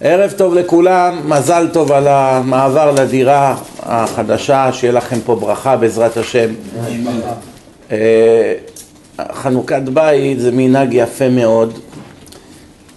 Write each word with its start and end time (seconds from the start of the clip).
ערב 0.00 0.32
טוב 0.36 0.54
לכולם, 0.54 1.30
מזל 1.30 1.68
טוב 1.72 1.92
על 1.92 2.08
המעבר 2.08 2.90
לדירה 2.90 3.56
החדשה, 3.82 4.72
שיהיה 4.72 4.92
לכם 4.92 5.18
פה 5.24 5.34
ברכה 5.34 5.76
בעזרת 5.76 6.16
השם. 6.16 6.52
אה, 7.90 8.54
חנוכת 9.32 9.82
בית 9.82 10.40
זה 10.40 10.50
מנהג 10.52 10.88
יפה 10.92 11.28
מאוד, 11.28 11.78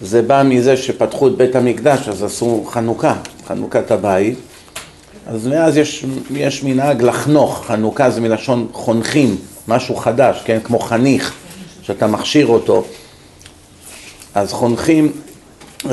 זה 0.01 0.21
בא 0.21 0.43
מזה 0.45 0.77
שפתחו 0.77 1.27
את 1.27 1.37
בית 1.37 1.55
המקדש 1.55 2.09
אז 2.09 2.23
עשו 2.23 2.65
חנוכה, 2.69 3.15
חנוכת 3.47 3.91
הבית. 3.91 4.37
אז 5.27 5.47
מאז 5.47 5.77
יש, 5.77 6.05
יש 6.31 6.63
מנהג 6.63 7.01
לחנוך, 7.01 7.65
חנוכה 7.67 8.09
זה 8.09 8.21
מלשון 8.21 8.67
חונכים, 8.71 9.35
משהו 9.67 9.95
חדש, 9.95 10.41
כן? 10.45 10.59
כמו 10.63 10.79
חניך, 10.79 11.33
שאתה 11.81 12.07
מכשיר 12.07 12.47
אותו. 12.47 12.83
אז 14.35 14.53
חונכים 14.53 15.11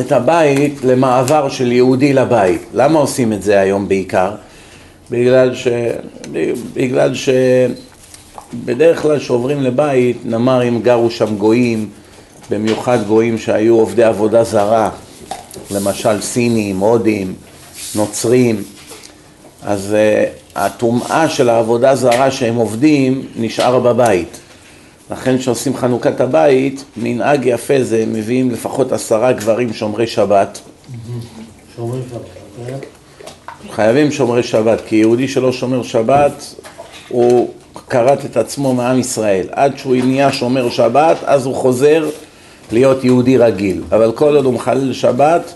את 0.00 0.12
הבית 0.12 0.84
למעבר 0.84 1.48
של 1.48 1.72
יהודי 1.72 2.12
לבית. 2.12 2.62
למה 2.74 2.98
עושים 2.98 3.32
את 3.32 3.42
זה 3.42 3.60
היום 3.60 3.88
בעיקר? 3.88 4.30
בגלל 5.10 5.54
ש... 5.54 5.68
בגלל 6.74 7.12
שבדרך 8.54 9.02
כלל 9.02 9.18
כשעוברים 9.18 9.62
לבית, 9.62 10.16
נאמר 10.24 10.68
אם 10.68 10.80
גרו 10.82 11.10
שם 11.10 11.36
גויים, 11.36 11.88
במיוחד 12.50 12.98
גויים 13.06 13.38
שהיו 13.38 13.74
עובדי 13.74 14.04
עבודה 14.04 14.44
זרה, 14.44 14.90
למשל 15.70 16.20
סינים, 16.20 16.78
הודים, 16.78 17.34
נוצרים, 17.94 18.62
אז 19.62 19.94
uh, 19.94 20.58
הטומאה 20.58 21.28
של 21.28 21.48
העבודה 21.48 21.94
זרה 21.94 22.30
שהם 22.30 22.54
עובדים 22.54 23.26
נשאר 23.36 23.78
בבית. 23.78 24.40
לכן 25.10 25.38
כשעושים 25.38 25.76
חנוכת 25.76 26.20
הבית, 26.20 26.84
מנהג 26.96 27.46
יפה 27.46 27.74
זה, 27.82 28.04
מביאים 28.06 28.50
לפחות 28.50 28.92
עשרה 28.92 29.32
גברים 29.32 29.72
שומרי 29.72 30.06
שבת. 30.06 30.60
שומרי 31.76 32.00
שבת, 32.10 32.20
אוקיי. 32.60 32.74
חייבים 33.70 34.10
שומרי 34.12 34.42
שבת, 34.42 34.80
כי 34.86 34.96
יהודי 34.96 35.28
שלא 35.28 35.52
שומר 35.52 35.82
שבת, 35.82 36.54
הוא 37.08 37.50
כרת 37.90 38.24
את 38.24 38.36
עצמו 38.36 38.74
מעם 38.74 38.98
ישראל. 38.98 39.46
עד 39.50 39.78
שהוא 39.78 39.96
נהיה 39.96 40.32
שומר 40.32 40.70
שבת, 40.70 41.16
אז 41.24 41.46
הוא 41.46 41.54
חוזר 41.54 42.08
להיות 42.72 43.04
יהודי 43.04 43.38
רגיל. 43.38 43.82
אבל 43.92 44.12
כל 44.12 44.36
עוד 44.36 44.44
הוא 44.44 44.54
מחלל 44.54 44.92
שבת, 44.92 45.54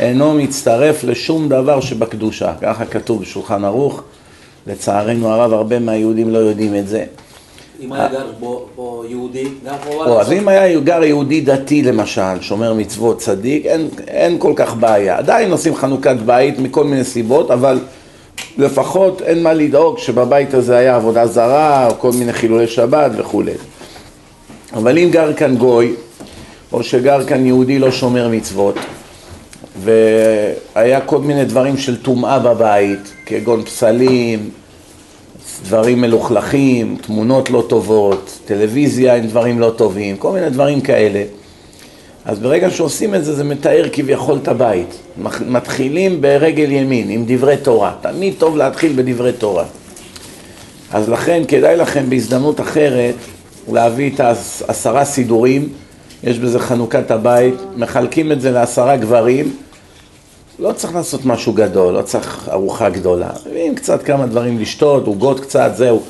אינו 0.00 0.34
מצטרף 0.34 1.04
לשום 1.04 1.48
דבר 1.48 1.80
שבקדושה. 1.80 2.52
ככה 2.60 2.84
כתוב 2.84 3.22
בשולחן 3.22 3.64
ערוך. 3.64 4.02
לצערנו 4.66 5.28
הרב, 5.28 5.52
הרבה 5.52 5.78
מהיהודים 5.78 6.30
לא 6.30 6.38
יודעים 6.38 6.76
את 6.76 6.88
זה. 6.88 7.04
אם 7.80 7.92
היה 7.92 8.08
גר 8.08 8.26
פה 8.76 9.04
יהודי, 9.08 9.44
גר 9.64 9.72
פה... 9.84 10.20
אז 10.20 10.32
אם 10.32 10.48
היה 10.48 10.80
גר 10.80 11.04
יהודי 11.04 11.40
דתי 11.40 11.82
למשל, 11.82 12.40
שומר 12.40 12.74
מצוות, 12.74 13.18
צדיק, 13.18 13.66
אין, 13.66 13.88
אין 14.08 14.38
כל 14.38 14.52
כך 14.56 14.74
בעיה. 14.74 15.18
עדיין 15.18 15.50
עושים 15.50 15.74
חנוכת 15.74 16.16
בית 16.26 16.58
מכל 16.58 16.84
מיני 16.84 17.04
סיבות, 17.04 17.50
אבל 17.50 17.78
לפחות 18.58 19.22
אין 19.22 19.42
מה 19.42 19.52
לדאוג 19.52 19.98
שבבית 19.98 20.54
הזה 20.54 20.76
היה 20.76 20.96
עבודה 20.96 21.26
זרה, 21.26 21.86
או 21.86 21.94
כל 21.98 22.12
מיני 22.12 22.32
חילולי 22.32 22.66
שבת 22.66 23.10
וכולי. 23.16 23.52
אבל 24.72 24.98
אם 24.98 25.08
גר 25.10 25.32
כאן 25.32 25.56
גוי, 25.56 25.94
או 26.72 26.82
שגר 26.82 27.24
כאן 27.24 27.46
יהודי 27.46 27.78
לא 27.78 27.90
שומר 27.90 28.28
מצוות, 28.28 28.74
והיה 29.82 31.00
כל 31.00 31.18
מיני 31.18 31.44
דברים 31.44 31.76
של 31.76 32.02
טומאה 32.02 32.38
בבית, 32.38 33.12
כגון 33.26 33.64
פסלים, 33.64 34.50
דברים 35.64 36.00
מלוכלכים, 36.00 36.96
תמונות 37.00 37.50
לא 37.50 37.64
טובות, 37.68 38.38
טלוויזיה 38.44 39.14
עם 39.14 39.26
דברים 39.26 39.60
לא 39.60 39.72
טובים, 39.76 40.16
כל 40.16 40.32
מיני 40.32 40.50
דברים 40.50 40.80
כאלה. 40.80 41.22
אז 42.24 42.38
ברגע 42.38 42.70
שעושים 42.70 43.14
את 43.14 43.24
זה, 43.24 43.34
זה 43.34 43.44
מתאר 43.44 43.84
כביכול 43.92 44.38
את 44.42 44.48
הבית. 44.48 44.98
מתחילים 45.46 46.20
ברגל 46.20 46.72
ימין, 46.72 47.10
עם 47.10 47.24
דברי 47.26 47.56
תורה. 47.56 47.92
תמיד 48.00 48.34
טוב 48.38 48.56
להתחיל 48.56 48.92
בדברי 48.96 49.32
תורה. 49.32 49.64
אז 50.92 51.08
לכן 51.08 51.42
כדאי 51.48 51.76
לכם 51.76 52.10
בהזדמנות 52.10 52.60
אחרת 52.60 53.14
להביא 53.72 54.10
את 54.14 54.20
העשרה 54.20 55.04
סידורים, 55.04 55.68
יש 56.24 56.38
בזה 56.38 56.58
חנוכת 56.58 57.10
הבית, 57.10 57.54
מחלקים 57.76 58.32
את 58.32 58.40
זה 58.40 58.50
לעשרה 58.50 58.96
גברים, 58.96 59.56
לא 60.58 60.72
צריך 60.72 60.94
לעשות 60.94 61.24
משהו 61.24 61.52
גדול, 61.52 61.94
לא 61.94 62.02
צריך 62.02 62.48
ארוחה 62.52 62.88
גדולה. 62.88 63.30
מביאים 63.50 63.74
קצת 63.74 64.02
כמה 64.02 64.26
דברים 64.26 64.58
לשתות, 64.58 65.06
עוגות 65.06 65.40
קצת, 65.40 65.70
זהו. 65.74 66.02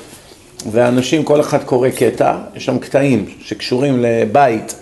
ואנשים, 0.71 1.25
כל 1.25 1.41
אחד 1.41 1.65
קורא 1.65 1.89
קטע, 1.89 2.37
יש 2.55 2.65
שם 2.65 2.79
קטעים 2.79 3.27
שקשורים 3.41 4.03
לבית, 4.03 4.75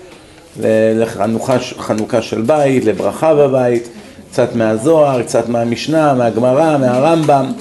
לחנוכה 0.57 2.23
של 2.23 2.43
בית, 2.43 2.85
לברכה 2.85 3.35
בבית, 3.35 3.89
קצת 4.31 4.55
מהזוהר, 4.55 5.23
קצת 5.23 5.49
מהמשנה, 5.49 6.15
מהגמרא, 6.15 6.79
מהרמב"ם, 6.79 7.53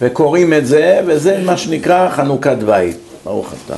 וקוראים 0.00 0.52
את 0.52 0.66
זה, 0.66 1.00
וזה 1.06 1.42
מה 1.44 1.56
שנקרא 1.56 2.10
חנוכת 2.10 2.56
בית. 2.66 2.96
ברוך 3.24 3.52
אתה, 3.66 3.74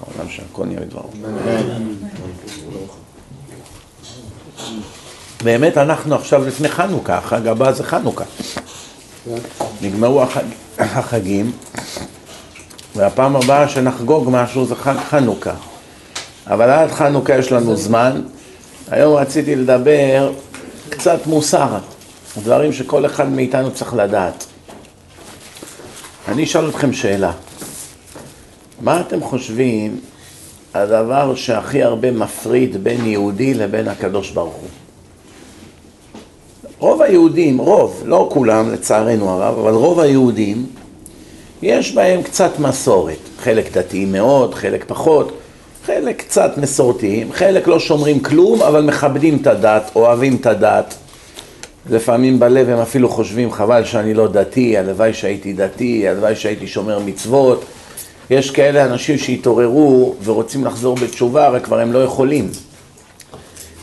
העולם 0.00 0.30
שהכל 0.30 0.64
נהיה 0.64 0.80
בדברו. 0.80 1.08
באמת 5.42 5.78
אנחנו 5.78 6.14
עכשיו 6.14 6.46
לפני 6.46 6.68
חנוכה, 6.68 7.18
החג 7.18 7.46
הבא 7.46 7.72
זה 7.72 7.84
חנוכה. 7.84 8.24
נגמרו 9.82 10.22
החג, 10.22 10.42
החגים, 10.78 11.52
והפעם 12.96 13.36
הבאה 13.36 13.68
שנחגוג 13.68 14.28
משהו 14.32 14.66
זה 14.66 14.74
חג 14.74 14.96
חנוכה. 15.10 15.54
אבל 16.46 16.70
עד 16.70 16.90
חנוכה 16.90 17.38
יש 17.38 17.52
לנו 17.52 17.76
זמן. 17.76 18.22
היום 18.90 19.14
רציתי 19.14 19.56
לדבר 19.56 20.32
קצת 20.88 21.26
מוסר, 21.26 21.78
דברים 22.42 22.72
שכל 22.72 23.06
אחד 23.06 23.28
מאיתנו 23.28 23.74
צריך 23.74 23.94
לדעת. 23.94 24.44
אני 26.28 26.44
אשאל 26.44 26.68
אתכם 26.68 26.92
שאלה. 26.92 27.32
מה 28.80 29.00
אתם 29.00 29.20
חושבים 29.20 30.00
הדבר 30.74 31.34
שהכי 31.34 31.82
הרבה 31.82 32.10
מפריד 32.10 32.84
בין 32.84 33.06
יהודי 33.06 33.54
לבין 33.54 33.88
הקדוש 33.88 34.30
ברוך 34.30 34.54
הוא? 34.54 34.68
רוב 36.78 37.02
היהודים, 37.02 37.58
רוב, 37.58 38.02
לא 38.06 38.28
כולם 38.32 38.72
לצערנו 38.72 39.30
הרב, 39.30 39.58
אבל 39.58 39.72
רוב 39.72 40.00
היהודים 40.00 40.66
יש 41.62 41.94
בהם 41.94 42.22
קצת 42.22 42.58
מסורת, 42.58 43.18
חלק 43.38 43.72
דתיים 43.72 44.12
מאוד, 44.12 44.54
חלק 44.54 44.84
פחות, 44.86 45.32
חלק 45.86 46.22
קצת 46.22 46.52
מסורתיים, 46.56 47.32
חלק 47.32 47.68
לא 47.68 47.80
שומרים 47.80 48.20
כלום 48.20 48.62
אבל 48.62 48.82
מכבדים 48.82 49.38
את 49.42 49.46
הדת, 49.46 49.90
אוהבים 49.96 50.36
את 50.36 50.46
הדת. 50.46 50.94
לפעמים 51.90 52.40
בלב 52.40 52.68
הם 52.68 52.78
אפילו 52.78 53.08
חושבים 53.08 53.52
חבל 53.52 53.84
שאני 53.84 54.14
לא 54.14 54.28
דתי, 54.28 54.78
הלוואי 54.78 55.12
שהייתי 55.12 55.52
דתי, 55.52 56.08
הלוואי 56.08 56.36
שהייתי 56.36 56.66
שומר 56.66 56.98
מצוות. 56.98 57.64
יש 58.30 58.50
כאלה 58.50 58.84
אנשים 58.84 59.18
שהתעוררו 59.18 60.14
ורוצים 60.24 60.64
לחזור 60.64 60.96
בתשובה, 60.96 61.48
רק 61.48 61.64
כבר 61.64 61.78
הם 61.78 61.92
לא 61.92 62.04
יכולים. 62.04 62.48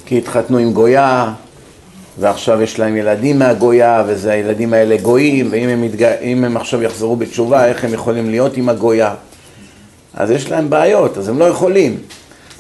כי 0.05 0.17
התחתנו 0.17 0.57
עם 0.57 0.73
גויה, 0.73 1.33
ועכשיו 2.19 2.61
יש 2.61 2.79
להם 2.79 2.97
ילדים 2.97 3.39
מהגויה, 3.39 4.03
וזה 4.07 4.31
הילדים 4.31 4.73
האלה 4.73 4.97
גויים, 4.97 5.47
ואם 5.51 5.69
הם, 5.69 5.81
מתג... 5.81 6.03
הם 6.21 6.57
עכשיו 6.57 6.83
יחזרו 6.83 7.15
בתשובה, 7.15 7.65
איך 7.65 7.83
הם 7.83 7.93
יכולים 7.93 8.29
להיות 8.29 8.57
עם 8.57 8.69
הגויה? 8.69 9.13
אז 10.13 10.31
יש 10.31 10.51
להם 10.51 10.69
בעיות, 10.69 11.17
אז 11.17 11.29
הם 11.29 11.39
לא 11.39 11.45
יכולים. 11.45 11.97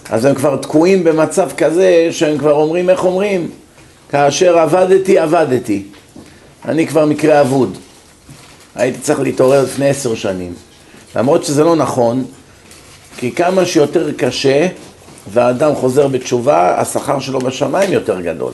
אז 0.09 0.25
הם 0.25 0.35
כבר 0.35 0.57
תקועים 0.57 1.03
במצב 1.03 1.49
כזה 1.57 2.07
שהם 2.11 2.37
כבר 2.37 2.53
אומרים, 2.53 2.89
איך 2.89 3.05
אומרים? 3.05 3.49
כאשר 4.09 4.57
עבדתי, 4.57 5.19
עבדתי. 5.19 5.83
אני 6.65 6.87
כבר 6.87 7.05
מקרה 7.05 7.41
אבוד. 7.41 7.77
הייתי 8.75 8.99
צריך 8.99 9.19
להתעורר 9.19 9.63
לפני 9.63 9.89
עשר 9.89 10.15
שנים. 10.15 10.53
למרות 11.15 11.43
שזה 11.43 11.63
לא 11.63 11.75
נכון, 11.75 12.25
כי 13.17 13.31
כמה 13.31 13.65
שיותר 13.65 14.11
קשה 14.17 14.67
והאדם 15.33 15.75
חוזר 15.75 16.07
בתשובה, 16.07 16.79
השכר 16.79 17.19
שלו 17.19 17.39
בשמיים 17.39 17.93
יותר 17.93 18.21
גדול. 18.21 18.51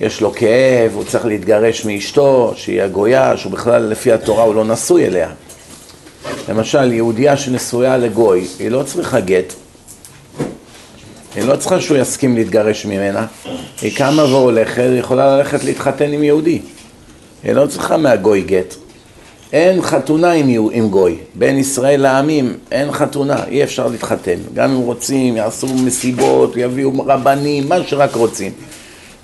יש 0.00 0.20
לו 0.20 0.32
כאב, 0.32 0.92
הוא 0.94 1.04
צריך 1.04 1.24
להתגרש 1.26 1.84
מאשתו, 1.84 2.52
שהיא 2.56 2.82
הגויה, 2.82 3.36
שהוא 3.36 3.52
בכלל 3.52 3.82
לפי 3.82 4.12
התורה 4.12 4.42
הוא 4.42 4.54
לא 4.54 4.64
נשוי 4.64 5.06
אליה. 5.06 5.28
למשל, 6.48 6.92
יהודייה 6.92 7.36
שנשויה 7.36 7.96
לגוי, 7.96 8.46
היא 8.58 8.70
לא 8.70 8.82
צריכה 8.82 9.20
גט. 9.20 9.52
היא 11.34 11.44
לא 11.44 11.56
צריכה 11.56 11.80
שהוא 11.80 11.98
יסכים 11.98 12.36
להתגרש 12.36 12.86
ממנה. 12.86 13.26
היא 13.82 13.96
קמה 13.96 14.24
והולכת, 14.24 14.78
היא 14.78 15.00
יכולה 15.00 15.36
ללכת 15.36 15.64
להתחתן 15.64 16.12
עם 16.12 16.22
יהודי. 16.22 16.60
היא 17.44 17.52
לא 17.52 17.66
צריכה 17.66 17.96
מהגוי 17.96 18.40
גט. 18.40 18.74
אין 19.52 19.82
חתונה 19.82 20.32
עם, 20.32 20.68
עם 20.72 20.88
גוי. 20.88 21.16
בין 21.34 21.58
ישראל 21.58 22.00
לעמים 22.00 22.56
אין 22.70 22.92
חתונה, 22.92 23.44
אי 23.48 23.62
אפשר 23.62 23.86
להתחתן. 23.86 24.36
גם 24.54 24.70
אם 24.70 24.76
רוצים, 24.76 25.36
יעשו 25.36 25.66
מסיבות, 25.66 26.52
יביאו 26.56 26.92
רבנים, 27.06 27.68
מה 27.68 27.76
שרק 27.86 28.14
רוצים. 28.14 28.52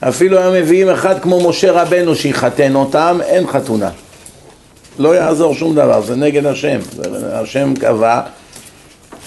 אפילו 0.09 0.39
הם 0.39 0.53
מביאים 0.53 0.89
אחד 0.89 1.21
כמו 1.21 1.49
משה 1.49 1.73
רבנו 1.73 2.15
שיחתן 2.15 2.75
אותם, 2.75 3.19
אין 3.25 3.47
חתונה. 3.47 3.91
לא 4.99 5.17
יעזור 5.17 5.55
שום 5.55 5.75
דבר, 5.75 6.03
זה 6.03 6.17
נגד 6.17 6.47
השם. 6.47 6.79
השם 7.33 7.75
קבע 7.75 8.21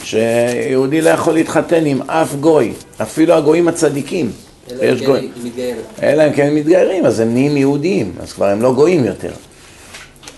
שיהודי 0.04 1.02
לא 1.02 1.10
יכול 1.10 1.34
להתחתן 1.34 1.86
עם 1.86 2.02
אף 2.02 2.36
גוי, 2.36 2.74
אפילו 3.02 3.34
הגויים 3.34 3.68
הצדיקים. 3.68 4.32
אלא 4.72 4.84
יש 4.84 5.02
גויים. 5.02 5.32
כן 5.32 5.40
היא 5.44 5.50
מתגיירת. 5.50 5.84
אלא 6.04 6.28
אם 6.28 6.34
כן 6.34 6.54
מתגיירים, 6.54 7.06
אז 7.06 7.20
הם 7.20 7.34
נהיים 7.34 7.58
יהודים, 7.58 8.12
אז 8.20 8.34
כבר 8.34 8.46
הם 8.46 8.62
לא 8.62 8.74
גויים 8.74 9.06
יותר. 9.06 9.32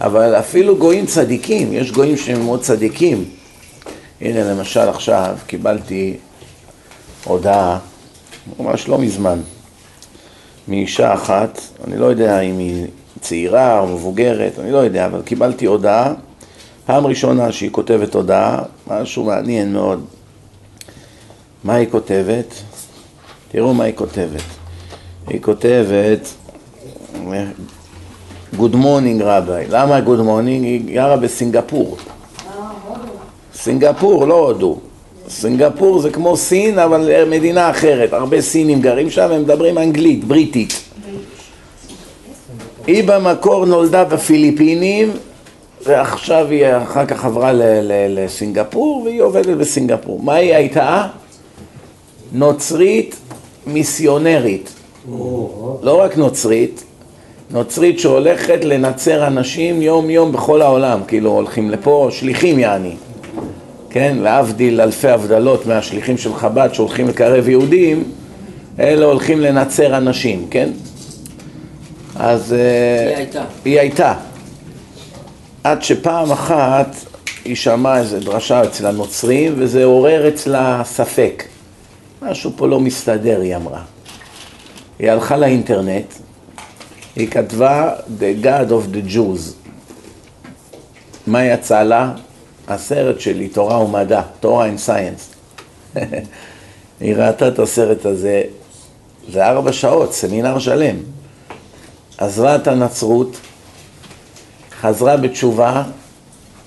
אבל 0.02 0.36
אפילו 0.36 0.78
גויים 0.78 1.06
צדיקים, 1.06 1.74
יש 1.74 1.92
גויים 1.92 2.18
שהם 2.18 2.42
מאוד 2.42 2.62
צדיקים. 2.62 3.26
הנה 4.22 4.52
למשל 4.52 4.80
עכשיו 4.90 5.36
קיבלתי 5.48 6.18
הודעה, 7.24 7.78
ממש 8.60 8.88
לא 8.88 8.98
מזמן, 8.98 9.40
מאישה 10.68 11.14
אחת, 11.14 11.62
אני 11.88 11.98
לא 11.98 12.06
יודע 12.06 12.40
אם 12.40 12.58
היא 12.58 12.86
צעירה 13.22 13.80
או 13.80 13.88
מבוגרת, 13.88 14.60
אני 14.60 14.72
לא 14.72 14.78
יודע, 14.78 15.06
אבל 15.06 15.22
קיבלתי 15.22 15.66
הודעה, 15.66 16.14
פעם 16.86 17.08
ראשונה 17.08 17.52
שהיא 17.52 17.72
כותבת 17.72 18.16
הודעה, 18.16 18.62
משהו 18.88 19.24
מעניין 19.24 19.74
מאוד. 19.74 20.06
מה 21.64 21.76
היא 21.76 21.88
כותבת? 21.92 22.54
תראו 23.52 23.74
מה 23.74 23.84
היא 23.84 23.94
כותבת. 23.96 24.42
היא 25.28 25.42
כותבת, 25.42 26.28
Good 28.54 28.74
morning 28.74 29.24
רבי. 29.24 29.66
למה 29.70 30.00
Good 30.00 30.22
morning? 30.28 30.64
היא 30.64 30.96
גרה 30.96 31.18
בסינגפור. 31.18 31.98
סינגפור, 33.54 34.28
לא 34.28 34.36
הודו. 34.36 34.80
סינגפור 35.30 36.00
זה 36.00 36.10
כמו 36.10 36.38
סין, 36.38 36.80
אבל 36.80 37.26
מדינה 37.30 37.70
אחרת. 37.70 38.14
הרבה 38.14 38.42
סינים 38.42 38.82
גרים 38.82 39.10
שם, 39.10 39.32
הם 39.32 39.42
מדברים 39.42 39.78
אנגלית, 39.78 40.24
בריטית. 40.24 40.82
היא 42.88 43.04
במקור 43.08 43.66
נולדה 43.66 44.04
בפיליפינים, 44.04 45.12
ועכשיו 45.86 46.48
היא 46.50 46.66
אחר 46.84 47.06
כך 47.06 47.26
עברה 47.26 47.52
לסינגפור, 48.10 49.02
והיא 49.06 49.22
עובדת 49.22 49.58
בסינגפור. 49.58 50.22
מה 50.24 50.34
היא 50.34 50.56
הייתה? 50.56 51.08
נוצרית 52.32 53.16
מיסיונרית. 53.68 54.74
לא 55.82 56.02
רק 56.02 56.18
נוצרית, 56.18 56.84
נוצרית 57.52 58.00
שהולכת 58.00 58.64
לנצר 58.64 59.28
אנשים 59.28 59.82
יום 59.82 60.10
יום 60.10 60.32
בכל 60.32 60.62
העולם, 60.62 61.00
כאילו 61.08 61.32
הולכים 61.32 61.70
לפה, 61.70 62.08
שליחים 62.12 62.60
יעני, 62.60 62.96
כן? 63.90 64.18
להבדיל 64.22 64.82
אלפי 64.82 65.10
הבדלות 65.10 65.66
מהשליחים 65.66 66.18
של 66.18 66.34
חב"ד 66.34 66.70
שהולכים 66.74 67.08
לקרב 67.08 67.48
יהודים, 67.50 68.04
אלה 68.80 69.06
הולכים 69.06 69.40
לנצר 69.40 69.98
אנשים, 69.98 70.48
כן? 70.52 70.70
אז 72.16 72.54
אה, 72.54 73.08
היא 73.08 73.18
הייתה. 73.18 73.44
היא 73.66 73.80
הייתה. 73.80 74.14
עד 75.64 75.84
שפעם 75.84 76.32
אחת 76.32 76.96
היא 77.46 77.56
שמעה 77.56 78.00
איזו 78.00 78.20
דרשה 78.20 78.64
אצל 78.64 78.86
הנוצרים 78.86 79.54
וזה 79.58 79.84
עורר 79.84 80.28
אצלה 80.28 80.82
ספק. 80.86 81.44
משהו 82.22 82.52
פה 82.56 82.68
לא 82.68 82.80
מסתדר, 82.80 83.42
היא 83.42 83.56
אמרה. 83.56 83.82
היא 85.00 85.12
הלכה 85.12 85.38
לאינטרנט, 85.38 86.14
היא 87.16 87.28
כתבה 87.28 87.92
The 88.20 88.46
God 88.46 88.70
of 88.70 88.96
the 88.96 89.14
Jews. 89.14 89.70
מה 91.28 91.46
יצא 91.46 91.84
לה? 91.84 92.12
הסרט 92.68 93.20
שלי, 93.20 93.48
תורה 93.48 93.80
ומדע, 93.80 94.22
תורה 94.40 94.68
and 94.68 94.90
science. 94.90 95.36
היא 97.00 97.16
ראתה 97.16 97.48
את 97.48 97.60
הסרט 97.60 98.06
הזה, 98.06 98.44
זה 99.32 99.48
ארבע 99.48 99.74
שעות, 99.74 100.14
סמינר 100.14 100.60
שלם. 100.60 100.96
עזבה 102.18 102.56
את 102.56 102.68
הנצרות, 102.68 103.38
חזרה 104.82 105.18
בתשובה, 105.18 105.84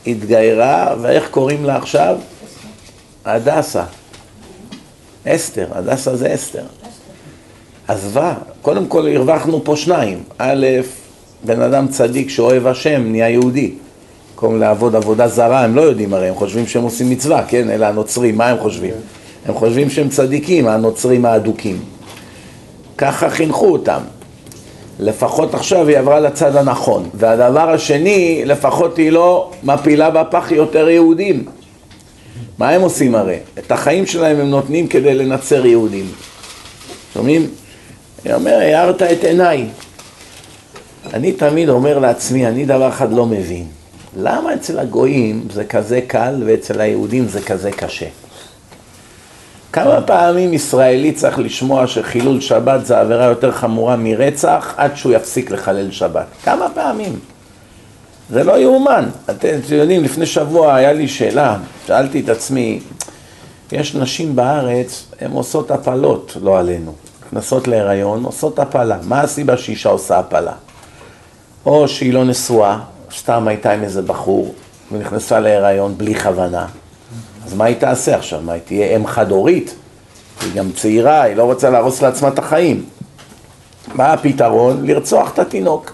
התגיירה, 0.07 0.95
ואיך 1.01 1.31
קוראים 1.31 1.65
לה 1.65 1.77
עכשיו? 1.77 2.19
הדסה. 3.25 3.85
אסתר, 5.27 5.67
הדסה 5.71 6.17
זה 6.17 6.35
אסתר. 6.35 6.65
עזבה, 7.89 8.35
קודם 8.63 8.87
כל 8.87 9.09
הרווחנו 9.09 9.65
פה 9.65 9.77
שניים. 9.77 10.23
א', 10.39 10.67
בן 11.45 11.63
אדם 11.63 11.89
צדיק 11.89 12.31
שאוהב 12.31 12.67
השם, 12.67 13.13
נהיה 13.13 13.31
יהודי. 13.31 13.75
במקום 14.43 14.61
לעבוד 14.61 14.97
עבודה 14.97 15.29
זרה, 15.29 15.65
הם 15.65 15.77
לא 15.77 15.81
יודעים 15.81 16.15
הרי, 16.15 16.29
הם 16.29 16.35
חושבים 16.35 16.67
שהם 16.67 16.83
עושים 16.83 17.11
מצווה, 17.11 17.45
כן? 17.49 17.71
אלה 17.71 17.89
הנוצרים, 17.89 18.37
מה 18.37 18.49
הם 18.49 18.59
חושבים? 18.59 18.95
הם 19.47 19.55
חושבים 19.55 19.91
שהם 19.91 20.09
צדיקים, 20.09 20.69
הנוצרים 20.69 21.25
האדוקים. 21.25 21.79
ככה 22.99 23.31
חינכו 23.31 23.73
אותם. 23.73 24.01
לפחות 25.01 25.55
עכשיו 25.55 25.89
היא 25.89 25.99
עברה 25.99 26.21
לצד 26.21 26.57
הנכון. 26.57 27.09
והדבר 27.15 27.71
השני, 27.71 28.43
לפחות 28.45 28.97
היא 28.97 29.11
לא 29.11 29.51
מפילה 29.63 30.11
בפח 30.11 30.51
יותר 30.51 30.89
יהודים. 30.89 31.45
מה 32.59 32.69
הם 32.69 32.81
עושים 32.81 33.15
הרי? 33.15 33.39
את 33.59 33.73
החיים 33.73 34.07
שלהם 34.07 34.41
הם 34.41 34.51
נותנים 34.51 34.87
כדי 34.87 35.15
לנצר 35.15 35.67
יהודים. 35.67 36.07
שומעים? 37.15 37.47
היא 38.25 38.35
אומרת, 38.35 38.63
הארת 38.63 39.03
את 39.03 39.25
עיניי. 39.25 39.67
אני 41.15 41.33
תמיד 41.33 41.69
אומר 41.69 41.99
לעצמי, 41.99 42.47
אני 42.47 42.65
דבר 42.65 42.89
אחד 42.89 43.13
לא 43.13 43.27
מבין. 43.27 43.80
למה 44.17 44.55
אצל 44.55 44.79
הגויים 44.79 45.49
זה 45.53 45.65
כזה 45.65 46.01
קל 46.07 46.43
ואצל 46.47 46.81
היהודים 46.81 47.29
זה 47.29 47.43
כזה 47.43 47.71
קשה? 47.71 48.07
כמה 49.73 50.01
פעמים 50.01 50.55
ישראלי 50.55 51.13
צריך 51.13 51.39
לשמוע 51.39 51.87
שחילול 51.87 52.41
שבת 52.41 52.87
זה 52.87 53.01
עבירה 53.01 53.25
יותר 53.25 53.53
חמורה 53.53 53.97
מרצח 53.97 54.75
עד 54.77 54.97
שהוא 54.97 55.13
יפסיק 55.13 55.51
לחלל 55.51 55.91
שבת? 55.91 56.27
כמה 56.45 56.67
פעמים? 56.75 57.19
זה 58.31 58.45
לא 58.45 58.59
יאומן. 58.59 59.09
אתם 59.31 59.49
יודעים, 59.71 60.05
לפני 60.05 60.27
שבוע 60.27 60.75
היה 60.75 60.93
לי 60.93 61.09
שאלה, 61.09 61.57
שאלתי 61.87 62.21
את 62.21 62.29
עצמי, 62.29 62.81
יש 63.73 63.95
נשים 63.95 64.37
בארץ, 64.37 65.05
הן 65.21 65.31
עושות 65.31 65.71
הפלות, 65.71 66.37
לא 66.43 66.59
עלינו. 66.59 66.93
נכנסות 67.27 67.69
להיריון, 67.69 68.25
עושות 68.25 68.59
הפלה. 68.59 68.99
מה 69.03 69.21
הסיבה 69.21 69.57
שאישה 69.57 69.89
עושה 69.89 70.19
הפלה? 70.19 70.53
או 71.67 71.89
שהיא 71.89 72.13
לא 72.13 72.25
נשואה, 72.25 72.79
סתם 73.17 73.49
הייתה 73.49 73.73
עם 73.73 73.83
איזה 73.83 74.03
בחור, 74.03 74.55
ונכנסה 74.93 75.41
להיריון 75.41 75.99
בלי 75.99 76.15
כוונה. 76.15 76.67
אז 77.47 77.55
מה 77.55 77.65
היא 77.65 77.77
תעשה 77.77 78.17
עכשיו? 78.17 78.41
מה, 78.41 78.53
היא 78.53 78.63
תהיה 78.65 78.97
אם 78.97 79.07
חד-הורית? 79.07 79.75
היא 80.41 80.53
גם 80.55 80.73
צעירה, 80.73 81.23
היא 81.23 81.37
לא 81.37 81.43
רוצה 81.43 81.71
להרוס 81.71 82.03
לעצמה 82.03 82.29
את 82.29 82.39
החיים. 82.39 82.85
מה 83.95 84.13
הפתרון? 84.13 84.87
לרצוח 84.87 85.33
את 85.33 85.39
התינוק. 85.39 85.93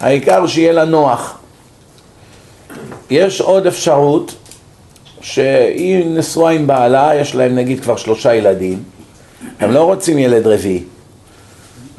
העיקר 0.00 0.46
שיהיה 0.46 0.72
לה 0.72 0.84
נוח. 0.84 1.38
יש 3.10 3.40
עוד 3.40 3.66
אפשרות 3.66 4.34
שהיא 5.20 6.06
נשואה 6.06 6.52
עם 6.52 6.66
בעלה, 6.66 7.14
יש 7.14 7.34
להם 7.34 7.54
נגיד 7.54 7.80
כבר 7.80 7.96
שלושה 7.96 8.34
ילדים, 8.34 8.82
הם 9.60 9.70
לא 9.70 9.84
רוצים 9.84 10.18
ילד 10.18 10.46
רביעי. 10.46 10.82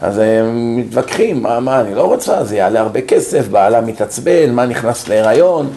אז 0.04 0.18
הם 0.18 0.78
מתווכחים, 0.78 1.44
מה, 1.44 1.60
מה, 1.60 1.82
אני 1.82 1.96
לא 1.96 2.04
רוצה, 2.04 2.44
זה 2.44 2.56
יעלה 2.56 2.80
הרבה 2.80 3.02
כסף, 3.02 3.48
בעלה 3.48 3.82
מתעצבן, 3.82 4.52
מה 4.52 4.66
נכנס 4.66 5.08
להיריון, 5.08 5.70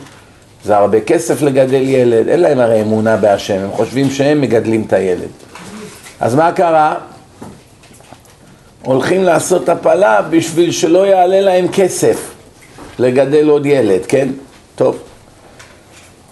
זה 0.64 0.76
הרבה 0.76 1.00
כסף 1.00 1.42
לגדל 1.42 1.82
ילד, 1.82 2.28
אין 2.28 2.40
להם 2.40 2.60
הרי 2.60 2.82
אמונה 2.82 3.16
בהשם, 3.16 3.58
הם 3.58 3.70
חושבים 3.70 4.10
שהם 4.10 4.40
מגדלים 4.40 4.84
את 4.86 4.92
הילד. 4.92 5.28
אז 6.20 6.34
מה 6.34 6.52
קרה? 6.52 6.94
הולכים 8.82 9.24
לעשות 9.24 9.68
הפלה 9.68 10.22
בשביל 10.22 10.70
שלא 10.70 11.06
יעלה 11.06 11.40
להם 11.40 11.68
כסף 11.68 12.30
לגדל 12.98 13.48
עוד 13.48 13.66
ילד, 13.66 14.06
כן? 14.08 14.28
טוב. 14.76 14.98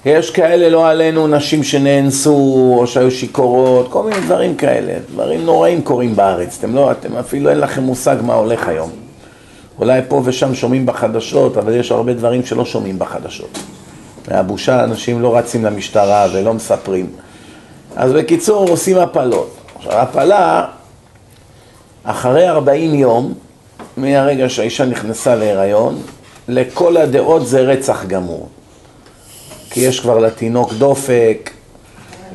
יש 0.06 0.30
כאלה, 0.30 0.68
לא 0.68 0.88
עלינו, 0.88 1.26
נשים 1.26 1.62
שנאנסו 1.62 2.74
או 2.78 2.86
שהיו 2.86 3.10
שיכורות, 3.10 3.88
כל 3.90 4.02
מיני 4.02 4.20
דברים 4.20 4.56
כאלה. 4.56 4.92
דברים 5.12 5.44
נוראים 5.44 5.82
קורים 5.82 6.16
בארץ. 6.16 6.56
אתם 6.58 6.74
לא, 6.74 6.92
אתם 6.92 7.16
אפילו 7.16 7.50
אין 7.50 7.58
לכם 7.58 7.82
מושג 7.82 8.16
מה 8.22 8.34
הולך 8.34 8.68
היום. 8.68 8.90
אולי 9.78 10.00
פה 10.08 10.22
ושם 10.24 10.54
שומעים 10.54 10.86
בחדשות, 10.86 11.56
אבל 11.56 11.74
יש 11.74 11.92
הרבה 11.92 12.14
דברים 12.14 12.44
שלא 12.44 12.64
שומעים 12.64 12.98
בחדשות. 12.98 13.58
מהבושה 14.30 14.84
אנשים 14.84 15.20
לא 15.20 15.36
רצים 15.36 15.64
למשטרה 15.64 16.26
ולא 16.32 16.54
מספרים. 16.54 17.06
אז 17.96 18.12
בקיצור, 18.12 18.68
עושים 18.68 18.98
הפלות. 18.98 19.56
עכשיו, 19.76 19.92
הפלה, 19.92 20.64
אחרי 22.04 22.48
40 22.48 22.94
יום, 22.94 23.34
מהרגע 23.96 24.48
שהאישה 24.48 24.84
נכנסה 24.84 25.34
להיריון, 25.34 26.02
לכל 26.48 26.96
הדעות 26.96 27.46
זה 27.46 27.60
רצח 27.60 28.04
גמור. 28.04 28.48
כי 29.74 29.80
יש 29.80 30.00
כבר 30.00 30.18
לתינוק 30.18 30.72
דופק, 30.72 31.50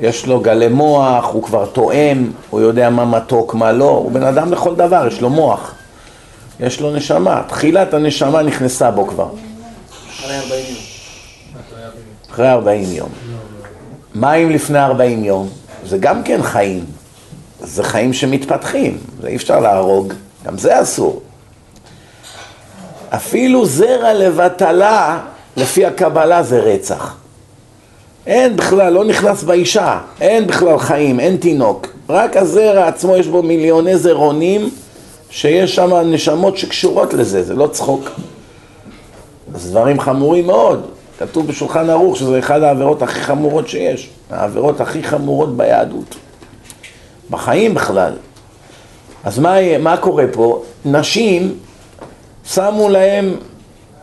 יש 0.02 0.26
לו 0.26 0.40
גלי 0.40 0.68
מוח, 0.68 1.26
הוא 1.26 1.44
כבר 1.44 1.66
תואם, 1.66 2.32
הוא 2.50 2.62
יודע 2.62 2.90
מה 2.90 3.06
מתוק, 3.06 3.54
מה 3.54 3.72
לא, 3.72 3.90
הוא 3.90 4.12
בן 4.12 4.24
אדם 4.24 4.52
לכל 4.52 4.76
דבר, 4.76 5.08
יש 5.08 5.22
לו 5.22 5.30
מוח, 5.30 5.74
יש 6.60 6.82
לו 6.82 6.96
נשמה, 6.96 7.42
תחילת 7.48 7.94
הנשמה 7.94 8.42
נכנסה 8.42 8.92
בו 8.92 9.08
כבר, 9.08 9.30
אחרי 10.20 10.38
40 10.38 10.66
יום. 10.68 10.76
אחרי 12.32 12.52
40 12.52 12.94
יום. 12.94 13.10
מה 14.16 14.34
אם 14.34 14.50
לפני 14.50 14.80
40 14.80 15.24
יום? 15.24 15.50
זה 15.86 15.98
גם 15.98 16.24
כן 16.24 16.44
חיים, 16.44 16.86
זה 17.60 17.84
חיים 17.84 18.14
שמתפתחים, 18.14 18.98
זה 19.22 19.28
אי 19.28 19.36
אפשר 19.36 19.60
להרוג, 19.60 20.14
גם 20.46 20.58
זה 20.58 20.82
אסור. 20.82 21.22
אפילו 23.10 23.66
זרע 23.66 24.14
לבטלה, 24.14 25.20
לפי 25.58 25.86
הקבלה 25.86 26.44
זה 26.44 26.60
רצח. 26.60 27.16
אין 28.30 28.56
בכלל, 28.56 28.94
לא 28.94 29.06
נכנס 29.06 29.44
באישה, 29.44 30.00
אין 30.22 30.48
בכלל 30.48 30.80
חיים, 30.80 31.20
אין 31.20 31.38
תינוק. 31.38 31.88
רק 32.10 32.38
הזרע 32.38 32.88
עצמו 32.88 33.18
יש 33.18 33.28
בו 33.28 33.44
מיליוני 33.44 33.98
זרעונים 33.98 34.70
שיש 35.30 35.76
שם 35.76 35.94
נשמות 35.96 36.58
שקשורות 36.58 37.14
לזה, 37.14 37.44
זה 37.44 37.56
לא 37.56 37.68
צחוק. 37.68 38.10
אז 39.56 39.72
דברים 39.72 40.00
חמורים 40.00 40.48
מאוד. 40.48 40.86
כתוב 41.20 41.48
בשולחן 41.48 41.90
ערוך 41.90 42.18
שזה 42.18 42.40
אחד 42.40 42.62
העבירות 42.62 43.02
הכי 43.02 43.20
חמורות 43.20 43.68
שיש, 43.68 44.10
העבירות 44.30 44.82
הכי 44.82 45.04
חמורות 45.04 45.58
ביהדות. 45.58 46.16
בחיים 47.30 47.74
בכלל. 47.74 48.14
אז 49.24 49.40
מה, 49.40 49.78
מה 49.78 49.98
קורה 49.98 50.26
פה? 50.32 50.64
נשים 50.86 51.54
שמו 52.46 52.90
להם 52.90 53.36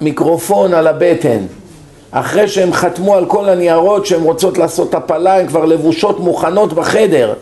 מיקרופון 0.01 0.75
על 0.75 0.87
הבטן. 0.87 1.47
אחרי 2.21 2.49
שהם 2.49 2.73
חתמו 2.73 3.17
על 3.17 3.27
כל 3.27 3.49
הניירות 3.49 4.07
שהן 4.07 4.23
רוצות 4.23 4.59
לעשות 4.59 4.95
הפלה, 4.95 5.39
הן 5.39 5.47
כבר 5.47 5.65
לבושות 5.65 6.21
מוכנות 6.21 6.73
בחדר. 6.73 7.35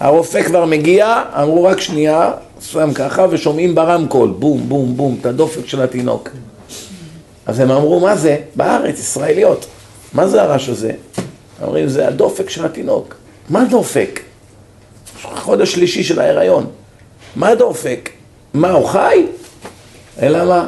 הרופא 0.00 0.42
כבר 0.42 0.64
מגיע, 0.64 1.22
אמרו 1.42 1.64
רק 1.64 1.80
שנייה, 1.80 2.32
שם 2.60 2.92
ככה, 2.94 3.26
ושומעים 3.30 3.74
ברמקול, 3.74 4.30
בום, 4.38 4.68
בום, 4.68 4.96
בום, 4.96 5.16
את 5.20 5.26
הדופק 5.26 5.66
של 5.66 5.82
התינוק. 5.82 6.28
אז 7.46 7.60
הם 7.60 7.70
אמרו, 7.70 8.00
מה 8.00 8.16
זה? 8.16 8.36
בארץ, 8.56 8.98
ישראליות. 8.98 9.66
מה 10.12 10.26
זה 10.28 10.42
הרעש 10.42 10.68
הזה? 10.68 10.92
אומרים, 11.62 11.88
זה 11.88 12.08
הדופק 12.08 12.50
של 12.50 12.64
התינוק. 12.64 13.14
מה 13.48 13.64
דופק? 13.64 14.20
חודש 15.22 15.72
שלישי 15.72 16.04
של 16.04 16.20
ההיריון. 16.20 16.66
מה 17.36 17.54
דופק? 17.54 18.10
מה, 18.54 18.70
הוא 18.70 18.88
חי? 18.88 19.26
אלא 20.22 20.44
מה? 20.44 20.66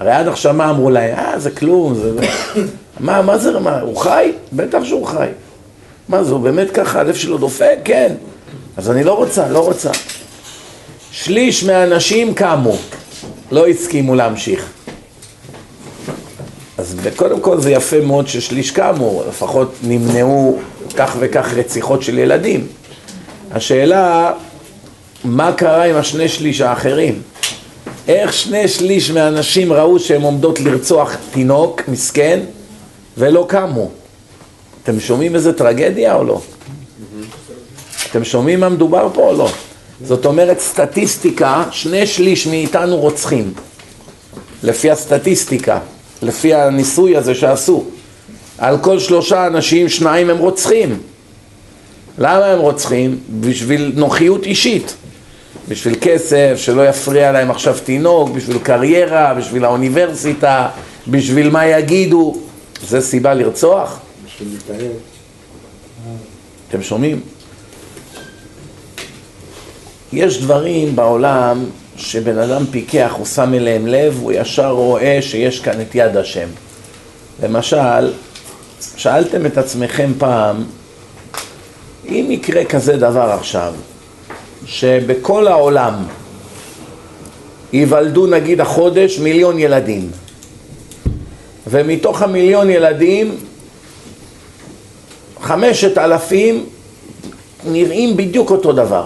הרי 0.00 0.12
עד 0.12 0.28
עכשיו 0.28 0.54
מה 0.54 0.70
אמרו 0.70 0.90
להם? 0.90 1.14
אה, 1.18 1.38
זה 1.38 1.50
כלום, 1.50 1.94
זה... 1.94 2.10
מה, 3.00 3.22
מה 3.22 3.38
זה, 3.38 3.58
מה, 3.58 3.80
הוא 3.80 3.96
חי? 3.96 4.32
בטח 4.52 4.84
שהוא 4.84 5.06
חי. 5.06 5.26
מה 6.08 6.24
זה, 6.24 6.32
הוא 6.32 6.40
באמת 6.40 6.70
ככה, 6.70 7.00
הלב 7.00 7.14
שלו 7.14 7.38
דופק? 7.38 7.78
כן. 7.84 8.14
אז 8.76 8.90
אני 8.90 9.04
לא 9.04 9.12
רוצה, 9.12 9.48
לא 9.48 9.58
רוצה. 9.58 9.90
שליש 11.12 11.64
מהאנשים 11.64 12.34
קמו, 12.34 12.76
לא 13.50 13.66
הסכימו 13.66 14.14
להמשיך. 14.14 14.70
אז 16.78 16.96
קודם 17.16 17.40
כל 17.40 17.60
זה 17.60 17.70
יפה 17.70 18.00
מאוד 18.00 18.28
ששליש 18.28 18.70
קמו, 18.70 19.22
לפחות 19.28 19.74
נמנעו 19.82 20.58
כך 20.96 21.16
וכך 21.18 21.52
רציחות 21.54 22.02
של 22.02 22.18
ילדים. 22.18 22.66
השאלה, 23.52 24.32
מה 25.24 25.52
קרה 25.52 25.84
עם 25.84 25.96
השני 25.96 26.28
שליש 26.28 26.60
האחרים? 26.60 27.22
איך 28.10 28.32
שני 28.32 28.68
שליש 28.68 29.10
מהנשים 29.10 29.72
ראו 29.72 29.98
שהן 29.98 30.22
עומדות 30.22 30.60
לרצוח 30.60 31.16
תינוק 31.30 31.82
מסכן 31.88 32.40
ולא 33.18 33.44
קמו? 33.48 33.90
אתם 34.82 35.00
שומעים 35.00 35.34
איזה 35.34 35.52
טרגדיה 35.52 36.14
או 36.14 36.24
לא? 36.24 36.40
אתם 38.10 38.24
שומעים 38.24 38.60
מה 38.60 38.68
מדובר 38.68 39.08
פה 39.14 39.28
או 39.28 39.32
לא? 39.32 39.50
זאת 40.04 40.26
אומרת, 40.26 40.60
סטטיסטיקה, 40.60 41.64
שני 41.70 42.06
שליש 42.06 42.46
מאיתנו 42.46 42.96
רוצחים. 42.96 43.52
לפי 44.62 44.90
הסטטיסטיקה, 44.90 45.78
לפי 46.22 46.54
הניסוי 46.54 47.16
הזה 47.16 47.34
שעשו. 47.34 47.84
על 48.58 48.78
כל 48.78 48.98
שלושה 48.98 49.46
אנשים, 49.46 49.88
שניים 49.88 50.30
הם 50.30 50.38
רוצחים. 50.38 50.98
למה 52.18 52.46
הם 52.46 52.58
רוצחים? 52.58 53.18
בשביל 53.40 53.92
נוחיות 53.94 54.46
אישית. 54.46 54.94
בשביל 55.68 55.94
כסף, 56.00 56.52
שלא 56.56 56.88
יפריע 56.88 57.32
להם 57.32 57.50
עכשיו 57.50 57.76
תינוק, 57.84 58.30
בשביל 58.30 58.58
קריירה, 58.58 59.34
בשביל 59.34 59.64
האוניברסיטה, 59.64 60.68
בשביל 61.08 61.50
מה 61.50 61.66
יגידו. 61.66 62.36
זה 62.88 63.00
סיבה 63.00 63.34
לרצוח? 63.34 63.98
בשביל 64.26 64.48
להתאהב. 64.52 64.92
אתם 66.68 66.82
שומעים? 66.82 67.20
יש 70.12 70.42
דברים 70.42 70.96
בעולם 70.96 71.64
שבן 71.96 72.38
אדם 72.38 72.64
פיקח, 72.70 73.12
הוא 73.16 73.26
שם 73.26 73.54
אליהם 73.54 73.86
לב, 73.86 74.18
הוא 74.22 74.32
ישר 74.32 74.70
רואה 74.70 75.18
שיש 75.20 75.60
כאן 75.60 75.80
את 75.80 75.94
יד 75.94 76.16
השם. 76.16 76.48
למשל, 77.42 78.12
שאלתם 78.96 79.46
את 79.46 79.58
עצמכם 79.58 80.12
פעם, 80.18 80.64
אם 82.08 82.26
יקרה 82.30 82.64
כזה 82.64 82.96
דבר 82.96 83.30
עכשיו, 83.30 83.74
שבכל 84.66 85.48
העולם 85.48 85.94
ייוולדו 87.72 88.26
נגיד 88.26 88.60
החודש 88.60 89.18
מיליון 89.18 89.58
ילדים, 89.58 90.10
ומתוך 91.66 92.22
המיליון 92.22 92.70
ילדים 92.70 93.36
חמשת 95.40 95.98
אלפים 95.98 96.66
נראים 97.64 98.16
בדיוק 98.16 98.50
אותו 98.50 98.72
דבר. 98.72 99.04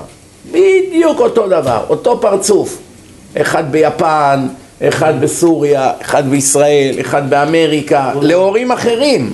בדיוק 0.50 1.20
אותו 1.20 1.48
דבר, 1.48 1.84
אותו 1.88 2.20
פרצוף. 2.20 2.78
אחד 3.40 3.72
ביפן, 3.72 4.46
אחד 4.82 5.20
בסוריה, 5.20 5.92
אחד 6.00 6.30
בישראל, 6.30 6.94
אחד 7.00 7.30
באמריקה, 7.30 8.12
להורים 8.22 8.72
אחרים. 8.72 9.32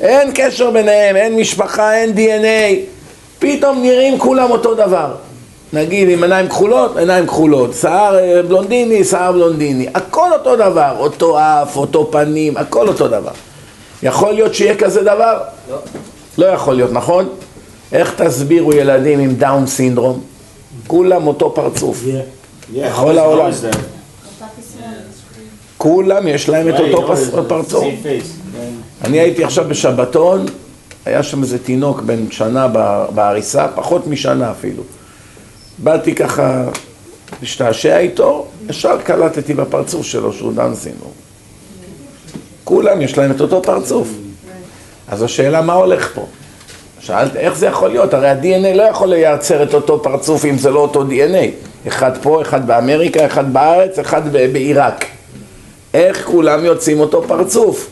אין 0.00 0.30
קשר 0.34 0.70
ביניהם, 0.70 1.16
אין 1.16 1.36
משפחה, 1.36 1.94
אין 1.94 2.12
די.אן.איי. 2.12 2.84
פתאום 3.38 3.82
נראים 3.82 4.18
כולם 4.18 4.50
אותו 4.50 4.74
דבר. 4.74 5.14
נגיד 5.72 6.08
עם 6.08 6.22
עיניים 6.22 6.48
כחולות, 6.48 6.96
עיניים 6.96 7.26
כחולות, 7.26 7.74
שיער 7.74 8.18
אה, 8.18 8.42
בלונדיני, 8.42 9.04
שיער 9.04 9.32
בלונדיני, 9.32 9.86
הכל 9.94 10.32
אותו 10.32 10.56
דבר, 10.56 10.94
אותו 10.98 11.38
אף, 11.38 11.76
אותו 11.76 12.08
פנים, 12.10 12.56
הכל 12.56 12.88
אותו 12.88 13.08
דבר. 13.08 13.30
יכול 14.02 14.32
להיות 14.32 14.54
שיהיה 14.54 14.76
כזה 14.76 15.02
דבר? 15.02 15.38
לא. 15.70 15.78
לא 16.38 16.46
יכול 16.46 16.74
להיות, 16.74 16.92
נכון? 16.92 17.28
איך 17.92 18.14
תסבירו 18.22 18.72
ילדים 18.72 19.18
עם 19.18 19.34
דאון 19.34 19.66
סינדרום? 19.66 20.20
כולם 20.86 21.26
אותו 21.26 21.54
פרצוף. 21.54 22.04
כל 22.96 23.18
העולם. 23.18 23.50
כולם 25.78 26.28
יש 26.28 26.48
להם 26.48 26.68
את 26.68 26.74
אותו 26.80 27.14
פרצוף. 27.48 27.84
אני 29.04 29.20
הייתי 29.20 29.44
עכשיו 29.44 29.64
בשבתון, 29.68 30.46
היה 31.04 31.22
שם 31.22 31.42
איזה 31.42 31.58
תינוק 31.58 32.00
בן 32.00 32.30
שנה 32.30 32.68
בעריסה, 33.14 33.68
פחות 33.74 34.06
משנה 34.06 34.50
אפילו. 34.50 34.82
באתי 35.78 36.14
ככה 36.14 36.64
להשתעשע 37.40 37.98
איתו, 37.98 38.46
ישר 38.68 39.00
קלטתי 39.04 39.54
בפרצוף 39.54 40.06
שלו 40.06 40.32
שהוא 40.32 40.52
סינדרום. 40.74 41.12
כולם 42.64 43.02
יש 43.02 43.18
להם 43.18 43.30
את 43.30 43.40
אותו 43.40 43.62
פרצוף. 43.62 44.08
אז 45.08 45.22
השאלה 45.22 45.62
מה 45.62 45.72
הולך 45.72 46.14
פה? 46.14 46.26
שאלת 47.00 47.36
איך 47.36 47.56
זה 47.56 47.66
יכול 47.66 47.88
להיות? 47.88 48.14
הרי 48.14 48.28
ה-DNA 48.28 48.76
לא 48.76 48.82
יכול 48.82 49.08
לייצר 49.08 49.62
את 49.62 49.74
אותו 49.74 50.02
פרצוף 50.02 50.44
אם 50.44 50.58
זה 50.58 50.70
לא 50.70 50.80
אותו 50.80 51.02
DNA. 51.02 51.50
אחד 51.88 52.12
פה, 52.22 52.42
אחד 52.42 52.66
באמריקה, 52.66 53.26
אחד 53.26 53.52
בארץ, 53.52 53.98
אחד 53.98 54.32
בעיראק. 54.32 55.04
איך 55.94 56.24
כולם 56.26 56.64
יוצאים 56.64 57.00
אותו 57.00 57.22
פרצוף? 57.28 57.90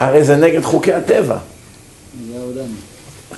הרי 0.00 0.24
זה 0.24 0.36
נגד 0.36 0.62
חוקי 0.62 0.92
הטבע. 0.92 1.36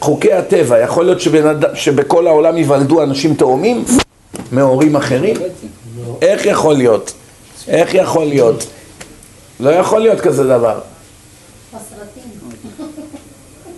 חוקי 0.01 0.33
הטבע, 0.33 0.79
יכול 0.81 1.05
להיות 1.05 1.21
שבנד... 1.21 1.75
שבכל 1.75 2.27
העולם 2.27 2.57
ייוולדו 2.57 3.03
אנשים 3.03 3.35
תאומים 3.35 3.85
מהורים 4.53 4.97
אחרים? 4.97 5.37
איך 6.23 6.47
יכול 6.47 6.75
להיות? 6.75 7.13
איך 7.69 7.95
יכול 7.95 8.25
להיות? 8.25 8.67
לא 9.61 9.71
יכול 9.71 10.01
להיות 10.01 10.21
כזה 10.21 10.45
דבר. 10.45 10.81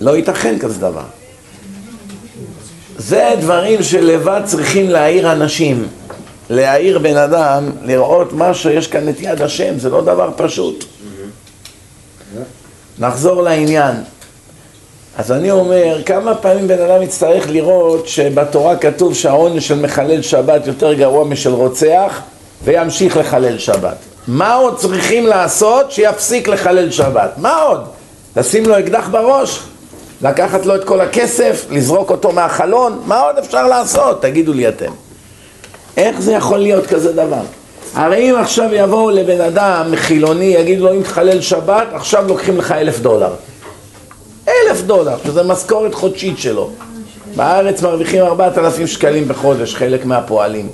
לא 0.01 0.17
ייתכן 0.17 0.59
כזה 0.59 0.81
דבר. 0.81 1.05
זה 2.97 3.35
דברים 3.41 3.83
שלבד 3.83 4.41
צריכים 4.45 4.91
להעיר 4.91 5.33
אנשים. 5.33 5.87
להעיר 6.51 6.99
בן 6.99 7.17
אדם, 7.17 7.71
לראות 7.83 8.33
מה 8.33 8.55
שיש 8.55 8.87
כאן 8.87 9.09
את 9.09 9.21
יד 9.21 9.43
השם, 9.43 9.79
זה 9.79 9.91
לא 9.91 10.03
דבר 10.03 10.31
פשוט. 10.37 10.85
נחזור 12.99 13.43
לעניין. 13.43 13.95
אז 15.19 15.33
אני 15.33 15.51
אומר, 15.51 15.99
כמה 16.07 16.35
פעמים 16.35 16.69
בן 16.69 16.81
אדם 16.81 17.03
יצטרך 17.03 17.51
לראות 17.51 18.09
שבתורה 18.09 18.77
כתוב 18.77 19.15
שהעונש 19.15 19.69
של 19.69 19.81
מחלל 19.81 20.23
שבת 20.23 20.67
יותר 20.67 20.95
גרוע 20.95 21.25
משל 21.25 21.51
רוצח 21.51 22.21
וימשיך 22.65 23.17
לחלל 23.17 23.59
שבת. 23.59 23.97
מה 24.29 24.55
עוד 24.55 24.77
צריכים 24.77 25.27
לעשות 25.27 25.93
שיפסיק 25.93 26.49
לחלל 26.49 26.91
שבת? 26.91 27.31
מה 27.37 27.63
עוד? 27.63 27.81
לשים 28.37 28.67
לו 28.67 28.79
אקדח 28.79 29.09
בראש? 29.09 29.61
לקחת 30.23 30.67
לו 30.67 30.75
את 30.75 30.85
כל 30.85 31.01
הכסף? 31.01 31.67
לזרוק 31.71 32.11
אותו 32.11 32.33
מהחלון? 32.33 33.03
מה 33.07 33.21
עוד 33.21 33.39
אפשר 33.39 33.67
לעשות? 33.67 34.23
תגידו 34.23 34.53
לי 34.53 34.69
אתם. 34.69 34.93
איך 35.97 36.21
זה 36.21 36.33
יכול 36.33 36.59
להיות 36.59 36.87
כזה 36.87 37.13
דבר? 37.13 37.43
הרי 37.95 38.31
אם 38.31 38.37
עכשיו 38.37 38.69
יבואו 38.73 39.11
לבן 39.11 39.41
אדם 39.41 39.93
חילוני, 39.97 40.45
יגידו 40.45 40.85
לו 40.85 40.93
אם 40.95 41.03
תחלל 41.03 41.41
שבת, 41.41 41.87
עכשיו 41.93 42.25
לוקחים 42.29 42.57
לך 42.57 42.73
אלף 42.73 43.01
דולר. 43.01 43.31
אלף 44.69 44.83
דולר, 44.83 45.17
שזה 45.25 45.43
משכורת 45.43 45.95
חודשית 45.95 46.39
שלו. 46.39 46.71
בארץ 47.37 47.83
מרוויחים 47.83 48.23
ארבעת 48.23 48.59
אלפים 48.59 48.87
שקלים 48.87 49.29
בחודש, 49.29 49.75
חלק 49.75 50.05
מהפועלים. 50.05 50.69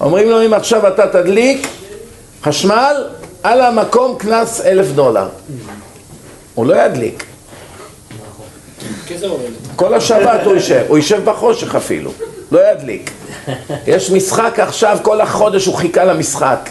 אומרים 0.00 0.30
לו 0.30 0.46
אם 0.46 0.54
עכשיו 0.54 0.88
אתה 0.88 1.06
תדליק 1.06 1.66
חשמל, 2.42 3.04
על 3.42 3.60
המקום 3.60 4.16
קנס 4.18 4.60
אלף 4.60 4.86
דולר. 4.86 5.28
הוא 6.54 6.66
לא 6.66 6.74
ידליק. 6.74 7.24
כל 9.76 9.94
השבת 9.94 10.40
הוא 10.44 10.54
יישב, 10.54 10.84
הוא 10.88 10.96
יישב 10.98 11.24
בחושך 11.24 11.74
אפילו, 11.74 12.10
לא 12.52 12.60
ידליק. 12.70 13.10
יש 13.86 14.10
משחק 14.10 14.58
עכשיו, 14.58 14.98
כל 15.02 15.20
החודש 15.20 15.66
הוא 15.66 15.74
חיכה 15.74 16.04
למשחק. 16.04 16.70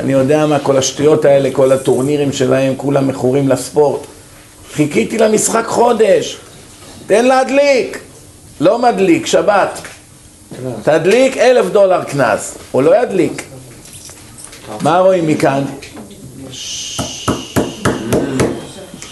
אני 0.00 0.12
יודע 0.12 0.46
מה, 0.46 0.58
כל 0.58 0.76
השטויות 0.76 1.24
האלה, 1.24 1.48
כל 1.52 1.72
הטורנירים 1.72 2.32
שלהם, 2.32 2.74
כולם 2.76 3.08
מכורים 3.08 3.48
לספורט. 3.48 4.00
חיכיתי 4.74 5.18
למשחק 5.18 5.64
חודש, 5.66 6.36
תן 7.06 7.24
להדליק. 7.24 7.98
לא 8.60 8.78
מדליק, 8.78 9.26
שבת. 9.26 9.80
תדליק 10.82 11.36
אלף 11.36 11.66
דולר 11.66 12.04
קנס, 12.04 12.58
הוא 12.72 12.82
לא 12.82 13.02
ידליק. 13.02 13.42
מה 14.80 14.98
רואים 14.98 15.26
מכאן? 15.26 15.64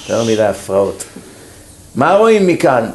יותר 0.03 0.25
מדי 0.25 0.43
הפרעות. 0.43 1.05
מה 1.95 2.15
רואים 2.15 2.47
מכאן? 2.47 2.91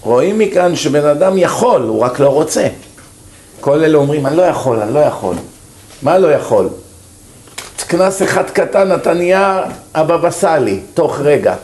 רואים 0.00 0.38
מכאן 0.38 0.76
שבן 0.76 1.06
אדם 1.06 1.38
יכול, 1.38 1.82
הוא 1.82 2.00
רק 2.00 2.20
לא 2.20 2.28
רוצה. 2.28 2.68
כל 3.60 3.84
אלה 3.84 3.98
אומרים, 3.98 4.26
אני 4.26 4.36
לא 4.36 4.42
יכול, 4.42 4.80
אני 4.80 4.94
לא 4.94 4.98
יכול. 5.00 5.36
מה 6.02 6.18
לא 6.18 6.32
יכול? 6.32 6.68
קנס 7.92 8.22
אחד 8.22 8.50
קטן, 8.50 8.94
אתה 8.94 9.14
נהיה 9.14 9.62
הבבא 9.94 10.30
סאלי, 10.30 10.80
תוך 10.94 11.20
רגע. 11.20 11.54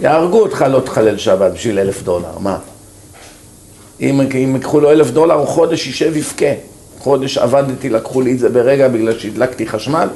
יהרגו 0.00 0.40
אותך 0.40 0.64
לא 0.70 0.80
תחלל 0.80 1.18
שבת 1.18 1.52
בשביל 1.52 1.78
אלף 1.78 2.02
דולר, 2.02 2.38
מה? 2.38 2.58
אם, 4.00 4.20
אם 4.20 4.52
ייקחו 4.54 4.80
לו 4.80 4.90
אלף 4.90 5.10
דולר, 5.10 5.34
הוא 5.34 5.46
חודש 5.46 5.86
יישב 5.86 6.16
יבכה. 6.16 6.52
חודש 6.98 7.38
עבדתי, 7.38 7.88
לקחו 7.88 8.20
לי 8.20 8.32
את 8.32 8.38
זה 8.38 8.48
ברגע 8.48 8.88
בגלל 8.88 9.18
שהדלקתי 9.18 9.66
חשמל. 9.66 10.08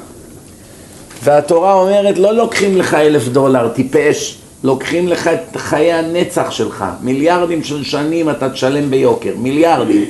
והתורה 1.23 1.73
אומרת, 1.73 2.17
לא 2.17 2.33
לוקחים 2.33 2.77
לך 2.77 2.93
אלף 2.93 3.27
דולר, 3.27 3.69
טיפש, 3.69 4.37
לוקחים 4.63 5.07
לך 5.07 5.27
את 5.27 5.57
חיי 5.57 5.93
הנצח 5.93 6.51
שלך. 6.51 6.85
מיליארדים 7.01 7.63
של 7.63 7.83
שנים 7.83 8.29
אתה 8.29 8.49
תשלם 8.49 8.89
ביוקר, 8.89 9.33
מיליארדים. 9.37 10.05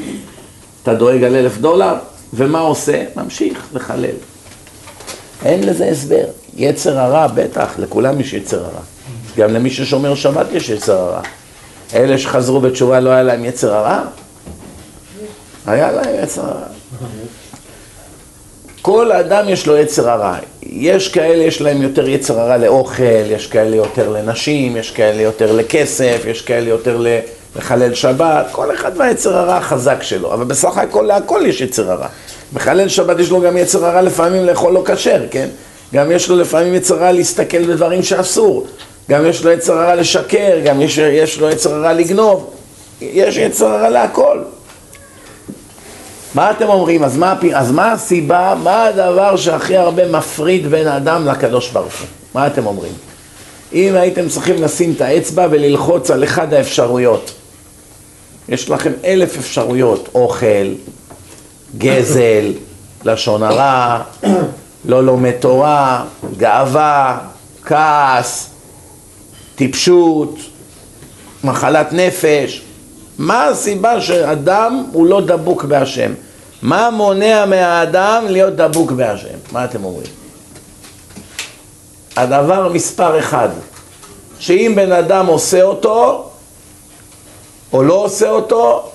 אתה 0.83 0.93
דואג 0.93 1.24
על 1.24 1.36
אלף 1.36 1.57
דולר, 1.57 1.93
ומה 2.33 2.60
עושה? 2.60 3.03
ממשיך 3.15 3.67
לחלל. 3.74 4.30
אין 5.45 5.63
לזה 5.63 5.86
הסבר. 5.86 6.25
יצר 6.57 7.00
הרע, 7.00 7.27
בטח, 7.27 7.74
לכולם 7.79 8.19
יש 8.19 8.33
יצר 8.33 8.60
הרע. 8.60 8.81
גם 9.38 9.53
למי 9.53 9.69
ששומר 9.69 10.15
שבת 10.15 10.48
יש 10.51 10.69
יצר 10.69 10.98
הרע. 10.98 11.21
אלה 11.95 12.17
שחזרו 12.17 12.62
בתשובה 12.62 13.00
לא 13.00 13.10
היה 13.10 13.24
להם 13.24 13.45
יצר 13.45 13.74
הרע? 13.74 14.00
היה 15.65 15.91
להם 15.91 16.24
יצר 16.24 16.41
הרע. 16.41 16.67
כל 18.81 19.12
אדם 19.12 19.50
יש 19.50 19.67
לו 19.67 19.77
יצר 19.77 20.10
הרע. 20.10 20.36
יש 20.63 21.07
כאלה, 21.07 21.43
יש 21.43 21.62
להם 21.62 21.81
יותר 21.81 22.10
יצר 22.10 22.39
הרע 22.39 22.57
לאוכל, 22.57 23.31
יש 23.31 23.48
כאלה 23.48 23.75
יותר 23.75 24.10
לנשים, 24.10 24.77
יש 24.77 24.91
כאלה 24.91 25.21
יותר 25.21 25.51
לכסף, 25.51 26.21
יש 26.27 26.41
כאלה 26.41 26.69
יותר 26.69 27.05
לחלל 27.55 27.93
שבת, 27.93 28.45
כל 28.51 28.75
אחד 28.75 28.91
והיצר 28.98 29.38
הרע 29.38 29.57
החזק 29.57 30.03
שלו, 30.03 30.33
אבל 30.33 30.43
בסך 30.43 30.77
הכל 30.77 31.01
להכל 31.01 31.41
יש 31.45 31.62
יצר 31.62 31.91
הרע. 31.91 32.07
מחלל 32.53 32.88
שבת 32.88 33.20
יש 33.20 33.29
לו 33.29 33.41
גם 33.41 33.58
יצר 33.58 33.86
הרע 33.86 34.01
לפעמים 34.01 34.46
לאכול 34.46 34.74
לא 34.74 34.84
כשר, 34.86 35.24
כן? 35.31 35.48
גם 35.93 36.12
יש 36.12 36.29
לו 36.29 36.38
לפעמים 36.38 36.74
יצר 36.74 36.96
הרע 36.96 37.12
להסתכל 37.12 37.63
בדברים 37.63 38.03
שאסור, 38.03 38.67
גם 39.10 39.25
יש 39.25 39.43
לו 39.43 39.51
יצר 39.51 39.74
הרע 39.74 39.96
לשקר, 39.96 40.60
גם 40.65 40.81
יש, 40.81 40.98
יש 40.98 41.39
לו 41.39 41.50
יצר 41.50 41.74
הרע 41.74 41.93
לגנוב, 41.93 42.50
יש 43.01 43.38
יצר 43.38 43.67
הרע 43.67 43.89
להכל. 43.89 44.39
מה 46.36 46.51
אתם 46.51 46.70
אומרים? 46.70 47.03
אז 47.03 47.17
מה, 47.17 47.36
אז 47.53 47.72
מה 47.72 47.91
הסיבה, 47.91 48.55
מה 48.63 48.86
הדבר 48.86 49.36
שהכי 49.36 49.77
הרבה 49.77 50.08
מפריד 50.08 50.67
בין 50.67 50.88
האדם 50.88 51.27
לקדוש 51.27 51.70
ברוך 51.70 52.00
הוא? 52.00 52.08
מה 52.34 52.48
אתם 52.48 52.65
אומרים? 52.65 52.91
אם 53.74 53.96
הייתם 53.96 54.29
צריכים 54.29 54.63
לשים 54.63 54.93
את 54.96 55.01
האצבע 55.01 55.48
וללחוץ 55.51 56.12
על 56.12 56.24
אחד 56.24 56.53
האפשרויות, 56.53 57.31
יש 58.50 58.70
לכם 58.70 58.91
אלף 59.05 59.38
אפשרויות, 59.38 60.10
אוכל, 60.15 60.67
גזל, 61.77 62.53
לשון 63.05 63.43
הרע, 63.43 64.01
לא 64.86 65.03
לומד 65.03 65.31
תורה, 65.31 66.05
גאווה, 66.38 67.19
כעס, 67.63 68.49
טיפשות, 69.55 70.36
מחלת 71.43 71.93
נפש, 71.93 72.62
מה 73.17 73.45
הסיבה 73.47 74.01
שאדם 74.01 74.86
הוא 74.91 75.05
לא 75.05 75.21
דבוק 75.21 75.63
בהשם? 75.63 76.13
מה 76.62 76.89
מונע 76.89 77.45
מהאדם 77.45 78.25
להיות 78.29 78.55
דבוק 78.55 78.91
בהשם? 78.91 79.38
מה 79.51 79.65
אתם 79.65 79.84
אומרים? 79.84 80.07
הדבר 82.15 82.69
מספר 82.73 83.19
אחד, 83.19 83.49
שאם 84.39 84.73
בן 84.75 84.91
אדם 84.91 85.25
עושה 85.25 85.63
אותו, 85.63 86.29
או 87.73 87.84
לא 87.84 87.93
עושה 87.93 88.29
אותו, 88.29 88.91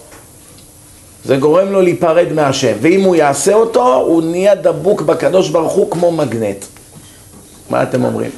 זה 1.27 1.37
גורם 1.37 1.73
לו 1.73 1.83
להיפרד 1.83 2.33
מהשם. 2.35 2.77
ואם 2.81 3.03
הוא 3.03 3.17
יעשה 3.17 3.55
אותו, 3.55 3.95
הוא 3.95 4.23
נהיה 4.23 4.55
דבוק 4.55 5.03
בקדוש 5.03 5.49
ברוך 5.49 5.73
הוא 5.73 5.91
כמו 5.91 6.13
מגנט. 6.13 6.65
מה 7.71 7.83
אתם 7.83 8.05
אומרים? 8.05 8.31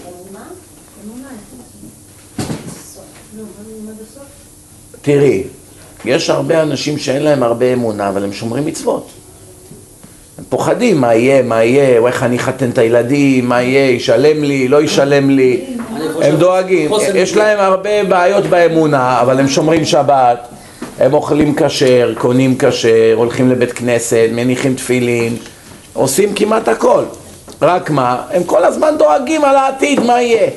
תראי, 5.03 5.42
יש 6.05 6.31
הרבה 6.31 6.62
אנשים 6.62 6.98
שאין 6.98 7.22
להם 7.22 7.42
הרבה 7.42 7.72
אמונה, 7.72 8.09
אבל 8.09 8.24
הם 8.24 8.33
שומרים 8.33 8.66
מצוות. 8.66 9.09
הם 10.38 10.44
פוחדים 10.48 11.01
מה 11.01 11.14
יהיה, 11.14 11.42
מה 11.42 11.64
יהיה, 11.64 12.07
איך 12.07 12.22
אני 12.22 12.37
אחתן 12.37 12.70
את 12.70 12.79
הילדים, 12.79 13.48
מה 13.48 13.62
יהיה, 13.62 13.90
ישלם 13.90 14.44
לי, 14.44 14.68
לא 14.68 14.83
ישלם 14.83 15.31
לי. 15.31 15.64
הם 16.22 16.37
דואגים. 16.37 16.90
יש 17.14 17.37
להם 17.37 17.59
הרבה 17.61 18.05
בעיות 18.05 18.44
באמונה, 18.44 19.20
אבל 19.20 19.40
הם 19.40 19.48
שומרים 19.48 19.85
שבת, 19.85 20.48
הם 20.99 21.15
אוכלים 21.15 21.55
כשר, 21.57 22.13
קונים 22.19 22.59
כשר, 22.59 23.13
הולכים 23.15 23.51
לבית 23.51 23.73
כנסת, 23.73 24.29
מניחים 24.33 24.75
תפילין, 24.75 25.37
עושים 25.93 26.35
כמעט 26.35 26.69
הכל. 26.69 27.05
רק 27.63 27.91
מה, 27.91 28.23
הם 28.31 28.45
כל 28.45 28.65
הזמן 28.65 28.95
דואגים 28.99 29.45
על 29.45 29.57
העתיד, 29.57 30.01
מה 30.01 30.23
יהיה. 30.23 30.51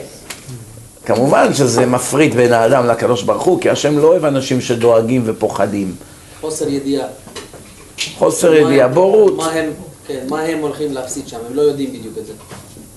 כמובן 1.06 1.54
שזה 1.54 1.86
מפריד 1.86 2.36
בין 2.36 2.54
האדם 2.54 2.88
לקדוש 2.88 3.24
ברוך 3.24 3.44
הוא, 3.44 3.62
כי 3.62 3.70
השם 3.70 4.00
לא 4.00 4.08
אוהב 4.08 4.26
אנשים 4.26 4.62
שדואגים 4.62 5.22
ופוחדים. 5.26 5.96
חוסר 6.42 6.70
ידיעה. 6.70 7.08
חוסר 8.18 8.54
ידיעה, 8.54 8.88
בורות. 8.88 9.38
מה 9.38 9.52
הם, 9.52 9.70
כן, 10.08 10.20
מה 10.30 10.42
הם 10.42 10.60
הולכים 10.60 10.94
להפסיד 10.94 11.28
שם, 11.28 11.38
הם 11.50 11.56
לא 11.56 11.62
יודעים 11.62 11.90
בדיוק 11.90 12.18
את 12.18 12.26
זה. 12.26 12.34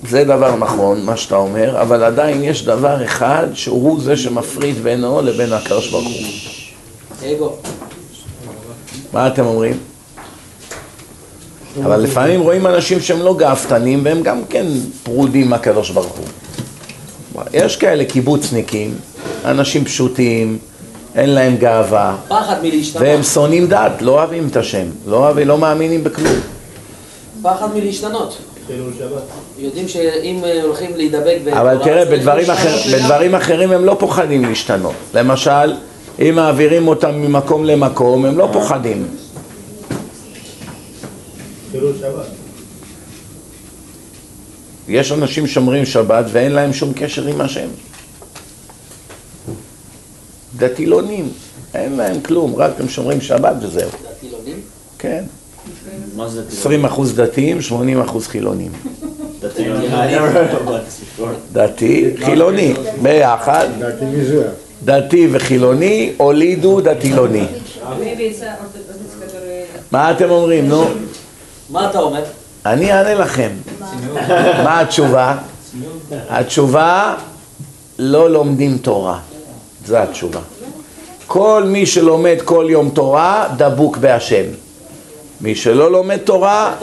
זה 0.09 0.25
דבר 0.25 0.57
נכון, 0.57 1.05
מה 1.05 1.17
שאתה 1.17 1.37
אומר, 1.37 1.81
אבל 1.83 2.05
עדיין 2.05 2.45
יש 2.45 2.65
דבר 2.65 3.05
אחד 3.05 3.47
שהוא 3.55 4.01
זה 4.01 4.17
שמפריד 4.17 4.77
בינו 4.83 5.23
לבין 5.23 5.53
הקדוש 5.53 5.91
ברוך 5.91 6.05
הוא. 6.05 6.54
אגו. 7.33 7.53
מה 9.13 9.27
אתם 9.27 9.47
אומרים? 9.47 9.79
אבל 11.85 12.01
לפעמים 12.01 12.41
רואים 12.41 12.67
אנשים 12.67 13.01
שהם 13.01 13.23
לא 13.23 13.35
גאוותנים 13.37 14.01
והם 14.05 14.23
גם 14.23 14.45
כן 14.51 14.67
פרודים 15.03 15.51
מהקדוש 15.51 15.91
ברוך 15.91 16.19
הוא. 16.19 16.27
יש 17.53 17.77
כאלה 17.77 18.05
קיבוצניקים, 18.05 18.95
אנשים 19.45 19.85
פשוטים, 19.85 20.59
אין 21.15 21.31
להם 21.31 21.57
גאווה, 21.57 22.17
פחד 22.29 22.57
מלהשתנות. 22.63 23.03
והם 23.03 23.23
שונאים 23.23 23.67
דת, 23.67 23.93
לא 24.03 24.11
אוהבים 24.11 24.49
את 24.49 24.57
השם, 24.57 24.87
לא 25.07 25.17
אוהבים, 25.17 25.49
לא 25.49 25.59
מאמינים 25.59 26.05
בכלום. 26.05 26.37
פחד 27.43 27.75
מלהשתנות. 27.75 28.39
יודעים 29.59 29.89
שאם 29.89 30.41
אה, 30.45 30.63
הולכים 30.63 30.91
להידבק 30.97 31.39
אבל 31.53 31.79
תראה, 31.85 32.03
אחר. 32.55 32.77
בדברים 32.93 33.35
אחרים 33.35 33.73
הם 33.73 33.85
לא 33.85 33.97
פוחדים 33.99 34.45
להשתנות. 34.45 34.95
למשל, 35.15 35.75
אם 36.20 36.35
מעבירים 36.35 36.88
אותם 36.88 37.14
ממקום 37.14 37.64
למקום, 37.64 38.24
הם 38.24 38.38
לא 38.38 38.48
פוחדים. 38.53 39.07
יש 44.88 45.12
אנשים 45.12 45.46
שומרים 45.46 45.87
שבת 45.87 46.24
ואין 46.33 46.53
להם 46.53 46.72
שום 46.72 46.92
קשר 46.96 47.27
עם 47.27 47.40
השם. 47.40 47.68
דתילונים, 50.57 51.29
אין 51.74 51.96
להם 51.96 52.20
כלום, 52.20 52.57
רק 52.57 52.70
הם 52.81 52.88
שומרים 52.88 53.20
שבת 53.20 53.57
וזהו. 53.62 53.90
דתילונים? 54.16 54.61
כן. 54.98 55.24
מה 56.16 56.29
זה 56.29 56.42
דתי? 56.42 56.57
20 56.57 56.85
אחוז 56.85 57.14
דתיים, 57.16 57.62
80 57.62 58.00
אחוז 58.00 58.27
חילונים. 58.27 58.72
דתי? 59.40 59.62
I 59.62 59.66
never 59.66 60.31
heard 60.37 60.62
about 60.62 60.68
this 60.68 61.20
before. 61.20 61.53
דתי, 61.53 62.14
חילוני, 62.24 62.74
ביחד. 63.03 63.68
דתי 64.85 65.29
וחילוני 65.33 66.12
הולידו 66.16 66.81
דתילוני. 66.81 67.44
מה 69.90 70.11
אתם 70.11 70.31
אומרים, 70.31 70.68
נו? 70.68 70.85
מה 71.70 71.90
אתה 71.90 71.99
אומר? 71.99 72.23
אני 72.66 72.92
אענה 72.92 73.14
לכם. 73.14 73.51
מה 74.64 74.81
התשובה? 74.81 75.37
התשובה, 76.29 77.14
לא 77.99 78.31
לומדים 78.31 78.79
תורה. 78.79 79.18
זו 79.87 79.97
התשובה. 79.97 80.40
כל 81.27 81.62
מי 81.66 81.87
שלומד 81.87 82.37
כל 82.44 82.66
יום 82.68 82.90
תורה, 82.90 83.49
דבוק 83.57 83.97
בהשם. 83.97 84.44
מי 85.40 85.55
שלא 85.55 85.92
לומד 85.92 86.16
תורה, 86.16 86.75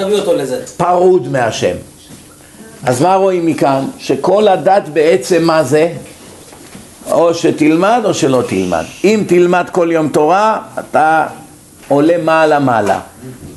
פרוד 0.77 1.27
מהשם. 1.27 1.75
אז 2.83 3.01
מה 3.01 3.15
רואים 3.15 3.45
מכאן? 3.45 3.85
שכל 3.99 4.47
הדת 4.47 4.83
בעצם 4.93 5.43
מה 5.43 5.63
זה? 5.63 5.93
או 7.11 7.33
שתלמד 7.33 8.01
או 8.05 8.13
שלא 8.13 8.43
תלמד. 8.47 8.83
אם 9.03 9.23
תלמד 9.27 9.65
כל 9.71 9.89
יום 9.91 10.07
תורה, 10.09 10.61
אתה 10.79 11.27
עולה 11.87 12.17
מעלה 12.23 12.59
מעלה. 12.59 12.99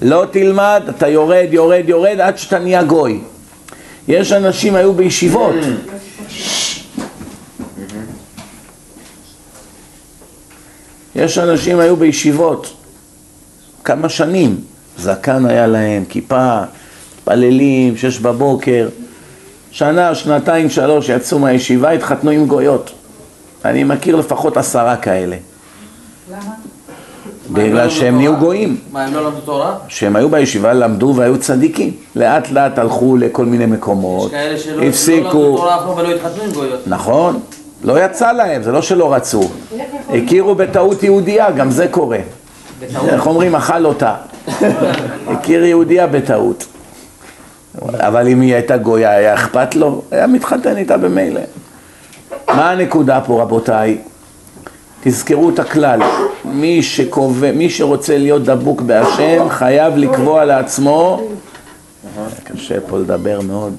לא 0.03 0.25
תלמד, 0.31 0.83
אתה 0.89 1.09
יורד, 1.09 1.49
יורד, 1.51 1.85
יורד, 1.87 2.21
עד 2.21 2.39
שאתה 2.39 2.59
נהיה 2.59 2.83
גוי. 2.83 3.21
יש 4.09 4.33
אנשים 4.33 4.75
היו 4.75 4.93
בישיבות. 4.93 5.55
יש 11.17 11.39
אנשים 11.39 11.79
היו 11.79 11.97
בישיבות 11.97 12.75
כמה 13.85 14.09
שנים, 14.09 14.57
זקן 14.99 15.47
היה 15.47 15.67
להם, 15.67 16.05
כיפה, 16.09 16.61
מתפללים, 17.19 17.97
שש 17.97 18.19
בבוקר, 18.19 18.89
שנה, 19.71 20.15
שנתיים, 20.15 20.71
שלוש 20.71 21.09
יצאו 21.09 21.39
מהישיבה, 21.39 21.91
התחתנו 21.91 22.31
עם 22.31 22.47
גויות. 22.47 22.93
אני 23.65 23.85
מכיר 23.85 24.17
לפחות 24.17 24.57
עשרה 24.57 24.97
כאלה. 24.97 25.37
למה? 26.31 26.51
בגלל 27.53 27.91
שהם 27.91 28.17
נהיו 28.17 28.37
גויים. 28.37 28.77
מה, 28.93 29.05
הם 29.05 29.15
לא 29.15 29.25
למדו 29.25 29.41
תורה? 29.41 29.75
שהם 29.89 30.17
היו 30.17 30.29
בישיבה, 30.29 30.73
למדו 30.73 31.13
והיו 31.17 31.39
צדיקים. 31.39 31.93
לאט 32.17 32.51
לאט 32.51 32.79
הלכו 32.79 33.17
לכל 33.17 33.45
מיני 33.45 33.65
יש 33.65 33.71
מקומות, 33.71 34.31
כאלה 34.31 34.59
שלא 34.59 34.73
לא 34.73 34.77
למדו 34.77 34.89
הפסיקו. 34.89 35.31
תורה 35.31 35.77
אף 35.77 35.81
פעם 35.81 35.97
ולא 35.97 36.15
התחתנו 36.15 36.43
עם 36.43 36.51
גויות. 36.53 36.81
נכון, 36.87 37.41
לא 37.85 38.05
יצא 38.05 38.33
להם, 38.33 38.63
זה 38.63 38.73
לא 38.73 38.83
שלא 38.83 39.15
רצו. 39.15 39.51
הכירו 40.11 40.55
בטעות 40.55 41.03
יהודייה, 41.03 41.51
גם 41.51 41.71
זה 41.71 41.89
קורה. 41.89 42.19
איך 43.09 43.27
אומרים, 43.27 43.55
אכל 43.55 43.87
אותה. 43.87 44.15
הכיר 45.29 45.65
יהודייה 45.65 46.07
בטעות. 46.07 46.67
אבל 47.83 48.29
אם 48.29 48.41
היא 48.41 48.55
הייתה 48.55 48.77
גויה, 48.77 49.11
היה 49.11 49.35
אכפת 49.35 49.77
לו? 49.77 50.03
היה 50.11 50.27
מתחתן 50.27 50.77
איתה 50.77 50.97
במילא. 50.97 51.41
מה 52.57 52.71
הנקודה 52.71 53.21
פה, 53.27 53.43
רבותיי? 53.43 53.99
תזכרו 55.03 55.51
את 55.51 55.59
הכלל, 55.59 56.01
מי, 56.45 56.83
שקובע, 56.83 57.53
מי 57.53 57.71
שרוצה 57.71 58.19
להיות 58.19 58.43
דבוק 58.43 58.81
בהשם 58.81 59.49
חייב 59.49 59.97
לקבוע 59.97 60.45
לעצמו, 60.45 61.23
קשה 62.45 62.81
פה 62.81 62.99
לדבר 62.99 63.41
מאוד, 63.41 63.77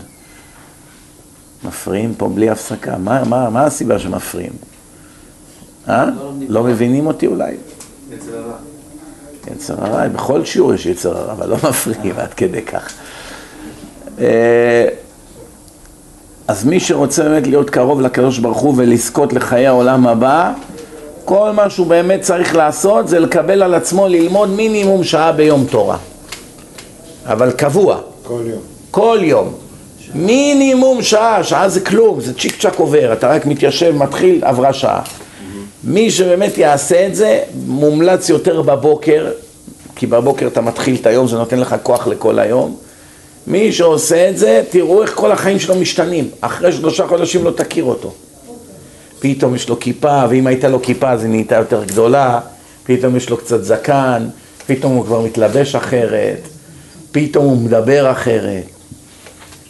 מפריעים 1.63 2.13
פה 2.17 2.29
בלי 2.29 2.49
הפסקה, 2.49 2.97
מה, 2.97 3.23
מה, 3.23 3.49
מה 3.49 3.63
הסיבה 3.63 3.99
שמפריעים? 3.99 4.53
אה? 5.89 6.05
לא 6.47 6.63
מבינים 6.63 7.07
אותי 7.07 7.27
אולי? 7.27 7.55
יצר 9.51 9.85
הרע, 9.85 10.07
בכל 10.07 10.45
שיעור 10.45 10.73
יש 10.73 10.85
יצר 10.85 11.17
הרע, 11.17 11.31
אבל 11.31 11.49
לא 11.49 11.55
מפריעים 11.69 12.15
עד 12.17 12.33
כדי 12.33 12.61
כך. 12.61 12.93
אז 16.47 16.65
מי 16.65 16.79
שרוצה 16.79 17.23
באמת 17.23 17.47
להיות 17.47 17.69
קרוב 17.69 18.01
לקדוש 18.01 18.39
ברוך 18.39 18.57
הוא 18.57 18.73
ולזכות 18.77 19.33
לחיי 19.33 19.67
העולם 19.67 20.07
הבא, 20.07 20.53
כל 21.25 21.51
מה 21.51 21.69
שהוא 21.69 21.87
באמת 21.87 22.21
צריך 22.21 22.55
לעשות 22.55 23.07
זה 23.07 23.19
לקבל 23.19 23.63
על 23.63 23.73
עצמו 23.73 24.07
ללמוד 24.07 24.49
מינימום 24.49 25.03
שעה 25.03 25.31
ביום 25.31 25.65
תורה. 25.69 25.97
אבל 27.25 27.51
קבוע, 27.51 27.97
כל 28.23 28.41
יום. 28.45 28.61
כל 28.91 29.19
יום. 29.21 29.53
מינימום 30.13 31.01
שעה, 31.01 31.43
שעה 31.43 31.69
זה 31.69 31.81
כלום, 31.81 32.21
זה 32.21 32.33
צ'יק 32.33 32.61
צ'אק 32.61 32.79
עובר, 32.79 33.13
אתה 33.13 33.27
רק 33.27 33.45
מתיישב, 33.45 33.95
מתחיל, 33.97 34.43
עברה 34.43 34.73
שעה. 34.73 35.01
מי 35.83 36.11
שבאמת 36.11 36.57
יעשה 36.57 37.07
את 37.07 37.15
זה, 37.15 37.39
מומלץ 37.67 38.29
יותר 38.29 38.61
בבוקר, 38.61 39.31
כי 39.95 40.07
בבוקר 40.07 40.47
אתה 40.47 40.61
מתחיל 40.61 40.95
את 41.01 41.05
היום, 41.05 41.27
זה 41.27 41.37
נותן 41.37 41.59
לך 41.59 41.75
כוח 41.83 42.07
לכל 42.07 42.39
היום. 42.39 42.75
מי 43.47 43.71
שעושה 43.71 44.29
את 44.29 44.37
זה, 44.37 44.61
תראו 44.69 45.01
איך 45.01 45.13
כל 45.15 45.31
החיים 45.31 45.59
שלו 45.59 45.75
משתנים. 45.75 46.29
אחרי 46.41 46.71
שלושה 46.71 47.07
חודשים 47.07 47.43
לא 47.43 47.51
תכיר 47.51 47.83
אותו. 47.83 48.13
פתאום 49.19 49.55
יש 49.55 49.69
לו 49.69 49.79
כיפה, 49.79 50.23
ואם 50.29 50.47
הייתה 50.47 50.69
לו 50.69 50.81
כיפה 50.81 51.11
אז 51.11 51.23
היא 51.23 51.29
נהייתה 51.29 51.55
יותר 51.55 51.83
גדולה, 51.83 52.39
פתאום 52.83 53.15
יש 53.15 53.29
לו 53.29 53.37
קצת 53.37 53.63
זקן, 53.63 54.27
פתאום 54.67 54.95
הוא 54.95 55.05
כבר 55.05 55.21
מתלבש 55.21 55.75
אחרת, 55.75 56.39
פתאום 57.11 57.45
הוא 57.45 57.57
מדבר 57.57 58.11
אחרת, 58.11 58.63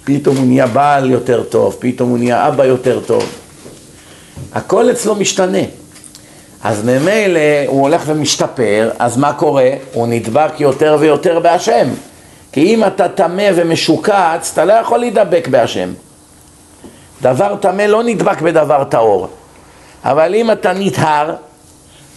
פתאום 0.03 0.37
הוא 0.37 0.45
נהיה 0.45 0.67
בעל 0.67 1.11
יותר 1.11 1.43
טוב, 1.43 1.75
פתאום 1.79 2.09
הוא 2.09 2.17
נהיה 2.17 2.47
אבא 2.47 2.65
יותר 2.65 2.99
טוב. 3.05 3.23
הכל 4.53 4.91
אצלו 4.91 5.15
משתנה. 5.15 5.63
אז 6.63 6.83
ממילא 6.85 7.39
הוא 7.67 7.81
הולך 7.81 8.01
ומשתפר, 8.05 8.89
אז 8.99 9.17
מה 9.17 9.33
קורה? 9.33 9.69
הוא 9.93 10.07
נדבק 10.07 10.51
יותר 10.59 10.97
ויותר 10.99 11.39
בהשם. 11.39 11.87
כי 12.55 12.61
אם 12.61 12.83
אתה 12.83 13.07
טמא 13.07 13.49
ומשוקץ, 13.55 14.49
אתה 14.53 14.65
לא 14.65 14.73
יכול 14.73 14.99
להידבק 14.99 15.47
בהשם. 15.47 15.89
דבר 17.21 17.55
טמא 17.55 17.81
לא 17.81 18.03
נדבק 18.03 18.41
בדבר 18.41 18.83
טהור. 18.83 19.27
אבל 20.03 20.35
אם 20.35 20.51
אתה 20.51 20.73
נטהר, 20.73 21.33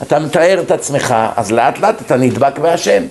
אתה 0.03 0.19
מתאר 0.19 0.61
את 0.61 0.71
עצמך, 0.71 1.15
אז 1.37 1.53
לאט 1.53 1.79
לאט 1.79 2.03
אתה 2.03 2.17
נדבק 2.17 2.59
בהשם. 2.59 3.03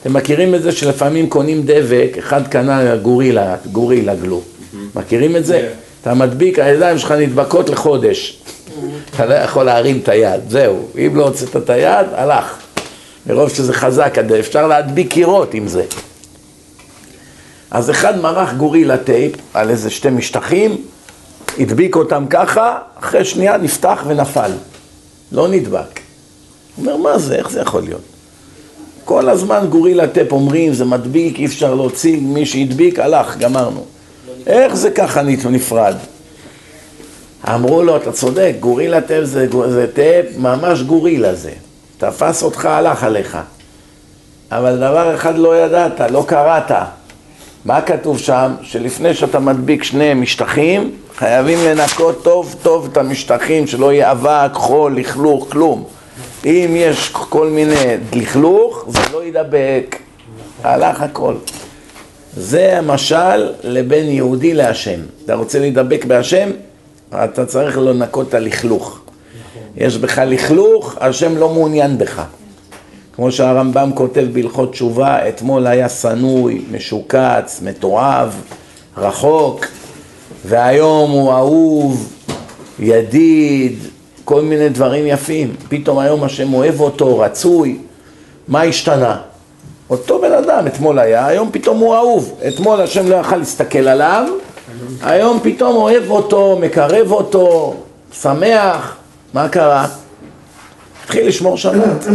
אתם 0.00 0.12
מכירים 0.12 0.54
את 0.54 0.62
זה 0.62 0.72
שלפעמים 0.72 1.28
קונים 1.28 1.62
דבק, 1.64 2.14
אחד 2.18 2.48
קנה 2.48 2.96
גורילה, 2.96 3.56
גורילה 3.72 4.14
גלו. 4.14 4.40
מכירים 4.94 5.36
את 5.36 5.46
זה? 5.46 5.68
אתה 6.02 6.14
מדביק, 6.14 6.58
הידיים 6.58 6.98
שלך 6.98 7.12
נדבקות 7.12 7.70
לחודש. 7.70 8.38
אתה 9.14 9.26
לא 9.26 9.34
יכול 9.34 9.64
להרים 9.64 10.00
את 10.02 10.08
היד, 10.08 10.40
זהו. 10.48 10.78
אם 10.98 11.16
לא 11.16 11.24
הוצאת 11.24 11.56
את 11.56 11.70
היד, 11.70 12.06
הלך. 12.14 12.56
מרוב 13.26 13.48
שזה 13.48 13.72
חזק, 13.72 14.18
אפשר 14.40 14.66
להדביק 14.66 15.12
קירות 15.12 15.54
עם 15.54 15.68
זה. 15.68 15.84
אז 17.72 17.90
אחד 17.90 18.20
מרח 18.20 18.52
גורילה 18.52 18.96
טייפ 18.96 19.32
על 19.54 19.70
איזה 19.70 19.90
שתי 19.90 20.10
משטחים, 20.10 20.76
הדביק 21.58 21.96
אותם 21.96 22.24
ככה, 22.30 22.78
אחרי 23.00 23.24
שנייה 23.24 23.56
נפתח 23.56 24.04
ונפל. 24.06 24.50
לא 25.32 25.48
נדבק. 25.48 26.00
הוא 26.76 26.86
אומר, 26.86 26.96
מה 26.96 27.18
זה? 27.18 27.34
איך 27.34 27.50
זה 27.50 27.60
יכול 27.60 27.82
להיות? 27.82 28.00
כל 29.04 29.28
הזמן 29.28 29.66
Gorilla 29.70 30.08
Tape 30.08 30.32
אומרים, 30.32 30.72
זה 30.72 30.84
מדביק, 30.84 31.38
אי 31.38 31.46
אפשר 31.46 31.74
להוציא, 31.74 32.20
מי 32.20 32.46
שהדביק, 32.46 32.98
הלך, 32.98 33.36
גמרנו. 33.38 33.84
איך 34.46 34.74
זה 34.74 34.90
ככה 34.90 35.22
נפרד? 35.50 35.94
אמרו 37.48 37.82
לו, 37.82 37.96
אתה 37.96 38.12
צודק, 38.12 38.54
Gorilla 38.60 39.00
Tape 39.00 39.24
זה, 39.24 39.46
זה 39.68 39.86
טייפ, 39.94 40.26
ממש 40.38 40.82
גורילה 40.82 41.34
זה. 41.34 41.52
תפס 41.98 42.42
אותך, 42.42 42.64
הלך 42.64 43.04
עליך. 43.04 43.38
אבל 44.50 44.76
דבר 44.76 45.14
אחד 45.14 45.38
לא 45.38 45.64
ידעת, 45.64 46.00
לא 46.10 46.24
קראת. 46.28 46.72
מה 47.64 47.80
כתוב 47.80 48.18
שם? 48.18 48.54
שלפני 48.62 49.14
שאתה 49.14 49.38
מדביק 49.38 49.82
שני 49.82 50.14
משטחים, 50.14 50.90
חייבים 51.16 51.58
לנקות 51.64 52.24
טוב 52.24 52.56
טוב 52.62 52.88
את 52.92 52.96
המשטחים, 52.96 53.66
שלא 53.66 53.92
יהיה 53.92 54.12
אבק, 54.12 54.50
חול, 54.54 54.96
לכלוך, 54.96 55.46
כלום. 55.50 55.84
אם 56.44 56.74
יש 56.76 57.08
כל 57.08 57.46
מיני 57.48 57.96
לכלוך, 58.12 58.84
זה 58.88 58.98
לא 59.12 59.24
ידבק. 59.24 59.96
הלך 60.62 61.02
הכל. 61.02 61.34
זה 62.36 62.78
המשל 62.78 63.52
לבין 63.62 64.06
יהודי 64.06 64.54
להשם. 64.54 65.00
אתה 65.24 65.34
רוצה 65.34 65.58
להידבק 65.58 66.04
בהשם? 66.04 66.50
אתה 67.14 67.46
צריך 67.46 67.78
לנקות 67.78 68.28
את 68.28 68.34
הלכלוך. 68.34 69.00
יש 69.76 69.98
בך 69.98 70.18
לכלוך, 70.18 70.96
השם 71.00 71.36
לא 71.36 71.48
מעוניין 71.48 71.98
בך. 71.98 72.22
כמו 73.12 73.32
שהרמב"ם 73.32 73.90
כותב 73.94 74.26
בהלכות 74.32 74.72
תשובה, 74.72 75.28
אתמול 75.28 75.66
היה 75.66 75.88
שנוי, 75.88 76.62
משוקץ, 76.70 77.60
מתועב, 77.62 78.40
רחוק, 78.96 79.66
והיום 80.44 81.10
הוא 81.10 81.32
אהוב, 81.32 82.12
ידיד, 82.78 83.78
כל 84.24 84.42
מיני 84.42 84.68
דברים 84.68 85.06
יפים. 85.06 85.54
פתאום 85.68 85.98
היום 85.98 86.24
השם 86.24 86.54
אוהב 86.54 86.80
אותו, 86.80 87.18
רצוי. 87.18 87.78
מה 88.48 88.62
השתנה? 88.62 89.16
אותו 89.90 90.20
בן 90.20 90.32
אדם, 90.32 90.66
אתמול 90.66 90.98
היה, 90.98 91.26
היום 91.26 91.48
פתאום 91.52 91.78
הוא 91.78 91.94
אהוב. 91.94 92.40
אתמול 92.48 92.80
השם 92.80 93.08
לא 93.08 93.16
יכל 93.16 93.36
להסתכל 93.36 93.88
עליו, 93.88 94.28
היום 95.02 95.38
פתאום 95.42 95.76
אוהב 95.76 96.10
אותו, 96.10 96.58
מקרב 96.60 97.12
אותו, 97.12 97.74
שמח. 98.20 98.96
מה 99.34 99.48
קרה? 99.48 99.86
התחיל 101.04 101.26
לשמור 101.26 101.56
שבת. 101.56 102.06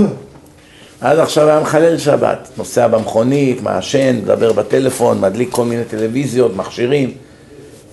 עד 1.02 1.20
עכשיו 1.20 1.50
היה 1.50 1.60
מחלל 1.60 1.98
שבת, 1.98 2.48
נוסע 2.58 2.88
במכונית, 2.88 3.62
מעשן, 3.62 4.16
מדבר 4.16 4.54
בטלפון, 4.54 5.22
מדליק 5.22 5.50
כל 5.52 5.66
מיני 5.66 5.84
טלוויזיות, 5.86 6.56
מכשירים. 6.56 7.14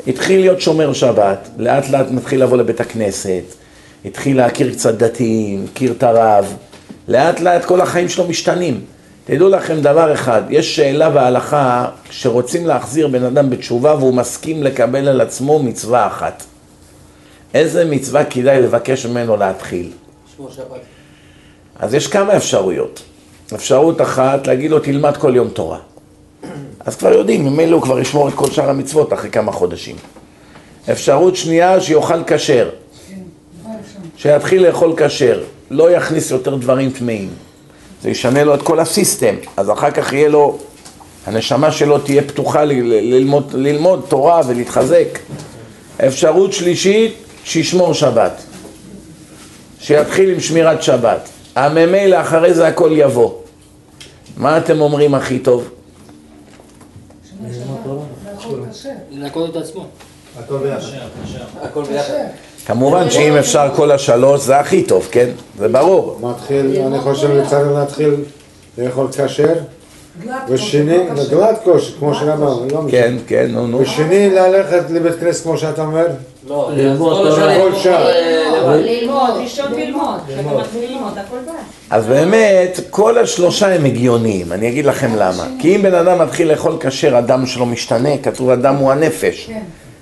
התחיל 0.06 0.40
להיות 0.40 0.60
שומר 0.60 0.92
שבת, 0.92 1.48
לאט 1.56 1.90
לאט 1.90 2.10
מתחיל 2.10 2.42
לבוא 2.42 2.56
לבית 2.56 2.80
הכנסת, 2.80 3.42
התחיל 4.04 4.36
להכיר 4.36 4.72
קצת 4.72 4.94
דתיים, 4.94 5.66
הכיר 5.72 5.92
את 5.92 6.02
הרב, 6.02 6.56
לאט 7.08 7.40
לאט 7.40 7.64
כל 7.64 7.80
החיים 7.80 8.08
שלו 8.08 8.28
משתנים. 8.28 8.80
תדעו 9.24 9.48
לכם 9.48 9.80
דבר 9.80 10.12
אחד, 10.12 10.42
יש 10.50 10.76
שאלה 10.76 11.10
בהלכה 11.10 11.88
שרוצים 12.10 12.66
להחזיר 12.66 13.08
בן 13.08 13.24
אדם 13.24 13.50
בתשובה 13.50 13.94
והוא 13.94 14.14
מסכים 14.14 14.62
לקבל 14.62 15.08
על 15.08 15.20
עצמו 15.20 15.62
מצווה 15.62 16.06
אחת. 16.06 16.44
איזה 17.54 17.84
מצווה 17.84 18.24
כדאי 18.24 18.62
לבקש 18.62 19.06
ממנו 19.06 19.36
להתחיל? 19.36 19.90
אז 21.78 21.94
יש 21.94 22.06
כמה 22.06 22.36
אפשרויות. 22.36 23.02
אפשרות 23.54 24.00
אחת, 24.00 24.46
להגיד 24.46 24.70
לו 24.70 24.78
תלמד 24.78 25.16
כל 25.16 25.36
יום 25.36 25.48
תורה. 25.48 25.78
אז 26.80 26.96
כבר 26.96 27.12
יודעים, 27.12 27.44
ממילא 27.44 27.74
הוא 27.74 27.82
כבר 27.82 28.00
ישמור 28.00 28.28
את 28.28 28.34
כל 28.34 28.50
שאר 28.50 28.70
המצוות 28.70 29.12
אחרי 29.12 29.30
כמה 29.30 29.52
חודשים. 29.52 29.96
אפשרות 30.92 31.36
שנייה, 31.36 31.80
שיאכל 31.80 32.24
כשר. 32.26 32.70
שיתחיל 34.16 34.66
לאכול 34.66 34.92
כשר, 34.96 35.42
לא 35.70 35.90
יכניס 35.90 36.30
יותר 36.30 36.54
דברים 36.54 36.90
טמאים. 36.90 37.28
זה 38.02 38.10
ישנה 38.10 38.44
לו 38.44 38.54
את 38.54 38.62
כל 38.62 38.80
הסיסטם, 38.80 39.34
אז 39.56 39.70
אחר 39.70 39.90
כך 39.90 40.12
יהיה 40.12 40.28
לו, 40.28 40.58
הנשמה 41.26 41.72
שלו 41.72 41.98
תהיה 41.98 42.22
פתוחה 42.22 42.64
ל- 42.64 42.72
ל- 42.72 43.14
ללמוד, 43.14 43.50
ללמוד 43.54 44.06
תורה 44.08 44.40
ולהתחזק. 44.46 45.18
אפשרות 46.06 46.52
שלישית, 46.52 47.14
שישמור 47.44 47.94
שבת. 47.94 48.42
שיתחיל 49.80 50.30
עם 50.30 50.40
שמירת 50.40 50.82
שבת. 50.82 51.28
הממילא 51.56 52.20
אחרי 52.20 52.54
זה 52.54 52.66
הכל 52.66 52.90
יבוא. 52.92 53.32
מה 54.36 54.58
אתם 54.58 54.80
אומרים 54.80 55.14
הכי 55.14 55.38
טוב? 55.38 55.70
לנקות 59.10 59.50
את 59.50 59.56
עצמו. 59.56 59.86
הכל 60.38 60.58
ביחד. 60.58 60.88
הכל 61.62 61.82
ביחד. 61.84 62.14
כמובן 62.66 63.10
שאם 63.10 63.36
אפשר 63.36 63.68
כל 63.76 63.90
השלוש 63.90 64.40
זה 64.40 64.58
הכי 64.58 64.82
טוב, 64.82 65.08
כן? 65.10 65.28
זה 65.58 65.68
ברור. 65.68 66.18
מתחיל, 66.20 66.76
אני 66.86 67.00
חושב 67.00 67.30
לצערי 67.30 67.74
להתחיל 67.74 68.14
לאכול 68.78 69.08
כשר, 69.12 69.54
ושני, 70.48 70.98
גלת 71.30 71.58
כושר, 71.64 71.92
כמו 71.98 72.14
שאמרנו, 72.14 72.66
לא 72.72 72.82
משנה. 72.82 73.00
כן, 73.00 73.14
כן, 73.26 73.46
נו, 73.50 73.66
נו. 73.66 73.80
ושני, 73.80 74.30
ללכת 74.30 74.90
לבית 74.90 75.20
כנסת, 75.20 75.42
כמו 75.42 75.58
שאתה 75.58 75.82
אומר, 75.82 76.06
לא, 76.48 76.70
ללמוד 76.74 77.38
כל 77.58 77.74
שעה. 77.82 78.04
ללמוד, 78.70 79.30
לישון 79.40 79.72
ללמוד. 79.72 80.20
כשאתה 80.28 80.56
מתחיל 80.58 80.90
ללמוד, 80.90 81.18
הכל 81.18 81.36
בא. 81.46 81.52
אז 81.90 82.06
באמת, 82.06 82.80
כל 82.90 83.18
השלושה 83.18 83.74
הם 83.74 83.84
הגיוניים, 83.84 84.52
אני 84.52 84.68
אגיד 84.68 84.86
לכם 84.86 85.10
למה. 85.16 85.46
כי 85.58 85.76
אם 85.76 85.82
בן 85.82 85.94
אדם 85.94 86.18
מתחיל 86.18 86.50
לאכול 86.50 86.76
כשר, 86.80 87.16
הדם 87.16 87.46
שלו 87.46 87.66
משתנה, 87.66 88.18
כתוב 88.22 88.50
הדם 88.50 88.74
הוא 88.74 88.92
הנפש. 88.92 89.50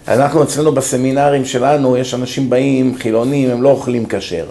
אנחנו 0.09 0.42
אצלנו 0.42 0.72
בסמינרים 0.72 1.44
שלנו, 1.44 1.96
יש 1.96 2.14
אנשים 2.14 2.51
באים, 2.51 2.94
חילונים, 2.98 3.51
הם 3.51 3.62
לא 3.62 3.68
אוכלים 3.68 4.07
כשר. 4.09 4.44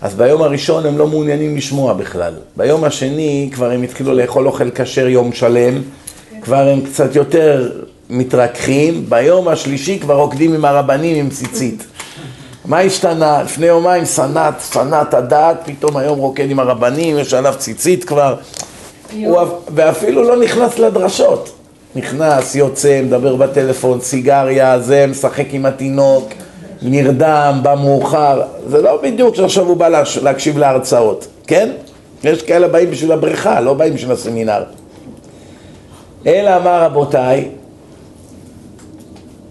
אז 0.00 0.14
ביום 0.14 0.42
הראשון 0.42 0.86
הם 0.86 0.98
לא 0.98 1.06
מעוניינים 1.06 1.56
לשמוע 1.56 1.92
בכלל. 1.92 2.34
ביום 2.56 2.84
השני 2.84 3.50
כבר 3.52 3.70
הם 3.70 3.82
התחילו 3.82 4.14
לאכול 4.14 4.46
אוכל 4.46 4.70
כשר 4.74 5.08
יום 5.08 5.32
שלם, 5.32 5.82
כבר 6.42 6.68
הם 6.68 6.80
קצת 6.80 7.16
יותר 7.16 7.70
מתרככים, 8.10 9.04
ביום 9.08 9.48
השלישי 9.48 9.98
כבר 9.98 10.14
רוקדים 10.14 10.54
עם 10.54 10.64
הרבנים 10.64 11.16
עם 11.16 11.30
ציצית. 11.30 11.84
מה 12.64 12.80
השתנה? 12.80 13.42
לפני 13.42 13.66
יומיים 13.66 14.04
סנט, 14.04 14.60
סנט 14.60 15.14
הדעת, 15.14 15.56
פתאום 15.64 15.96
היום 15.96 16.18
רוקד 16.18 16.50
עם 16.50 16.58
הרבנים, 16.60 17.18
יש 17.18 17.34
עליו 17.34 17.54
ציצית 17.58 18.04
כבר. 18.04 18.34
הוא, 19.24 19.42
אפ- 19.42 19.48
ואפילו 19.74 20.22
לא 20.22 20.36
נכנס 20.40 20.78
לדרשות. 20.78 21.52
נכנס, 21.94 22.54
יוצא, 22.54 23.00
מדבר 23.04 23.36
בטלפון, 23.36 24.00
סיגריה, 24.00 24.78
זה, 24.80 25.06
משחק 25.10 25.46
עם 25.52 25.66
התינוק, 25.66 26.28
נרדם, 26.82 27.60
בא 27.62 27.74
מאוחר. 27.74 28.42
זה 28.66 28.82
לא 28.82 29.00
בדיוק 29.02 29.34
שעכשיו 29.36 29.64
הוא 29.64 29.76
בא 29.76 29.88
להש- 29.88 30.18
להקשיב 30.22 30.58
להרצאות, 30.58 31.26
כן? 31.46 31.70
יש 32.24 32.42
כאלה 32.42 32.68
באים 32.68 32.90
בשביל 32.90 33.12
הבריכה, 33.12 33.60
לא 33.60 33.74
באים 33.74 33.94
בשביל 33.94 34.12
הסמינר. 34.12 34.62
אלא 36.26 36.56
אמר 36.56 36.82
רבותיי, 36.84 37.48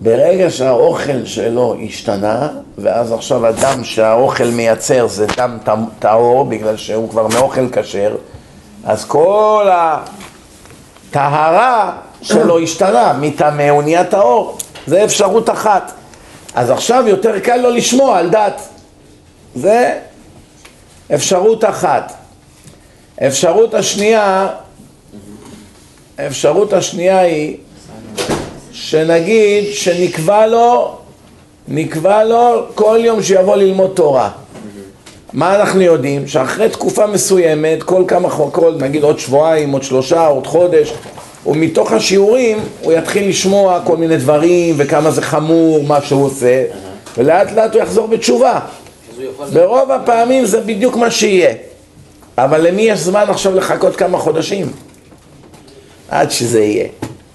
ברגע 0.04 0.50
שהאוכל 0.50 1.26
שלו 1.26 1.76
השתנה, 1.86 2.50
ואז 2.78 3.12
עכשיו 3.12 3.46
הדם 3.46 3.84
שהאוכל 3.84 4.44
מייצר 4.44 5.08
זה 5.08 5.26
דם 5.38 5.58
טהור, 6.00 6.46
בגלל 6.46 6.78
שהוא 6.78 7.10
כבר 7.10 7.28
מאוכל 7.28 7.70
כשר, 7.72 8.16
אז 8.84 9.06
כל 9.06 9.70
הטהרה 11.10 11.98
שלו 12.22 12.60
השתנה, 12.60 13.14
מטמא 13.22 13.70
הוא 13.70 13.84
נהיה 13.84 14.04
טהור, 14.04 14.58
זה 14.88 15.04
אפשרות 15.04 15.50
אחת. 15.50 15.92
אז 16.56 16.70
עכשיו 16.70 17.04
יותר 17.08 17.40
קל 17.40 17.58
לו 17.58 17.70
לשמוע 17.70 18.18
על 18.18 18.30
דת. 18.30 18.62
זה 19.56 20.00
אפשרות 21.14 21.66
אחת. 21.66 22.14
אפשרות 23.28 23.74
השנייה, 23.74 24.48
האפשרות 26.18 26.74
השנייה 26.74 27.20
היא 27.20 27.58
שנגיד 28.84 29.64
שנקבע 29.74 30.48
לו, 30.48 30.96
נקבע 31.68 32.24
לו 32.24 32.64
כל 32.76 33.00
יום 33.04 33.24
שיבוא 33.24 33.56
ללמוד 33.56 33.92
תורה. 33.94 34.30
מה 35.34 35.56
אנחנו 35.56 35.82
יודעים? 35.82 36.28
שאחרי 36.28 36.70
תקופה 36.70 37.08
מסוימת, 37.08 37.84
כל 37.84 38.04
כמה, 38.08 38.30
חו- 38.30 38.52
כל, 38.52 38.74
נגיד 38.80 39.04
עוד 39.04 39.20
שבועיים, 39.20 39.72
עוד 39.72 39.84
שלושה, 39.84 40.28
עוד 40.28 40.48
חודש, 40.48 40.94
ומתוך 41.46 41.92
השיעורים 41.92 42.58
הוא 42.82 42.94
יתחיל 42.94 43.30
לשמוע 43.30 43.80
כל 43.86 43.98
מיני 43.98 44.18
דברים 44.18 44.76
וכמה 44.78 45.12
זה 45.12 45.22
חמור 45.22 45.84
מה 45.84 46.02
שהוא 46.02 46.26
עושה, 46.26 46.64
ולאט 47.18 47.52
לאט 47.52 47.74
הוא 47.74 47.82
יחזור 47.82 48.08
בתשובה. 48.08 48.60
ברוב 49.54 49.92
הפעמים 49.92 50.46
זה 50.46 50.62
בדיוק 50.62 50.96
מה 50.96 51.12
שיהיה. 51.12 51.54
אבל 52.38 52.68
למי 52.68 52.82
יש 52.82 53.00
זמן 53.00 53.26
עכשיו 53.30 53.56
לחכות 53.56 53.96
כמה 53.96 54.18
חודשים? 54.18 54.72
עד 56.10 56.32
שזה 56.32 56.60
יהיה. 56.64 56.88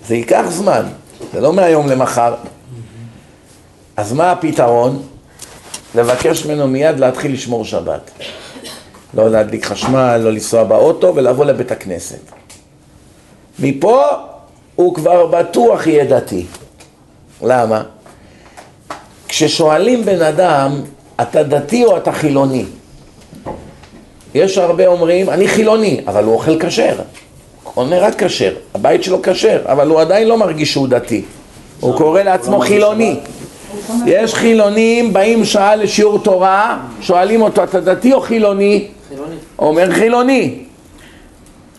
זה 0.09 0.15
ייקח 0.17 0.45
זמן, 0.49 0.83
זה 1.33 1.41
לא 1.41 1.53
מהיום 1.53 1.89
למחר. 1.89 2.35
אז 3.97 4.13
מה 4.13 4.33
הפתרון? 4.33 5.03
לבקש 5.95 6.47
ממנו 6.47 6.69
מיד 6.69 7.01
להתחיל 7.01 7.33
לשמור 7.33 7.65
שבת. 7.65 8.11
לא 9.15 9.31
להדליק 9.31 9.67
חשמל, 9.67 10.17
לא 10.17 10.33
לנסוע 10.33 10.65
באוטו 10.65 11.13
ולבוא 11.15 11.45
לבית 11.45 11.71
הכנסת. 11.73 12.21
מפה 13.59 14.05
הוא 14.75 14.95
כבר 14.95 15.27
בטוח 15.27 15.87
יהיה 15.87 16.05
דתי. 16.05 16.47
למה? 17.43 17.83
כששואלים 19.29 20.05
בן 20.05 20.23
אדם, 20.23 20.81
אתה 21.23 21.43
דתי 21.43 21.85
או 21.85 21.97
אתה 21.97 22.13
חילוני? 22.13 22.65
יש 24.35 24.59
הרבה 24.59 24.87
אומרים, 24.87 25.31
אני 25.31 25.49
חילוני, 25.49 26.01
אבל 26.07 26.25
הוא 26.25 26.35
אוכל 26.35 26.61
כשר. 26.61 26.97
עונה 27.77 27.99
רק 27.99 28.23
כשר, 28.23 28.53
הבית 28.75 29.05
שלו 29.05 29.19
כשר, 29.23 29.59
אבל 29.65 29.89
הוא 29.89 30.01
עדיין 30.01 30.29
לא 30.29 30.39
מרגיש 30.39 30.73
שהוא 30.73 30.89
דתי. 30.89 31.23
הוא 31.81 31.97
קורא 31.97 32.23
לעצמו 32.23 32.61
חילוני. 32.61 33.17
יש 34.07 34.35
חילונים, 34.35 35.13
באים 35.13 35.45
שעה 35.45 35.77
לשיעור 35.77 36.19
תורה, 36.19 36.79
שואלים 37.01 37.43
אותו, 37.43 37.65
אתה 37.65 37.81
דתי 37.81 38.13
או 38.13 38.21
חילוני? 38.21 38.87
חילוני. 39.09 39.35
הוא 39.57 39.69
אומר 39.69 39.93
חילוני. 39.93 40.59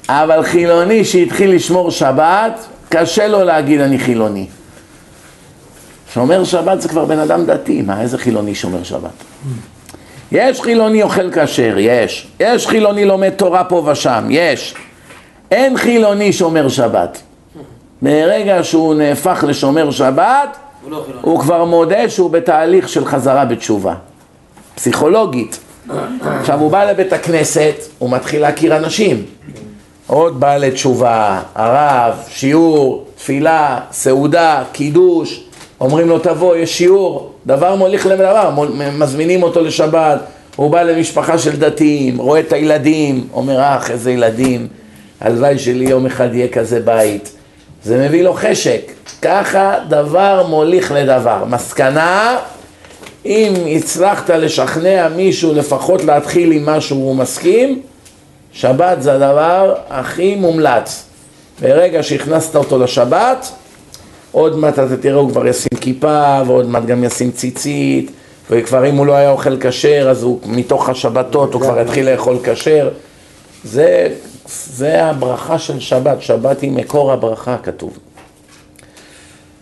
אבל 0.10 0.44
חילוני 0.44 1.06
שהתחיל 1.06 1.56
לשמור 1.56 1.92
שבת, 1.92 2.66
קשה 2.90 3.28
לו 3.28 3.44
להגיד 3.44 3.82
אני 3.82 4.00
חילוני. 4.00 4.46
שומר 6.14 6.44
שבת 6.44 6.82
זה 6.82 6.90
כבר 6.90 7.06
בן 7.06 7.20
אדם 7.20 7.46
דתי, 7.46 7.82
מה 7.82 8.02
איזה 8.02 8.18
חילוני 8.18 8.56
שומר 8.56 8.84
שבת? 8.84 9.24
יש 10.32 10.62
חילוני 10.62 11.04
אוכל 11.04 11.32
כשר, 11.32 11.76
יש. 11.80 12.28
יש 12.40 12.68
חילוני 12.68 13.06
לומד 13.06 13.30
תורה 13.30 13.64
פה 13.64 13.88
ושם, 13.92 14.28
יש. 14.30 14.76
אין 15.52 15.78
חילוני 15.78 16.34
שומר 16.34 16.70
שבת. 16.70 17.22
מרגע 18.02 18.64
שהוא 18.64 18.96
נהפך 18.96 19.44
לשומר 19.48 19.92
שבת, 19.92 20.58
הוא 20.84 20.92
לא 20.92 21.04
חילוני. 21.06 21.22
הוא 21.22 21.40
כבר 21.40 21.66
מודה 21.66 22.10
שהוא 22.10 22.30
בתהליך 22.30 22.90
של 22.90 23.06
חזרה 23.06 23.46
בתשובה. 23.46 23.94
פסיכולוגית. 24.76 25.60
עכשיו 26.22 26.60
הוא 26.60 26.72
בא 26.72 26.92
לבית 26.92 27.14
הכנסת, 27.14 27.76
הוא 28.00 28.10
מתחיל 28.10 28.42
להכיר 28.42 28.78
אנשים. 28.78 29.26
עוד 30.08 30.40
בעלי 30.40 30.72
תשובה, 30.72 31.42
הרב, 31.56 32.14
שיעור, 32.28 33.06
תפילה, 33.16 33.80
סעודה, 33.92 34.64
קידוש, 34.72 35.44
אומרים 35.82 36.10
לו 36.10 36.20
תבוא, 36.20 36.56
יש 36.56 36.78
שיעור, 36.78 37.32
דבר 37.46 37.76
מוליך 37.76 38.06
לדבר, 38.06 38.52
מזמינים 38.98 39.44
אותו 39.44 39.62
לשבת, 39.62 40.20
הוא 40.56 40.72
בא 40.72 40.84
למשפחה 40.84 41.38
של 41.38 41.56
דתיים, 41.56 42.18
רואה 42.18 42.40
את 42.40 42.54
הילדים, 42.54 43.28
אומר 43.34 43.60
אך 43.62 43.92
איזה 43.92 44.12
ילדים, 44.12 44.68
הלוואי 45.22 45.60
שלי 45.60 45.90
יום 45.90 46.06
אחד 46.06 46.34
יהיה 46.34 46.48
כזה 46.48 46.80
בית. 46.80 47.32
זה 47.84 48.08
מביא 48.08 48.24
לו 48.24 48.34
חשק, 48.34 48.82
ככה 49.22 49.76
דבר 49.90 50.46
מוליך 50.50 50.92
לדבר. 50.92 51.46
מסקנה, 51.46 52.38
אם 53.26 53.54
הצלחת 53.76 54.30
לשכנע 54.30 55.08
מישהו 55.16 55.54
לפחות 55.54 56.04
להתחיל 56.04 56.52
עם 56.52 56.66
משהו 56.66 56.98
והוא 56.98 57.16
מסכים, 57.16 57.82
שבת 58.52 59.02
זה 59.02 59.14
הדבר 59.14 59.76
הכי 59.90 60.36
מומלץ. 60.36 61.04
ברגע 61.62 62.04
שהכנסת 62.04 62.56
אותו 62.56 62.80
לשבת, 62.80 63.48
עוד 64.32 64.58
מעט 64.58 64.74
אתה 64.74 64.98
תראה 64.98 65.20
הוא 65.20 65.30
כבר 65.30 65.48
ישים 65.48 65.78
כיפה, 65.82 66.42
ועוד 66.48 66.70
מעט 66.70 66.86
גם 66.86 67.04
ישים 67.04 67.32
ציצית, 67.32 68.12
וכבר 68.52 68.90
אם 68.90 68.96
הוא 68.96 69.06
לא 69.06 69.14
היה 69.14 69.30
אוכל 69.30 69.58
כשר, 69.60 70.08
אז 70.10 70.24
הוא 70.24 70.40
מתוך 70.46 70.90
השבתות 70.90 71.54
הוא 71.54 71.62
כבר 71.62 71.82
יתחיל 71.82 72.10
לאכול 72.10 72.38
כשר. 72.44 72.90
זה, 73.64 74.08
זה 74.48 75.06
הברכה 75.06 75.60
של 75.60 75.80
שבת, 75.80 76.22
שבת 76.22 76.62
היא 76.62 76.72
מקור 76.72 77.12
הברכה 77.12 77.58
כתוב. 77.64 77.98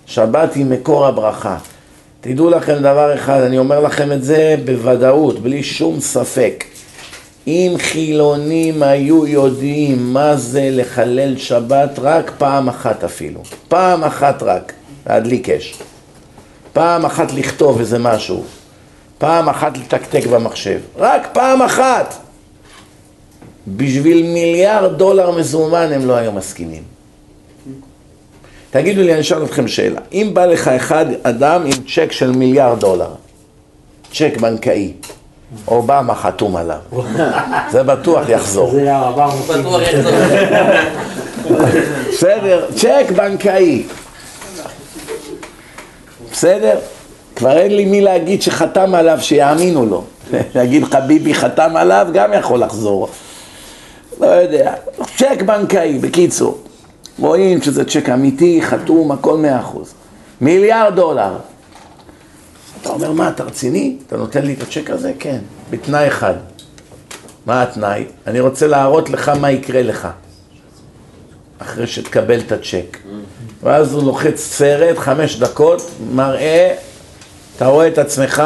שבת 0.05 0.53
היא 0.53 0.65
מקור 0.65 1.05
הברכה. 1.05 1.57
תדעו 2.21 2.49
לכם 2.49 2.75
דבר 2.79 3.15
אחד, 3.15 3.41
אני 3.41 3.57
אומר 3.57 3.79
לכם 3.79 4.11
את 4.11 4.23
זה 4.23 4.55
בוודאות, 4.65 5.39
בלי 5.39 5.63
שום 5.63 5.99
ספק. 5.99 6.63
אם 7.47 7.73
חילונים 7.77 8.83
היו 8.83 9.27
יודעים 9.27 10.13
מה 10.13 10.35
זה 10.35 10.69
לחלל 10.71 11.37
שבת 11.37 11.99
רק 12.01 12.31
פעם 12.37 12.69
אחת 12.69 13.03
אפילו, 13.03 13.41
פעם 13.67 14.03
אחת 14.03 14.43
רק, 14.43 14.73
להדליק 15.07 15.49
אש, 15.49 15.75
פעם 16.73 17.05
אחת 17.05 17.33
לכתוב 17.33 17.79
איזה 17.79 17.99
משהו, 17.99 18.43
פעם 19.17 19.49
אחת 19.49 19.77
לתקתק 19.77 20.27
במחשב. 20.27 20.79
רק 20.97 21.27
פעם 21.33 21.61
אחת. 21.61 22.24
בשביל 23.67 24.23
מיליארד 24.23 24.97
דולר 24.97 25.31
מזומן 25.31 25.91
הם 25.93 26.05
לא 26.05 26.13
היו 26.13 26.31
מסכימים. 26.31 26.83
תגידו 28.69 29.01
לי, 29.01 29.13
אני 29.13 29.21
אשאל 29.21 29.43
אתכם 29.43 29.67
שאלה. 29.67 30.01
אם 30.13 30.29
בא 30.33 30.45
לך 30.45 30.67
אחד 30.67 31.05
אדם 31.23 31.61
עם 31.65 31.83
צ'ק 31.95 32.11
של 32.11 32.31
מיליארד 32.31 32.79
דולר, 32.79 33.09
צ'ק 34.13 34.37
בנקאי, 34.41 34.93
אובמה 35.67 36.15
חתום 36.15 36.55
עליו, 36.55 36.77
זה 37.71 37.83
בטוח 37.83 38.29
יחזור. 38.29 38.71
זה 38.71 38.81
היה 38.81 38.99
400 38.99 39.47
בטוח 39.47 39.81
יחזור. 39.81 40.11
בסדר? 42.13 42.65
צ'ק 42.75 43.05
בנקאי. 43.15 43.83
בסדר? 46.31 46.79
כבר 47.35 47.57
אין 47.57 47.75
לי 47.75 47.85
מי 47.85 48.01
להגיד 48.01 48.41
שחתם 48.41 48.95
עליו 48.95 49.17
שיאמינו 49.21 49.85
לו. 49.85 50.03
להגיד 50.55 50.83
חביבי 50.83 51.33
חתם 51.33 51.75
עליו 51.75 52.07
גם 52.13 52.33
יכול 52.33 52.59
לחזור. 52.59 53.09
לא 54.19 54.25
יודע. 54.25 54.73
צ'ק 55.17 55.41
בנקאי, 55.45 55.99
בקיצור. 55.99 56.63
רואים 57.19 57.61
שזה 57.61 57.85
צ'ק 57.85 58.09
אמיתי, 58.09 58.61
חתום, 58.61 59.11
הכל 59.11 59.37
מאה 59.37 59.59
אחוז. 59.59 59.93
מיליארד 60.41 60.95
דולר. 60.95 61.37
אתה 62.81 62.89
אומר, 62.89 63.11
מה, 63.11 63.29
אתה 63.29 63.43
רציני? 63.43 63.97
אתה 64.07 64.17
נותן 64.17 64.45
לי 64.45 64.53
את 64.53 64.61
הצ'ק 64.61 64.89
הזה? 64.89 65.11
כן. 65.19 65.39
בתנאי 65.69 66.07
אחד. 66.07 66.33
מה 67.45 67.63
התנאי? 67.63 68.05
אני 68.27 68.39
רוצה 68.39 68.67
להראות 68.67 69.09
לך 69.09 69.29
מה 69.29 69.51
יקרה 69.51 69.83
לך. 69.83 70.07
אחרי 71.59 71.87
שתקבל 71.87 72.39
את 72.39 72.51
הצ'ק. 72.51 72.97
ואז 73.63 73.93
הוא 73.93 74.03
לוחץ 74.03 74.39
סרט, 74.39 74.97
חמש 74.97 75.39
דקות, 75.39 75.81
מראה, 76.13 76.75
אתה 77.55 77.65
רואה 77.67 77.87
את 77.87 77.97
עצמך, 77.97 78.43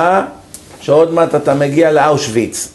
שעוד 0.82 1.14
מעט 1.14 1.36
אתה 1.36 1.54
מגיע 1.54 1.92
לאושוויץ. 1.92 2.70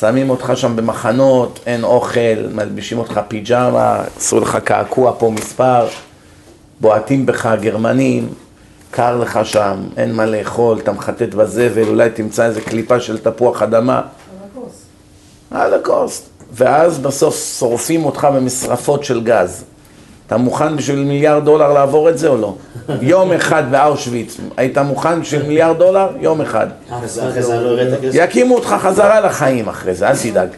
שמים 0.00 0.30
אותך 0.30 0.52
שם 0.54 0.76
במחנות, 0.76 1.60
אין 1.66 1.84
אוכל, 1.84 2.46
מלבישים 2.54 2.98
אותך 2.98 3.20
פיג'מה, 3.28 4.02
עשו 4.16 4.40
לך 4.40 4.58
קעקוע 4.64 5.12
פה 5.18 5.30
מספר, 5.30 5.86
בועטים 6.80 7.26
בך 7.26 7.46
הגרמנים, 7.46 8.28
קר 8.90 9.16
לך 9.16 9.38
שם, 9.44 9.76
אין 9.96 10.14
מה 10.14 10.26
לאכול, 10.26 10.78
אתה 10.78 10.92
מחטט 10.92 11.34
בזבל, 11.34 11.88
אולי 11.88 12.10
תמצא 12.10 12.44
איזה 12.44 12.60
קליפה 12.60 13.00
של 13.00 13.18
תפוח 13.18 13.62
אדמה. 13.62 14.02
על 15.50 15.74
הכוס. 15.74 16.22
ואז 16.52 16.98
בסוף 16.98 17.56
שורפים 17.58 18.04
אותך 18.04 18.28
במשרפות 18.34 19.04
של 19.04 19.24
גז. 19.24 19.64
אתה 20.26 20.36
מוכן 20.36 20.76
בשביל 20.76 21.04
מיליארד 21.04 21.44
דולר 21.44 21.72
לעבור 21.72 22.08
את 22.08 22.18
זה 22.18 22.28
או 22.28 22.36
לא? 22.36 22.54
יום 23.00 23.32
אחד 23.32 23.62
באושוויץ, 23.70 24.36
היית 24.56 24.78
מוכן 24.78 25.20
בשביל 25.20 25.42
מיליארד 25.42 25.78
דולר? 25.78 26.08
יום 26.20 26.40
אחד. 26.40 26.66
לא. 26.90 26.96
יקימו 28.12 28.54
אותך 28.54 28.76
חזרה 28.80 29.20
לחיים 29.20 29.68
אחרי 29.68 29.94
זה, 29.94 30.08
אל 30.08 30.16
תדאג. 30.16 30.48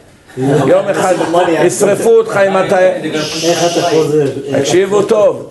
יום 0.67 0.89
אחד 0.89 1.15
ישרפו 1.49 2.11
אותך 2.11 2.41
אם 2.49 2.67
אתה... 2.67 2.77
תקשיבו 4.59 5.03
טוב, 5.03 5.51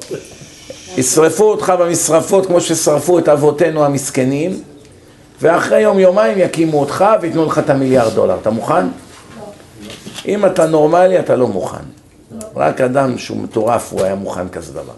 ישרפו 0.97 1.43
אותך 1.43 1.73
במשרפות 1.79 2.45
כמו 2.45 2.61
ששרפו 2.61 3.19
את 3.19 3.29
אבותינו 3.29 3.85
המסכנים, 3.85 4.61
ואחרי 5.41 5.81
יום 5.81 5.99
יומיים 5.99 6.37
יקימו 6.37 6.79
אותך 6.79 7.05
וייתנו 7.21 7.45
לך 7.45 7.59
את 7.59 7.69
המיליארד 7.69 8.13
דולר. 8.13 8.37
אתה 8.41 8.49
מוכן? 8.49 8.85
אם 10.27 10.45
אתה 10.45 10.65
נורמלי, 10.65 11.19
אתה 11.19 11.35
לא 11.35 11.47
מוכן. 11.47 11.83
רק 12.57 12.81
אדם 12.81 13.17
שהוא 13.17 13.37
מטורף, 13.37 13.93
הוא 13.93 14.01
היה 14.01 14.15
מוכן 14.15 14.49
כזה 14.49 14.73
דבר. 14.73 14.93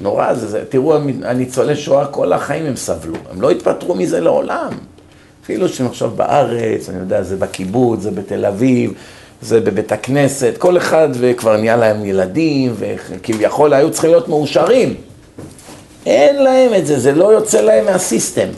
נורא 0.00 0.34
זה, 0.34 0.46
זה, 0.46 0.64
תראו, 0.68 0.94
הניצולי 1.22 1.76
שואה, 1.76 2.06
כל 2.06 2.32
החיים 2.32 2.66
הם 2.66 2.76
סבלו, 2.76 3.16
הם 3.30 3.40
לא 3.40 3.50
התפטרו 3.50 3.94
מזה 3.94 4.20
לעולם. 4.20 4.70
אפילו 5.44 5.68
שהם 5.68 5.86
עכשיו 5.86 6.10
בארץ, 6.10 6.88
אני 6.88 6.98
יודע, 6.98 7.22
זה 7.22 7.36
בקיבוץ, 7.36 8.00
זה 8.00 8.10
בתל 8.10 8.46
אביב, 8.46 8.92
זה 9.42 9.60
בבית 9.60 9.92
הכנסת, 9.92 10.54
כל 10.58 10.76
אחד 10.76 11.08
וכבר 11.12 11.56
נהיה 11.56 11.76
להם 11.76 12.04
ילדים, 12.04 12.74
וכביכול 12.78 13.74
היו 13.74 13.90
צריכים 13.90 14.10
להיות 14.10 14.28
מאושרים. 14.28 14.94
אין 16.06 16.42
להם 16.42 16.74
את 16.74 16.86
זה, 16.86 17.00
זה 17.00 17.12
לא 17.12 17.32
יוצא 17.32 17.60
להם 17.60 17.84
מהסיסטם. 17.84 18.48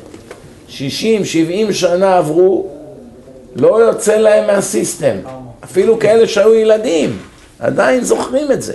60, 0.68 1.24
70 1.24 1.72
שנה 1.72 2.18
עברו, 2.18 2.66
לא 3.57 3.81
יוצא 3.83 4.16
להם 4.16 4.46
מהסיסטם. 4.46 5.16
אפילו 5.64 5.98
כאלה 5.98 6.29
שהיו 6.29 6.55
ילדים, 6.55 7.18
עדיין 7.61 8.05
זוכרים 8.05 8.53
את 8.53 8.62
זה. 8.62 8.75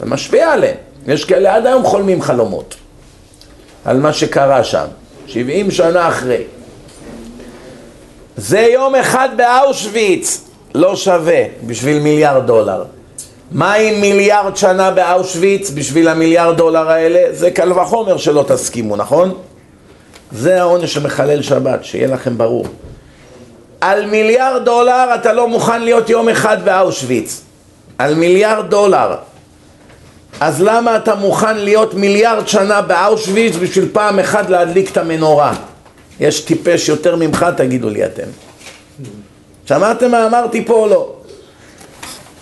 זה 0.00 0.06
משפיע 0.06 0.52
עליהם. 0.52 0.76
יש 1.06 1.24
כאלה 1.24 1.54
עד 1.54 1.66
היום 1.66 1.84
חולמים 1.84 2.22
חלומות 2.22 2.74
על 3.84 4.00
מה 4.00 4.12
שקרה 4.12 4.64
שם, 4.64 4.86
70 5.26 5.70
שנה 5.70 6.08
אחרי. 6.08 6.42
זה 8.36 8.60
יום 8.60 8.94
אחד 8.94 9.28
באושוויץ 9.36 10.44
לא 10.74 10.96
שווה 10.96 11.42
בשביל 11.66 11.98
מיליארד 11.98 12.46
דולר. 12.46 12.84
מה 13.50 13.74
עם 13.74 14.00
מיליארד 14.00 14.56
שנה 14.56 14.90
באושוויץ 14.90 15.70
בשביל 15.70 16.08
המיליארד 16.08 16.56
דולר 16.56 16.90
האלה? 16.90 17.20
זה 17.32 17.50
קל 17.50 17.72
וחומר 17.72 18.16
שלא 18.16 18.44
תסכימו, 18.48 18.96
נכון? 18.96 19.34
זה 20.32 20.60
העונש 20.60 20.94
שמחלל 20.94 21.42
שבת, 21.42 21.84
שיהיה 21.84 22.08
לכם 22.08 22.38
ברור. 22.38 22.66
על 23.80 24.06
מיליארד 24.06 24.64
דולר 24.64 25.14
אתה 25.14 25.32
לא 25.32 25.48
מוכן 25.48 25.82
להיות 25.82 26.10
יום 26.10 26.28
אחד 26.28 26.64
באושוויץ. 26.64 27.42
על 28.02 28.14
מיליארד 28.14 28.70
דולר. 28.70 29.14
אז 30.40 30.62
למה 30.62 30.96
אתה 30.96 31.14
מוכן 31.14 31.58
להיות 31.58 31.94
מיליארד 31.94 32.48
שנה 32.48 32.82
באושוויץ 32.82 33.56
בשביל 33.56 33.88
פעם 33.92 34.18
אחת 34.18 34.50
להדליק 34.50 34.90
את 34.90 34.96
המנורה? 34.96 35.54
יש 36.20 36.40
טיפש 36.40 36.88
יותר 36.88 37.16
ממך, 37.16 37.46
תגידו 37.56 37.90
לי 37.90 38.04
אתם. 38.04 38.22
שמעתם 39.66 40.10
מה 40.10 40.26
אמרתי 40.26 40.64
פה 40.64 40.74
או 40.74 40.86
לא? 40.86 41.12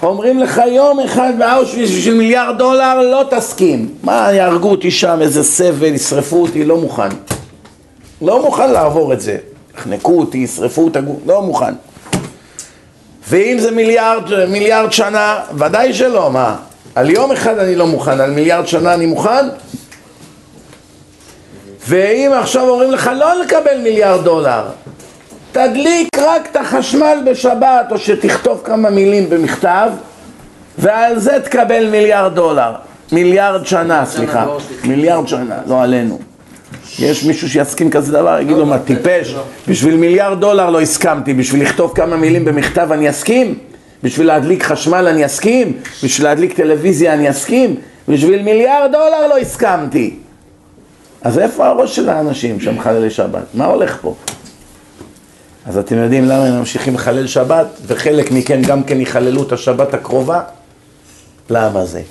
אומרים 0.03 0.39
לך 0.39 0.61
יום 0.69 1.01
אחד 1.01 1.33
באושוויץ 1.39 1.91
בשביל 1.91 2.15
מיליארד 2.15 2.59
דולר, 2.59 3.01
לא 3.01 3.25
תסכים. 3.31 3.95
מה, 4.03 4.33
יהרגו 4.33 4.71
אותי 4.71 4.91
שם, 4.91 5.19
איזה 5.21 5.45
סבל, 5.45 5.95
ישרפו 5.95 6.43
אותי, 6.43 6.65
לא 6.65 6.77
מוכן. 6.77 7.09
לא 8.23 8.43
מוכן 8.43 8.71
לעבור 8.71 9.13
את 9.13 9.21
זה. 9.21 9.37
יחנקו 9.79 10.19
אותי, 10.21 10.39
ישרפו 10.39 10.89
את 10.89 10.97
הגוף, 10.97 11.17
לא 11.27 11.43
מוכן. 11.43 11.75
ואם 13.31 13.57
זה 13.59 13.71
מיליארד, 13.71 14.45
מיליארד 14.49 14.93
שנה, 14.93 15.41
ודאי 15.55 15.95
שלא, 15.95 16.31
מה? 16.31 16.57
על 16.95 17.11
יום 17.11 17.33
אחד 17.33 17.59
אני 17.59 17.75
לא 17.75 17.87
מוכן, 17.87 18.21
על 18.21 18.31
מיליארד 18.31 18.67
שנה 18.67 18.95
אני 18.95 19.07
מוכן? 19.07 19.47
ואם 21.89 22.31
עכשיו 22.35 22.69
אומרים 22.69 22.91
לך 22.91 23.11
לא 23.17 23.41
לקבל 23.41 23.79
מיליארד 23.83 24.25
דולר, 24.25 24.65
תדליק 25.53 26.09
רק 26.19 26.49
את 26.51 26.57
החשמל 26.57 27.19
בשבת, 27.27 27.87
או 27.91 27.99
שתכתוב 27.99 28.61
כמה 28.65 28.91
מילים 28.91 29.31
במכתב, 29.31 29.91
ועל 30.79 31.19
זה 31.19 31.39
תקבל 31.45 31.89
מיליארד 31.91 32.35
דולר. 32.35 32.73
מיליארד 33.13 33.67
שנה, 33.67 34.07
סליחה. 34.07 34.47
מיליארד 34.85 35.29
שנה, 35.29 35.59
לא 35.67 35.83
עלינו. 35.83 36.30
יש 36.99 37.25
מישהו 37.25 37.51
שיסכים 37.51 37.91
כזה 37.91 38.13
דבר? 38.13 38.39
יגיד 38.41 38.57
לו, 38.57 38.67
מה, 38.67 38.79
טיפש? 38.79 39.35
בשביל 39.69 39.97
מיליארד 39.97 40.41
דולר 40.41 40.71
לא 40.71 40.81
הסכמתי, 40.81 41.35
בשביל 41.35 41.63
לכתוב 41.63 41.93
כמה 41.95 42.17
מילים 42.17 42.45
במכתב 42.45 42.89
אני 42.93 43.11
אסכים? 43.11 43.59
בשביל 44.03 44.27
להדליק 44.27 44.63
חשמל 44.63 45.07
אני 45.07 45.27
אסכים? 45.27 45.73
בשביל 46.05 46.27
להדליק 46.27 46.53
טלוויזיה 46.57 47.15
אני 47.15 47.31
אסכים? 47.31 47.77
בשביל 48.09 48.43
מיליארד 48.43 48.93
דולר 48.93 49.27
לא 49.27 49.39
הסכמתי. 49.39 50.15
אז 51.23 51.39
איפה 51.39 51.67
הראש 51.67 51.97
של 51.97 52.09
האנשים 52.09 52.61
שהם 52.61 52.81
חללי 52.81 53.11
שבת? 53.11 53.45
מה 53.55 53.65
הולך 53.65 53.99
פה? 54.01 54.15
אז 55.67 55.79
אתם 55.79 55.97
יודעים 55.97 56.25
למה 56.25 56.45
הם 56.47 56.59
ממשיכים 56.59 56.95
לחלל 56.95 57.27
שבת, 57.27 57.67
וחלק 57.87 58.31
מכם 58.31 58.63
גם 58.63 58.83
כן 58.83 59.01
יחללו 59.01 59.43
את 59.43 59.53
השבת 59.53 59.95
הקרובה? 59.95 60.41
למה 61.51 61.85
זה? 61.85 62.03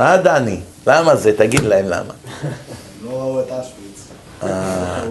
אה, 0.00 0.16
דני? 0.16 0.56
למה 0.86 1.16
זה? 1.16 1.32
תגיד 1.36 1.60
להם 1.60 1.84
למה. 1.88 2.12
ראו 3.26 3.40
את 3.40 3.46
אשוויץ. 3.50 4.08
אה, 4.42 5.02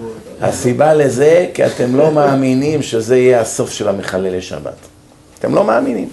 הסיבה 0.41 0.93
לזה, 0.93 1.47
כי 1.53 1.66
אתם 1.66 1.95
לא 1.95 2.11
מאמינים 2.11 2.82
שזה 2.82 3.18
יהיה 3.18 3.41
הסוף 3.41 3.72
של 3.72 3.88
המחללי 3.88 4.41
שבת. 4.41 4.74
אתם 5.39 5.55
לא 5.55 5.63
מאמינים. 5.63 6.09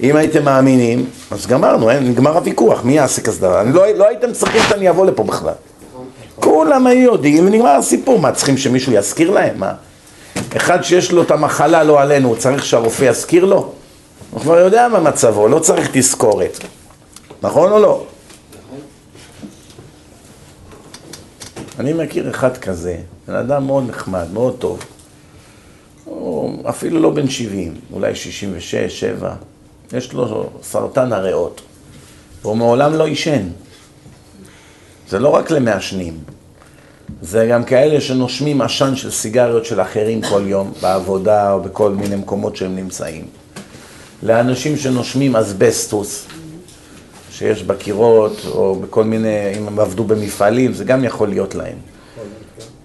אם 0.00 0.16
הייתם 0.16 0.44
מאמינים, 0.44 1.06
אז 1.30 1.46
גמרנו, 1.46 1.90
נגמר 2.00 2.36
הוויכוח, 2.36 2.84
מי 2.84 2.92
יעשה 2.92 3.22
דבר? 3.38 3.60
אני 3.60 3.72
לא, 3.72 3.86
לא 3.86 4.08
הייתם 4.08 4.32
צריכים 4.32 4.62
שאני 4.68 4.90
אבוא 4.90 5.06
לפה 5.06 5.24
בכלל. 5.24 5.52
כולם 6.34 6.86
היו 6.86 7.12
יודעים, 7.12 7.46
ונגמר 7.46 7.70
הסיפור. 7.70 8.18
מה, 8.18 8.32
צריכים 8.32 8.56
שמישהו 8.56 8.92
יזכיר 8.92 9.30
להם? 9.30 9.58
מה? 9.58 9.72
אחד 10.56 10.82
שיש 10.82 11.12
לו 11.12 11.22
את 11.22 11.30
המחלה, 11.30 11.84
לא 11.84 12.00
עלינו, 12.00 12.28
הוא 12.28 12.36
צריך 12.36 12.64
שהרופא 12.64 13.04
יזכיר 13.04 13.44
לו? 13.44 13.72
הוא 14.30 14.40
כבר 14.40 14.58
יודע 14.58 14.88
מה 14.88 15.00
מצבו, 15.00 15.48
לא 15.48 15.58
צריך 15.58 15.88
תזכורת. 15.92 16.58
נכון 17.42 17.72
או 17.72 17.78
לא? 17.78 18.02
אני 21.78 21.92
מכיר 21.92 22.30
אחד 22.30 22.56
כזה, 22.56 22.96
בן 23.28 23.34
אדם 23.34 23.66
מאוד 23.66 23.88
נחמד, 23.88 24.26
מאוד 24.32 24.56
טוב. 24.58 24.84
הוא 26.04 26.68
אפילו 26.68 27.00
לא 27.00 27.10
בן 27.10 27.28
70, 27.28 27.74
אולי 27.92 28.14
66, 28.14 29.00
7. 29.00 29.34
יש 29.92 30.12
לו 30.12 30.50
סרטן 30.62 31.12
הריאות. 31.12 31.60
והוא 32.42 32.56
מעולם 32.56 32.94
לא 32.94 33.06
עישן. 33.06 33.48
זה 35.08 35.18
לא 35.18 35.28
רק 35.28 35.50
למעשנים. 35.50 36.18
זה 37.22 37.46
גם 37.50 37.64
כאלה 37.64 38.00
שנושמים 38.00 38.60
עשן 38.60 38.96
של 38.96 39.10
סיגריות 39.10 39.64
של 39.64 39.80
אחרים 39.80 40.22
כל 40.22 40.42
יום, 40.46 40.72
בעבודה 40.82 41.52
או 41.52 41.60
בכל 41.60 41.90
מיני 41.90 42.16
מקומות 42.16 42.56
שהם 42.56 42.76
נמצאים. 42.76 43.24
לאנשים 44.22 44.76
שנושמים 44.76 45.36
אסבסטוס, 45.36 46.26
שיש 47.38 47.62
בקירות, 47.62 48.40
או 48.50 48.74
בכל 48.74 49.04
מיני, 49.04 49.52
אם 49.58 49.68
הם 49.68 49.78
עבדו 49.78 50.04
במפעלים, 50.04 50.72
זה 50.72 50.84
גם 50.84 51.04
יכול 51.04 51.28
להיות 51.28 51.54
להם. 51.54 51.76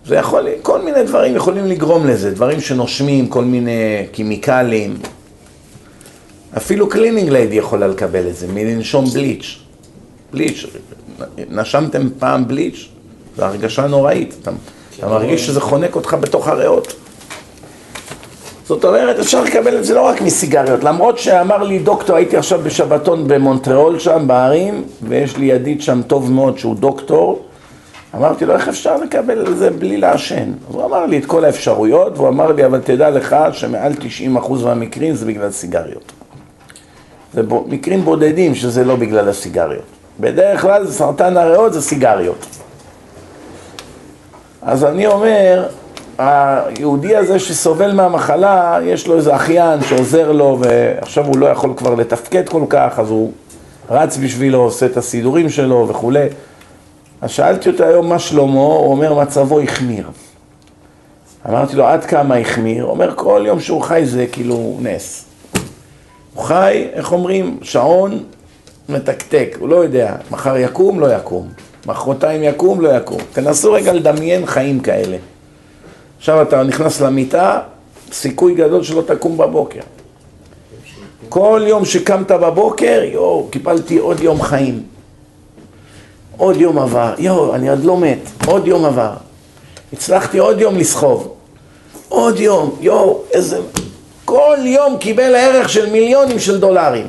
זה 0.06 0.16
יכול, 0.16 0.48
כל 0.62 0.82
מיני 0.82 1.04
דברים 1.04 1.36
יכולים 1.36 1.66
לגרום 1.66 2.08
לזה, 2.08 2.32
דברים 2.32 2.62
שנושמים, 2.62 3.28
כל 3.28 3.44
מיני 3.44 4.06
כימיקלים. 4.12 4.98
אפילו 6.58 6.90
cleaning 6.90 7.30
lady 7.30 7.56
יכולה 7.56 7.88
לקבל 7.88 8.28
את 8.28 8.36
זה, 8.36 8.48
מלנשום 8.48 9.06
bleach. 9.06 9.60
bleach, 10.34 10.66
נשמתם 11.50 12.10
פעם 12.20 12.48
bleach? 12.48 12.90
זו 13.38 13.44
הרגשה 13.44 13.88
נוראית, 13.88 14.36
אתה, 14.42 14.52
אתה 14.98 15.08
מרגיש 15.08 15.46
שזה 15.46 15.62
חונק 15.62 15.96
אותך 15.96 16.18
בתוך 16.20 16.48
הריאות. 16.48 16.94
זאת 18.66 18.86
אומרת, 18.86 19.20
אפשר 19.20 19.44
לקבל 19.44 19.78
את 19.78 19.86
זה 19.86 19.94
לא 19.94 20.02
רק 20.02 20.22
מסיגריות, 20.22 20.84
למרות 20.84 21.18
שאמר 21.18 21.64
לי 21.64 21.80
דוקטור, 21.80 22.16
הייתי 22.16 22.38
עכשיו 22.38 22.60
בשבתון 22.64 23.28
במונטריאול 23.28 24.00
שם, 24.00 24.28
בערים, 24.28 24.84
ויש 25.02 25.38
לי 25.38 25.46
ידיד 25.46 25.82
שם 25.82 26.02
טוב 26.08 26.32
מאוד 26.32 26.58
שהוא 26.58 26.76
דוקטור, 26.76 27.42
אמרתי 28.16 28.46
לו, 28.46 28.54
איך 28.54 28.68
אפשר 28.68 28.98
לקבל 28.98 29.48
את 29.48 29.58
זה 29.58 29.70
בלי 29.70 29.98
לעשן? 29.98 30.52
אז 30.70 30.76
הוא 30.76 30.86
אמר 30.86 31.06
לי 31.06 31.18
את 31.18 31.26
כל 31.26 31.46
האפשרויות, 31.46 32.18
והוא 32.18 32.28
אמר 32.28 32.52
לי, 32.52 32.66
אבל 32.66 32.82
תדע 32.84 33.10
לך 33.10 33.36
שמעל 33.52 33.94
90% 34.44 34.54
מהמקרים 34.64 35.16
זה 35.16 35.26
בגלל 35.26 35.52
סיגריות. 35.52 36.12
זה 37.34 37.44
ב... 37.44 37.54
מקרים 37.68 38.02
בודדים 38.02 38.56
שזה 38.56 38.84
לא 38.84 38.96
בגלל 38.96 39.30
הסיגריות. 39.30 39.84
בדרך 40.20 40.62
כלל 40.62 40.88
סרטן 40.88 41.38
הריאות 41.38 41.74
זה 41.74 41.82
סיגריות. 41.82 42.46
אז 44.62 44.84
אני 44.84 45.08
אומר, 45.08 45.68
היהודי 46.18 47.16
הזה 47.16 47.40
שסובל 47.40 47.94
מהמחלה, 47.94 48.80
יש 48.84 49.08
לו 49.08 49.16
איזה 49.16 49.36
אחיין 49.36 49.84
שעוזר 49.84 50.32
לו 50.32 50.60
ועכשיו 50.62 51.26
הוא 51.26 51.38
לא 51.38 51.46
יכול 51.46 51.74
כבר 51.78 51.96
לתפקד 51.96 52.50
כל 52.50 52.66
כך, 52.70 53.00
אז 53.00 53.10
הוא 53.10 53.32
רץ 53.90 54.18
בשבילו, 54.18 54.62
עושה 54.62 54.86
את 54.86 54.98
הסידורים 54.98 55.50
שלו 55.50 55.88
וכולי. 55.90 56.28
אז 57.22 57.32
שאלתי 57.32 57.70
אותו 57.70 57.84
היום 57.84 58.10
מה 58.10 58.20
שלמה, 58.20 58.60
הוא 58.60 58.92
אומר 58.92 59.14
מצבו 59.14 59.60
החמיר. 59.60 60.10
אמרתי 61.50 61.76
לו 61.76 61.86
עד 61.86 62.06
כמה 62.06 62.36
החמיר? 62.36 62.84
הוא 62.84 62.92
אומר 62.92 63.16
כל 63.16 63.44
יום 63.48 63.60
שהוא 63.60 63.82
חי 63.82 64.02
זה 64.06 64.26
כאילו 64.32 64.78
נס. 64.82 65.26
הוא 66.34 66.44
חי, 66.44 66.88
איך 66.94 67.12
אומרים, 67.12 67.58
שעון 67.62 68.24
מתקתק, 68.90 69.56
הוא 69.60 69.70
לא 69.70 69.76
יודע, 69.76 70.16
מחר 70.32 70.58
יקום, 70.58 71.00
לא 71.00 71.16
יקום, 71.16 71.50
מחרתיים 71.86 72.44
יקום, 72.44 72.82
לא 72.82 72.98
יקום. 72.98 73.20
תנסו 73.34 73.74
רגע 73.74 73.94
לדמיין 73.94 74.46
חיים 74.46 74.80
כאלה. 74.80 75.18
עכשיו 76.24 76.42
אתה 76.42 76.64
נכנס 76.64 77.02
למיטה, 77.02 77.60
סיכוי 78.12 78.56
גדול 78.56 78.84
שלא 78.84 79.02
תקום 79.02 79.38
בבוקר. 79.38 79.80
כל 81.30 81.62
יום 81.68 81.86
שקמת 81.86 82.32
בבוקר, 82.32 83.02
יואו, 83.04 83.48
קיבלתי 83.52 83.98
עוד 83.98 84.20
יום 84.20 84.42
חיים. 84.42 84.84
עוד 86.38 86.56
יום 86.56 86.80
עבר, 86.80 87.14
יואו, 87.18 87.56
אני 87.56 87.70
עוד 87.70 87.84
לא 87.84 87.98
מת, 87.98 88.20
עוד 88.46 88.68
יום 88.68 88.86
עבר. 88.86 89.14
הצלחתי 89.94 90.38
עוד 90.38 90.62
יום 90.62 90.78
לסחוב. 90.78 91.34
עוד 92.10 92.40
יום, 92.40 92.76
יואו, 92.82 93.22
איזה... 93.32 93.60
כל 94.26 94.58
יום 94.64 94.98
קיבל 94.98 95.36
ערך 95.36 95.70
של 95.70 95.90
מיליונים 95.90 96.40
של 96.40 96.60
דולרים. 96.60 97.08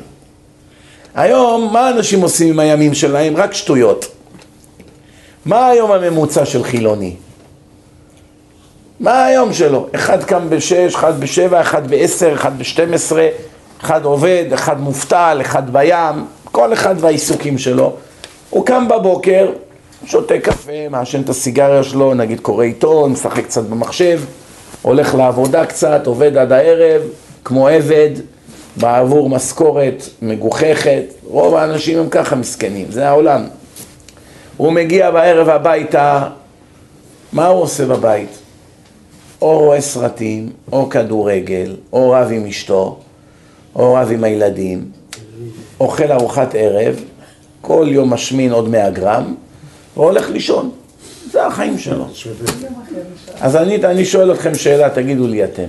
היום, 1.15 1.73
מה 1.73 1.91
אנשים 1.91 2.21
עושים 2.21 2.49
עם 2.49 2.59
הימים 2.59 2.95
שלהם? 2.95 3.37
רק 3.37 3.55
שטויות. 3.55 4.07
מה 5.47 5.67
היום 5.67 5.93
הממוצע 5.93 6.45
של 6.45 6.65
חילוני? 6.65 7.17
מה 9.01 9.25
היום 9.25 9.53
שלו? 9.53 9.87
אחד 9.95 10.25
קם 10.25 10.51
בשש, 10.51 10.95
אחד 10.95 11.21
בשבע, 11.21 11.61
אחד 11.61 11.91
בעשר, 11.91 12.35
אחד 12.35 12.59
בשתים 12.59 12.95
עשרה, 12.95 13.29
אחד 13.83 14.05
עובד, 14.05 14.45
אחד 14.55 14.81
מובטל, 14.81 15.39
אחד 15.41 15.73
בים, 15.73 16.25
כל 16.45 16.73
אחד 16.73 16.95
והעיסוקים 16.99 17.59
שלו. 17.59 17.93
הוא 18.51 18.67
קם 18.67 18.89
בבוקר, 18.89 19.51
שותה 20.07 20.39
קפה, 20.39 20.89
מעשן 20.91 21.21
את 21.21 21.29
הסיגריה 21.29 21.83
שלו, 21.83 22.15
נגיד 22.15 22.41
קורא 22.41 22.65
עיתון, 22.65 23.13
משחק 23.13 23.45
קצת 23.45 23.63
במחשב, 23.63 24.21
הולך 24.83 25.15
לעבודה 25.15 25.67
קצת, 25.67 26.07
עובד 26.07 26.37
עד 26.37 26.53
הערב, 26.53 27.03
כמו 27.45 27.69
עבד, 27.69 28.11
בעבור 28.77 29.29
משכורת 29.29 30.03
מגוחכת. 30.23 31.03
רוב 31.25 31.55
האנשים 31.55 31.99
הם 31.99 32.09
ככה 32.09 32.37
מסכנים, 32.37 32.87
זה 32.91 33.09
העולם. 33.09 33.45
הוא 34.57 34.73
מגיע 34.73 35.11
בערב 35.11 35.49
הביתה, 35.49 36.29
מה 37.33 37.47
הוא 37.47 37.63
עושה 37.63 37.87
בבית? 37.87 38.44
או 39.45 39.59
רואה 39.59 39.81
סרטים, 39.81 40.51
או 40.73 40.89
כדורגל, 40.89 41.77
או 41.93 42.11
רב 42.11 42.29
עם 42.33 42.47
אשתו, 42.47 42.99
או 43.77 43.95
רב 43.95 44.11
עם 44.13 44.25
הילדים, 44.25 44.85
אוכל 45.81 46.13
ארוחת 46.13 46.55
ערב, 46.55 47.01
כל 47.61 47.87
יום 47.91 48.13
משמין 48.13 48.53
עוד 48.53 48.69
100 48.69 48.91
גרם, 48.91 49.35
והולך 49.97 50.31
לישון. 50.31 50.71
זה 51.31 51.47
החיים 51.47 51.79
שלו. 51.79 52.05
אז 53.41 53.57
אני, 53.57 53.77
אני 53.85 54.05
שואל 54.05 54.33
אתכם 54.33 54.55
שאלה, 54.55 54.91
תגידו 54.91 55.27
לי 55.27 55.45
אתם. 55.45 55.69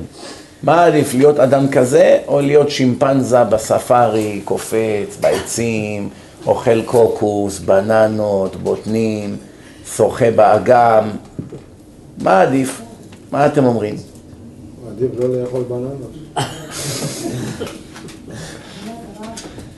מה 0.63 0.85
עדיף, 0.85 1.13
להיות 1.13 1.39
אדם 1.39 1.69
כזה, 1.69 2.19
או 2.27 2.41
להיות 2.41 2.69
שימפנזה 2.69 3.43
בספארי, 3.43 4.41
קופץ, 4.45 5.17
בעצים, 5.21 6.09
אוכל 6.45 6.81
קוקוס, 6.81 7.59
בננות, 7.59 8.55
בוטנים, 8.55 9.37
שוחה 9.95 10.31
באגם? 10.31 11.09
מה 12.21 12.41
עדיף? 12.41 12.81
מה 13.35 13.45
אתם 13.45 13.65
אומרים? 13.65 13.95
עדיף 14.91 15.11
לא 15.19 15.41
לאכול 15.41 15.63
בננות. 15.63 16.11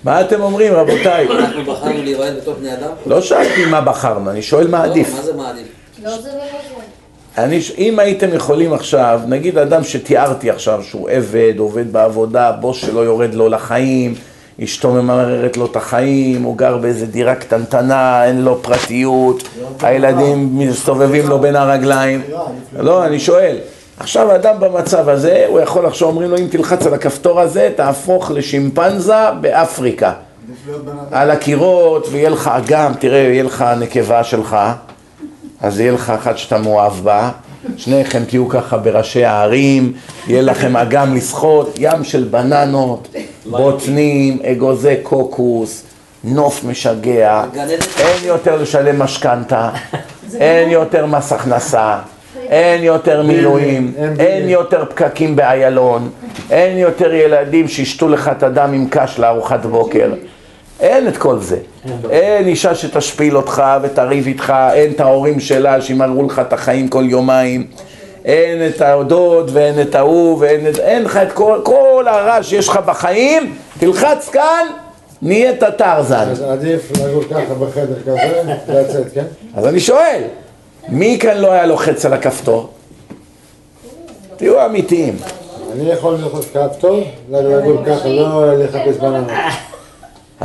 מה 0.03 0.21
אתם 0.21 0.41
אומרים, 0.41 0.73
רבותיי? 0.73 1.27
אנחנו 1.27 1.63
בחרנו 1.63 2.03
להיוולד 2.03 2.37
בתוך 2.37 2.57
בני 2.57 2.73
אדם? 2.73 2.89
לא 3.05 3.21
שאלתי 3.21 3.65
מה 3.65 3.81
בחרנו, 3.81 4.31
אני 4.31 4.41
שואל 4.41 4.67
מה 4.67 4.85
לא, 4.85 4.91
עדיף. 4.91 5.15
מה 5.15 5.21
זה 5.21 5.33
מה 5.33 5.49
עדיף? 5.49 5.67
לא 6.03 6.21
זה 6.21 6.29
ולא 6.29 6.43
זה. 7.37 7.41
אני, 7.43 7.59
אם 7.77 7.99
הייתם 7.99 8.33
יכולים 8.33 8.73
עכשיו, 8.73 9.21
נגיד 9.27 9.57
אדם 9.57 9.83
שתיארתי 9.83 10.49
עכשיו 10.49 10.83
שהוא 10.83 11.09
עבד, 11.09 11.53
עובד 11.57 11.93
בעבודה, 11.93 12.51
בוס 12.51 12.77
שלו 12.77 13.03
יורד 13.03 13.33
לו 13.33 13.49
לחיים, 13.49 14.13
אשתו 14.63 14.91
ממררת 14.91 15.57
לו 15.57 15.65
את 15.65 15.75
החיים, 15.75 16.43
הוא 16.43 16.57
גר 16.57 16.77
באיזה 16.77 17.05
דירה 17.05 17.35
קטנטנה, 17.35 18.25
אין 18.25 18.41
לו 18.41 18.63
פרטיות, 18.63 19.43
הילדים 19.81 20.59
מסתובבים 20.59 21.27
לו 21.27 21.39
בין 21.39 21.55
הרגליים. 21.55 22.21
לא, 22.79 23.05
אני 23.05 23.19
שואל. 23.19 23.57
עכשיו 23.99 24.35
אדם 24.35 24.59
במצב 24.59 25.09
הזה, 25.09 25.45
הוא 25.47 25.59
יכול 25.59 25.85
עכשיו, 25.85 26.07
אומרים 26.07 26.29
לו 26.29 26.37
אם 26.37 26.47
תלחץ 26.49 26.85
על 26.85 26.93
הכפתור 26.93 27.39
הזה, 27.39 27.69
תהפוך 27.75 28.31
לשימפנזה 28.31 29.31
באפריקה. 29.41 30.13
על 31.11 31.31
הקירות, 31.31 32.07
ויהיה 32.11 32.29
לך 32.29 32.51
אגם, 32.53 32.93
תראה, 32.99 33.19
יהיה 33.19 33.43
לך 33.43 33.65
נקבה 33.79 34.23
שלך, 34.23 34.57
אז 35.61 35.79
יהיה 35.79 35.91
לך 35.91 36.09
אחת 36.09 36.37
שאתה 36.37 36.57
מאוהב 36.57 36.93
בה, 37.03 37.29
שניכם 37.77 38.23
תהיו 38.25 38.49
ככה 38.49 38.77
בראשי 38.77 39.25
הערים, 39.25 39.93
יהיה 40.27 40.41
לכם 40.41 40.77
אגם 40.77 41.15
לשחות, 41.15 41.75
ים 41.79 42.03
של 42.03 42.23
בננות, 42.23 43.07
בוטנים, 43.49 44.37
אגוזי 44.43 44.95
קוקוס, 45.03 45.83
נוף 46.23 46.63
משגע. 46.63 47.43
אין 47.99 48.23
יותר 48.25 48.61
לשלם 48.61 48.99
משכנתה, 48.99 49.69
אין 50.39 50.69
יותר 50.69 51.05
מס 51.05 51.31
הכנסה, 51.31 51.97
אין 52.49 52.83
יותר 52.83 53.23
מילואים, 53.23 53.93
אין 53.97 54.13
אין 54.19 54.49
יותר 54.49 54.85
פקקים 54.89 55.35
באיילון, 55.35 56.09
אין 56.51 56.77
יותר 56.77 57.13
ילדים 57.13 57.67
שישתו 57.67 58.09
לך 58.09 58.31
את 58.37 58.43
הדם 58.43 58.71
עם 58.73 58.87
קש 58.89 59.19
לארוחת 59.19 59.65
בוקר. 59.65 60.11
אין 60.79 61.07
את 61.07 61.17
כל 61.17 61.39
זה. 61.39 61.57
אין 62.09 62.47
אישה 62.47 62.75
שתשפיל 62.75 63.37
אותך 63.37 63.63
ותריב 63.81 64.27
איתך, 64.27 64.53
אין 64.73 64.91
את 64.91 64.99
ההורים 64.99 65.39
שלה 65.39 65.81
שימררו 65.81 66.27
לך 66.27 66.39
את 66.39 66.53
החיים 66.53 66.87
כל 66.87 67.03
יומיים. 67.07 67.67
אין 68.25 68.67
את 68.67 68.81
הדוד 68.81 69.49
ואין 69.53 69.81
את 69.81 69.95
ההוא 69.95 70.37
ואין 70.39 70.67
את... 70.67 70.79
אין 70.79 71.03
לך 71.03 71.17
את 71.17 71.31
כל, 71.31 71.59
כל 71.63 72.05
הרע 72.07 72.43
שיש 72.43 72.67
לך 72.67 72.79
בחיים, 72.85 73.55
תלחץ 73.79 74.29
כאן, 74.29 74.67
נהיית 75.21 75.63
טרזן. 75.77 76.29
אז 76.29 76.41
עדיף 76.41 76.91
לגור 76.91 77.23
ככה 77.23 77.53
בחדר 77.53 78.01
כזה, 78.05 78.41
לצאת, 78.67 79.13
כן? 79.13 79.25
אז 79.55 79.67
אני 79.67 79.79
שואל, 79.79 80.21
מי 80.89 81.17
כאן 81.21 81.37
לא 81.37 81.51
היה 81.51 81.65
לוחץ 81.65 82.05
על 82.05 82.13
הכפתור? 82.13 82.69
תהיו 84.37 84.65
אמיתיים. 84.65 85.17
אני 85.73 85.91
יכול 85.91 86.13
ללחוץ 86.13 86.45
כפתור, 86.53 87.03
לגור 87.29 87.83
ככה, 87.85 88.07
לא 88.07 88.57
לחפש 88.57 88.97
בננות. 88.97 89.31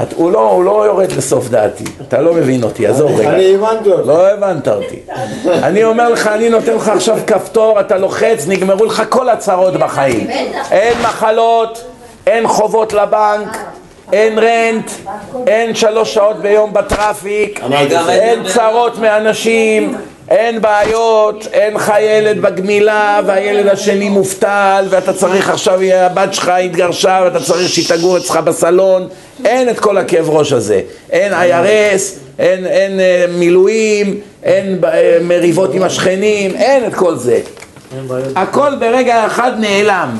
את, 0.02 0.12
הוא, 0.16 0.32
לא, 0.32 0.50
הוא 0.50 0.64
לא 0.64 0.86
יורד 0.86 1.12
לסוף 1.12 1.48
דעתי, 1.48 1.84
אתה 2.08 2.20
לא 2.20 2.34
מבין 2.34 2.62
אותי, 2.62 2.86
עזוב 2.86 3.20
רגע. 3.20 3.28
אני 3.30 3.54
הבנתי 3.54 3.90
אותו. 3.90 4.08
לא 4.08 4.28
הבנת 4.30 4.68
אותי. 4.68 4.98
אני 5.46 5.84
אומר 5.84 6.08
לך, 6.08 6.26
אני 6.26 6.48
נותן 6.48 6.74
לך 6.74 6.88
עכשיו 6.88 7.18
כפתור, 7.26 7.80
אתה 7.80 7.98
לוחץ, 7.98 8.44
נגמרו 8.48 8.84
לך 8.84 9.02
כל 9.08 9.28
הצרות 9.28 9.74
בחיים. 9.74 10.26
אין 10.70 10.94
מחלות, 11.02 11.84
אין 12.26 12.48
חובות 12.48 12.92
לבנק, 12.92 13.58
אין 14.12 14.38
רנט, 14.38 14.90
אין 15.46 15.74
שלוש 15.74 16.14
שעות 16.14 16.36
ביום 16.36 16.72
בטראפיק, 16.72 17.60
אין- 18.08 18.42
צרות 18.54 18.98
מאנשים, 18.98 19.94
אין 20.28 20.60
בעיות, 20.60 21.46
אין 21.52 21.74
לך 21.74 21.92
ילד 22.00 22.40
בגמילה 22.42 23.20
והילד 23.26 23.66
השני 23.66 24.08
מובטל 24.08 24.86
ואתה 24.90 25.12
צריך 25.12 25.50
עכשיו, 25.50 25.80
הבת 25.82 26.34
שלך 26.34 26.48
התגרשה 26.48 27.20
ואתה 27.24 27.44
צריך 27.44 27.68
שהיא 27.68 27.88
תגור 27.88 28.18
אצלך 28.18 28.36
בסלון. 28.36 29.08
אין 29.44 29.70
את 29.70 29.80
כל 29.80 29.98
הכאב 29.98 30.30
ראש 30.30 30.52
הזה. 30.52 30.80
אין 31.10 31.32
IRS, 31.32 32.02
אין, 32.38 32.66
אין 32.66 33.00
אה, 33.00 33.24
מילואים, 33.28 34.20
אין 34.42 34.78
אה, 34.84 35.18
מריבות 35.22 35.74
עם 35.74 35.82
השכנים, 35.82 36.50
אין 36.54 36.86
את 36.86 36.94
כל 36.94 37.16
זה. 37.16 37.40
הכל 38.36 38.74
ברגע 38.80 39.26
אחד 39.26 39.52
נעלם, 39.58 40.18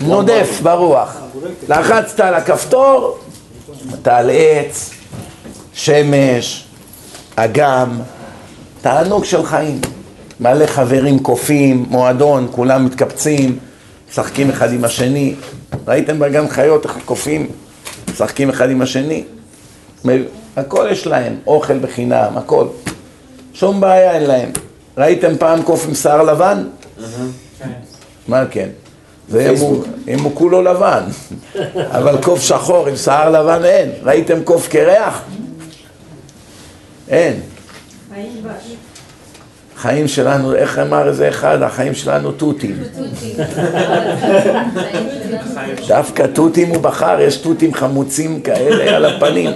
נודף 0.00 0.58
ברוח. 0.62 1.16
לחצת 1.68 2.20
על 2.20 2.34
הכפתור, 2.34 3.18
אתה 3.94 4.16
על 4.16 4.30
עץ, 4.32 4.90
שמש, 5.74 6.64
אגם 7.36 7.88
תענוג 8.80 9.24
של 9.24 9.42
חיים. 9.42 9.80
מלא 10.40 10.66
חברים 10.66 11.18
קופים, 11.18 11.86
מועדון, 11.88 12.48
כולם 12.50 12.84
מתקבצים, 12.84 13.58
משחקים 14.10 14.50
אחד 14.50 14.72
עם 14.72 14.84
השני. 14.84 15.34
ראיתם 15.86 16.18
בגן 16.18 16.48
חיות 16.48 16.84
איך 16.84 16.96
הקופים 16.96 17.46
משחקים 18.12 18.50
אחד 18.50 18.70
עם 18.70 18.82
השני? 18.82 19.24
הכל 20.56 20.88
יש 20.90 21.06
להם, 21.06 21.36
אוכל 21.46 21.78
בחינם, 21.78 22.32
הכל. 22.36 22.66
שום 23.54 23.80
בעיה 23.80 24.12
אין 24.12 24.22
להם. 24.22 24.50
ראיתם 24.98 25.36
פעם 25.38 25.62
קוף 25.62 25.86
עם 25.88 25.94
שיער 25.94 26.22
לבן? 26.22 26.64
מה 28.28 28.44
כן? 28.50 28.68
זה 29.28 29.54
אם 30.08 30.18
הוא 30.20 30.30
כולו 30.34 30.62
לבן, 30.62 31.02
אבל 31.76 32.22
קוף 32.22 32.42
שחור 32.42 32.86
עם 32.86 32.96
שיער 32.96 33.30
לבן 33.30 33.64
אין. 33.64 33.90
ראיתם 34.02 34.44
קוף 34.44 34.68
קרח? 34.68 35.22
אין. 37.08 37.40
החיים 39.76 40.08
שלנו, 40.08 40.54
איך 40.54 40.78
אמר 40.78 41.08
איזה 41.08 41.28
אחד, 41.28 41.62
החיים 41.62 41.94
שלנו 41.94 42.32
תותים. 42.42 42.76
דווקא 45.88 46.26
תותים 46.26 46.68
הוא 46.68 46.78
בחר, 46.78 47.20
יש 47.20 47.36
תותים 47.36 47.74
חמוצים 47.74 48.40
כאלה 48.40 48.96
על 48.96 49.04
הפנים. 49.04 49.50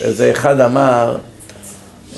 איזה 0.00 0.30
אחד 0.30 0.60
אמר, 0.60 1.16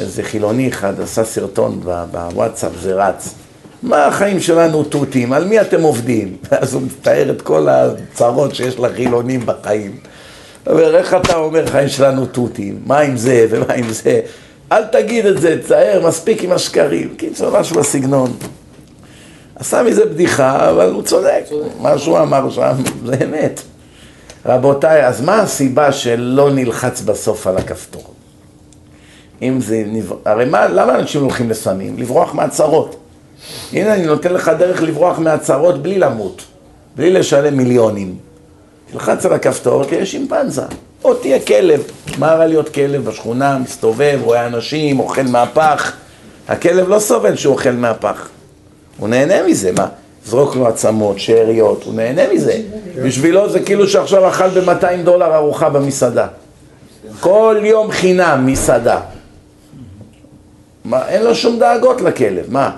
איזה 0.01 0.23
חילוני 0.23 0.69
אחד 0.69 1.01
עשה 1.01 1.25
סרטון 1.25 1.81
בוואטסאפ, 2.13 2.73
זה 2.81 2.95
רץ. 2.95 3.35
מה 3.83 4.07
החיים 4.07 4.41
שלנו 4.41 4.85
תותים? 4.85 5.33
על 5.33 5.45
מי 5.45 5.61
אתם 5.61 5.83
עובדים? 5.83 6.37
אז 6.61 6.75
הוא 6.75 6.83
מתאר 6.83 7.31
את 7.31 7.43
כל 7.43 7.69
הצרות 7.69 8.55
שיש 8.55 8.79
לחילונים 8.79 9.47
בחיים. 9.47 9.97
אומר, 10.69 10.97
איך 10.97 11.15
אתה 11.15 11.37
אומר 11.37 11.67
חיים 11.67 11.89
שלנו 11.89 12.27
תותים? 12.27 12.79
מה 12.87 12.99
עם 12.99 13.17
זה 13.17 13.47
ומה 13.51 13.75
עם 13.75 13.93
זה? 13.93 14.21
אל 14.73 14.85
תגיד 14.85 15.27
את 15.27 15.41
זה, 15.41 15.63
תצער, 15.63 16.07
מספיק 16.07 16.45
עם 16.45 16.53
השקרים. 16.53 17.15
קיצור, 17.17 17.61
משהו 17.61 17.77
בסגנון. 17.77 18.33
עשה 19.55 19.83
מזה 19.83 20.07
בדיחה, 20.07 20.71
אבל 20.71 20.91
הוא 20.91 21.03
צודק. 21.03 21.45
מה 21.81 21.99
שהוא 21.99 22.19
אמר 22.19 22.51
שם, 22.51 22.73
זה 23.07 23.15
אמת. 23.25 23.61
רבותיי, 24.47 25.07
אז 25.07 25.21
מה 25.21 25.37
הסיבה 25.37 25.93
שלא 25.93 26.51
נלחץ 26.51 27.01
בסוף 27.01 27.47
על 27.47 27.57
הכפתור? 27.57 28.05
אם 29.43 29.61
זה... 29.61 29.85
הרי 30.25 30.45
מה, 30.45 30.69
למה 30.69 30.95
אנשים 30.95 31.23
הולכים 31.23 31.51
לסמים? 31.51 31.99
לברוח 31.99 32.35
מהצרות. 32.35 32.97
הנה, 33.73 33.95
אני 33.95 34.07
נותן 34.07 34.33
לך 34.33 34.51
דרך 34.59 34.83
לברוח 34.83 35.19
מהצרות 35.19 35.83
בלי 35.83 35.99
למות, 35.99 36.43
בלי 36.97 37.13
לשלם 37.13 37.57
מיליונים. 37.57 38.28
תלחץ 38.93 39.27
על 39.27 39.33
הכפתור, 39.33 39.85
תהיה 39.85 40.07
שימפנזה. 40.07 40.63
או 41.05 41.15
תהיה 41.15 41.41
כלב. 41.41 41.83
מה 42.19 42.35
רע 42.35 42.47
להיות 42.47 42.69
כלב 42.69 43.05
בשכונה, 43.05 43.59
מסתובב, 43.59 44.21
רואה 44.23 44.47
אנשים, 44.47 45.01
אוכל 45.01 45.23
מהפח. 45.23 45.93
הכלב 46.49 46.89
לא 46.89 46.99
סובל 46.99 47.37
שהוא 47.37 47.55
אוכל 47.55 47.71
מהפח. 47.71 48.29
הוא 48.99 49.09
נהנה 49.09 49.47
מזה, 49.47 49.73
מה? 49.73 49.87
זרוק 50.27 50.57
לו 50.57 50.67
עצמות, 50.67 51.19
שאריות, 51.19 51.85
הוא 51.85 51.95
נהנה 51.95 52.23
מזה. 52.35 52.61
בשבילו 53.05 53.51
זה 53.51 53.61
כאילו 53.61 53.89
שעכשיו 53.89 54.29
אכל 54.29 54.49
ב-200 54.49 55.05
דולר 55.05 55.35
ארוחה 55.35 55.69
במסעדה. 55.69 56.27
כל 57.21 57.57
יום 57.63 57.91
חינם 57.91 58.47
מסעדה. 58.47 59.01
מה, 60.85 61.09
אין 61.09 61.25
לו 61.25 61.35
שום 61.35 61.59
דאגות 61.59 62.01
לכלב, 62.01 62.45
מה? 62.49 62.71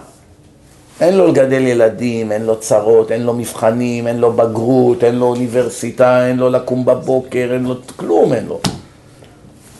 אין 1.01 1.16
לו 1.16 1.26
לגדל 1.26 1.66
ילדים, 1.66 2.32
אין 2.32 2.46
לו 2.46 2.57
צרות, 2.57 3.12
אין 3.12 3.22
לו 3.22 3.34
מבחנים, 3.34 4.07
אין 4.07 4.18
לו 4.18 4.32
בגרות, 4.32 5.05
אין 5.05 5.14
לו 5.14 5.26
אוניברסיטה, 5.26 6.26
אין 6.26 6.36
לו 6.36 6.48
לקום 6.48 6.84
בבוקר, 6.84 7.48
אין 7.53 7.64
לו 7.64 7.74
כלום, 7.96 8.32
אין 8.32 8.46
לו. 8.46 8.61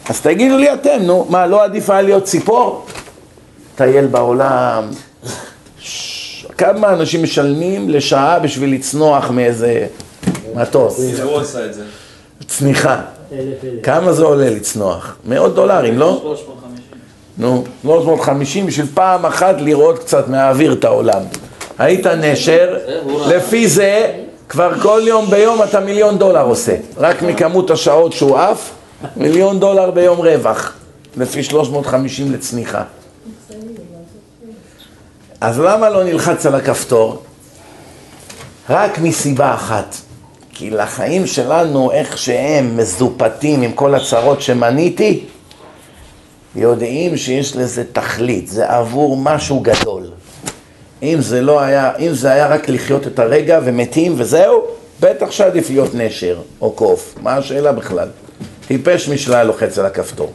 אז 0.09 0.21
תגידו 0.21 0.57
לי 0.57 0.75
אתם, 0.75 0.99
נו, 1.03 1.27
מה, 1.29 1.47
לא 1.47 1.64
עדיף 1.64 1.91
היה 1.91 2.03
להיות 2.03 2.25
ציפור? 2.25 2.87
טייל 3.75 4.07
בעולם. 4.07 4.91
כמה 6.59 6.93
אנשים 6.93 7.23
משלמים 7.23 7.89
לשעה 7.89 8.39
בשביל 8.39 8.75
לצנוח 8.75 9.31
מאיזה 9.31 9.87
מטוס? 10.55 11.01
הוא 11.23 11.41
עשה 11.41 11.66
את 11.66 11.75
זה. 11.75 11.83
צניחה. 12.47 13.03
כמה 13.83 14.12
זה 14.12 14.25
עולה 14.25 14.51
לצנוח? 14.51 15.16
מאות 15.25 15.55
דולרים, 15.55 15.99
לא? 15.99 16.35
נו, 17.41 17.64
350 17.82 18.66
בשביל 18.66 18.86
פעם 18.95 19.26
אחת 19.26 19.55
לראות 19.59 19.99
קצת 19.99 20.28
מהאוויר 20.28 20.72
את 20.72 20.84
העולם. 20.84 21.22
היית 21.78 22.07
נשר, 22.07 22.76
לפי 23.26 23.68
זה 23.68 24.12
כבר 24.49 24.80
כל 24.80 25.01
יום 25.07 25.26
ביום 25.30 25.62
אתה 25.62 25.80
מיליון 25.80 26.18
דולר 26.18 26.45
עושה. 26.45 26.76
רק 26.97 27.22
מכמות 27.22 27.70
השעות 27.70 28.12
שהוא 28.12 28.38
עף, 28.38 28.70
מיליון 29.16 29.61
דולר 29.61 29.91
ביום 29.91 30.18
רווח. 30.18 30.72
לפי 31.16 31.43
350 31.43 32.32
לצניחה. 32.32 32.82
אז 35.41 35.61
למה 35.61 35.91
לא 35.91 36.05
נלחץ 36.05 36.47
על 36.47 36.55
הכפתור? 36.55 37.22
רק 38.70 38.99
מסיבה 38.99 39.55
אחת. 39.55 39.97
כי 40.53 40.70
לחיים 40.70 41.26
שלנו, 41.26 41.93
איך 41.93 42.18
שהם 42.18 42.76
מזופתים 42.76 43.62
עם 43.62 43.72
כל 43.72 43.95
הצרות 43.95 44.43
שמניתי, 44.43 45.24
יודעים 46.57 47.17
שיש 47.17 47.57
לזה 47.57 47.85
תכלית, 47.93 48.49
זה 48.49 48.71
עבור 48.71 49.17
משהו 49.17 49.61
גדול. 49.61 50.11
אם 51.03 51.17
זה 51.21 51.41
לא 51.41 51.61
היה, 51.61 51.97
אם 51.99 52.15
זה 52.15 52.33
היה 52.33 52.47
רק 52.47 52.69
לחיות 52.69 53.07
את 53.07 53.19
הרגע 53.19 53.61
ומתים 53.65 54.15
וזהו, 54.17 54.63
בטח 55.01 55.31
שעדיף 55.31 55.71
להיות 55.71 55.95
נשר 55.95 56.39
או 56.61 56.73
קוף, 56.73 57.15
מה 57.23 57.37
השאלה 57.37 57.73
בכלל? 57.73 58.09
טיפש 58.67 59.09
משלה 59.09 59.45
לוחץ 59.45 59.79
על 59.79 59.87
הכפתור. 59.87 60.33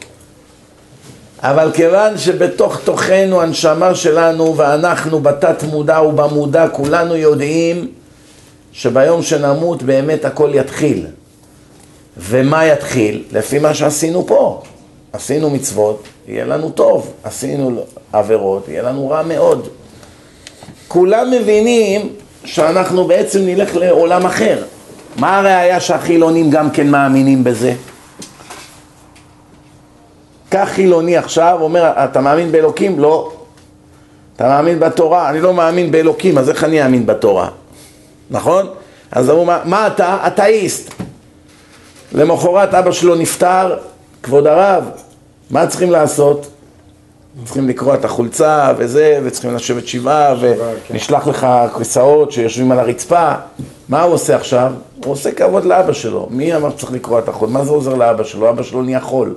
אבל 1.40 1.72
כיוון 1.74 2.18
שבתוך 2.18 2.80
תוכנו 2.84 3.42
הנשמה 3.42 3.96
שלנו 3.96 4.58
ואנחנו 4.58 5.20
בתת 5.20 5.64
מודע 5.64 6.02
ובמודע 6.02 6.68
כולנו 6.68 7.16
יודעים 7.16 7.92
שביום 8.72 9.24
שנמות 9.24 9.84
באמת 9.84 10.26
הכל 10.26 10.52
יתחיל. 10.54 11.06
ומה 12.18 12.66
יתחיל? 12.66 13.24
לפי 13.32 13.60
מה 13.60 13.74
שעשינו 13.74 14.28
פה. 14.28 14.64
עשינו 15.16 15.50
מצוות, 15.50 16.04
יהיה 16.28 16.46
לנו 16.46 16.70
טוב, 16.70 17.14
עשינו 17.24 17.84
עבירות, 18.14 18.68
יהיה 18.68 18.82
לנו 18.84 19.10
רע 19.10 19.24
מאוד. 19.24 19.68
כולם 20.88 21.32
מבינים 21.32 22.10
שאנחנו 22.46 23.08
בעצם 23.08 23.40
נלך 23.40 23.76
לעולם 23.76 24.26
אחר. 24.26 24.64
מה 25.16 25.38
הראיה 25.40 25.80
שהחילונים 25.80 26.50
גם 26.50 26.72
כן 26.72 26.88
מאמינים 26.88 27.44
בזה? 27.44 27.74
קח 30.50 30.68
חילוני 30.72 31.18
עכשיו, 31.18 31.58
אומר, 31.62 31.92
אתה 31.96 32.22
מאמין 32.22 32.52
באלוקים? 32.52 33.00
לא. 33.00 33.32
אתה 34.36 34.48
מאמין 34.48 34.80
בתורה? 34.80 35.30
אני 35.30 35.42
לא 35.42 35.54
מאמין 35.54 35.92
באלוקים, 35.92 36.38
אז 36.38 36.50
איך 36.50 36.64
אני 36.64 36.84
אאמין 36.84 37.06
בתורה? 37.06 37.50
נכון? 38.30 38.68
אז 39.12 39.30
אמרו, 39.30 39.46
מה, 39.46 39.60
מה 39.66 39.88
אתה? 39.88 40.18
אתאיסט. 40.28 40.94
למחרת 42.14 42.74
אבא 42.74 42.92
שלו 42.92 43.16
נפטר, 43.16 43.78
כבוד 44.26 44.48
הרב, 44.48 44.84
מה 45.52 45.68
צריכים 45.68 45.92
לעשות? 45.92 46.48
צריכים 47.46 47.70
לקרוע 47.70 47.96
את 47.96 48.06
החולצה 48.06 48.74
וזה, 48.78 49.20
וצריכים 49.24 49.56
לשבת 49.56 49.88
שבעה, 49.88 50.36
ונשלח 50.90 51.28
לך 51.28 51.48
כיסאות 51.78 52.32
שיושבים 52.32 52.72
על 52.72 52.80
הרצפה. 52.80 53.34
מה 53.90 54.02
הוא 54.02 54.14
עושה 54.14 54.36
עכשיו? 54.36 54.74
הוא 55.06 55.14
עושה 55.14 55.32
כבוד 55.32 55.66
לאבא 55.66 55.94
שלו. 55.94 56.28
מי 56.30 56.56
אמר 56.56 56.70
שצריך 56.70 56.92
לקרוע 56.92 57.20
את 57.20 57.30
החול? 57.30 57.50
מה 57.50 57.66
זה 57.66 57.72
עוזר 57.72 57.94
לאבא 57.94 58.24
שלו? 58.24 58.50
אבא 58.50 58.64
שלו 58.64 58.82
נהיה 58.82 59.02
חול. 59.02 59.36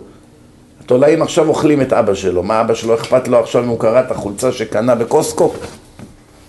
התולעים 0.84 1.22
עכשיו 1.22 1.48
אוכלים 1.48 1.82
את 1.82 1.92
אבא 1.92 2.14
שלו. 2.14 2.42
מה 2.42 2.60
אבא 2.60 2.74
שלו 2.74 2.94
אכפת 2.94 3.28
לו 3.28 3.38
עכשיו 3.38 3.62
אם 3.62 3.68
הוא 3.68 3.78
קרא 3.78 4.00
את 4.00 4.10
החולצה 4.10 4.52
שקנה 4.52 4.94
בקוסקו? 4.94 5.52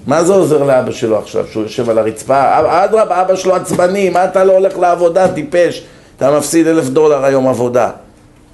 מה 0.07 0.23
זה 0.23 0.33
עוזר 0.33 0.63
לאבא 0.63 0.91
שלו 0.91 1.17
עכשיו, 1.17 1.45
שהוא 1.51 1.63
יושב 1.63 1.89
על 1.89 1.97
הרצפה? 1.97 2.59
אדרבה, 2.83 3.21
אבא 3.21 3.35
שלו 3.35 3.55
עצבני, 3.55 4.09
מה 4.09 4.25
אתה 4.25 4.43
לא 4.43 4.53
הולך 4.53 4.77
לעבודה, 4.77 5.27
טיפש? 5.27 5.83
אתה 6.17 6.37
מפסיד 6.37 6.67
אלף 6.67 6.87
דולר 6.87 7.25
היום 7.25 7.47
עבודה. 7.47 7.89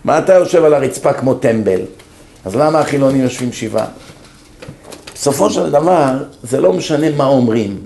מה 0.06 0.20
אתה 0.20 0.34
יושב 0.34 0.64
על 0.64 0.74
הרצפה 0.74 1.14
כמו 1.14 1.34
טמבל? 1.34 1.80
אז 2.46 2.56
למה 2.56 2.80
החילונים 2.80 3.22
יושבים 3.22 3.52
שבעה? 3.52 3.86
בסופו 5.14 5.50
של 5.50 5.72
דבר, 5.72 6.12
זה 6.44 6.62
לא 6.62 6.74
משנה 6.74 7.08
מה 7.18 7.26
אומרים, 7.26 7.78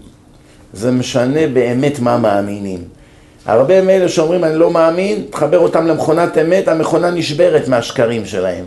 זה 0.73 0.91
משנה 0.91 1.47
באמת 1.47 1.99
מה 1.99 2.17
מאמינים. 2.17 2.79
הרבה 3.45 3.81
מאלה 3.81 4.09
שאומרים 4.09 4.43
אני 4.43 4.55
לא 4.55 4.71
מאמין, 4.71 5.23
תחבר 5.29 5.59
אותם 5.59 5.87
למכונת 5.87 6.37
אמת, 6.37 6.67
המכונה 6.67 7.11
נשברת 7.11 7.67
מהשקרים 7.67 8.25
שלהם. 8.25 8.65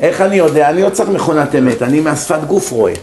איך 0.00 0.20
אני 0.20 0.36
יודע? 0.36 0.70
אני 0.70 0.82
לא 0.82 0.90
צריך 0.90 1.08
מכונת 1.08 1.54
אמת, 1.54 1.82
אני 1.82 2.00
מהשפת 2.00 2.40
גוף 2.46 2.70
רואה. 2.70 2.94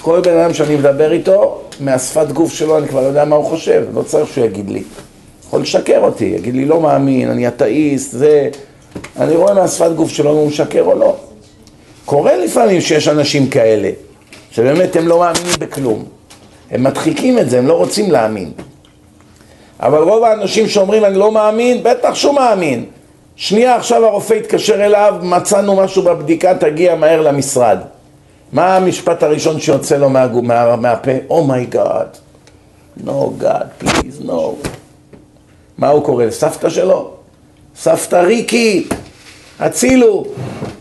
כל 0.00 0.20
בן 0.20 0.38
אדם 0.38 0.54
שאני 0.54 0.76
מדבר 0.76 1.12
איתו, 1.12 1.62
מהשפת 1.80 2.32
גוף 2.32 2.52
שלו 2.52 2.78
אני 2.78 2.88
כבר 2.88 3.02
יודע 3.02 3.24
מה 3.24 3.36
הוא 3.36 3.44
חושב, 3.44 3.82
לא 3.94 4.02
צריך 4.02 4.32
שהוא 4.32 4.44
יגיד 4.44 4.70
לי. 4.70 4.82
יכול 5.56 5.62
לשקר 5.62 6.00
אותי, 6.00 6.24
יגיד 6.24 6.54
לי 6.54 6.64
לא 6.64 6.80
מאמין, 6.80 7.30
אני 7.30 7.48
אתאיסט, 7.48 8.12
זה... 8.12 8.48
אני 9.20 9.36
רואה 9.36 9.54
מהשפת 9.54 9.90
גוף 9.96 10.10
שלו 10.10 10.32
אם 10.32 10.36
הוא 10.36 10.48
משקר 10.48 10.82
או 10.82 10.98
לא. 10.98 11.16
קורה 12.04 12.36
לפעמים 12.36 12.80
שיש 12.80 13.08
אנשים 13.08 13.48
כאלה, 13.48 13.90
שבאמת 14.50 14.96
הם 14.96 15.08
לא 15.08 15.18
מאמינים 15.18 15.54
בכלום. 15.58 16.04
הם 16.70 16.84
מדחיקים 16.84 17.38
את 17.38 17.50
זה, 17.50 17.58
הם 17.58 17.66
לא 17.66 17.74
רוצים 17.74 18.10
להאמין. 18.10 18.52
אבל 19.80 20.02
רוב 20.02 20.24
האנשים 20.24 20.68
שאומרים 20.68 21.04
אני 21.04 21.18
לא 21.18 21.32
מאמין, 21.32 21.82
בטח 21.82 22.14
שהוא 22.14 22.34
מאמין. 22.34 22.84
שנייה 23.36 23.76
עכשיו 23.76 24.04
הרופא 24.04 24.34
התקשר 24.34 24.84
אליו, 24.84 25.14
מצאנו 25.22 25.76
משהו 25.76 26.02
בבדיקה, 26.02 26.54
תגיע 26.54 26.94
מהר 26.94 27.20
למשרד. 27.20 27.78
מה 28.52 28.76
המשפט 28.76 29.22
הראשון 29.22 29.60
שיוצא 29.60 29.96
לו 29.96 30.10
מה, 30.10 30.26
מה, 30.42 30.76
מהפה? 30.76 31.12
Oh 31.30 31.49
my 31.49 31.69
God. 31.69 32.08
No 33.04 33.30
God, 33.38 33.66
please, 33.80 34.20
no. 34.20 34.56
מה 35.78 35.88
הוא 35.88 36.04
קורא 36.04 36.24
לסבתא 36.24 36.70
שלו? 36.70 37.10
סבתא 37.76 38.16
ריקי, 38.16 38.88
הצילו. 39.60 40.24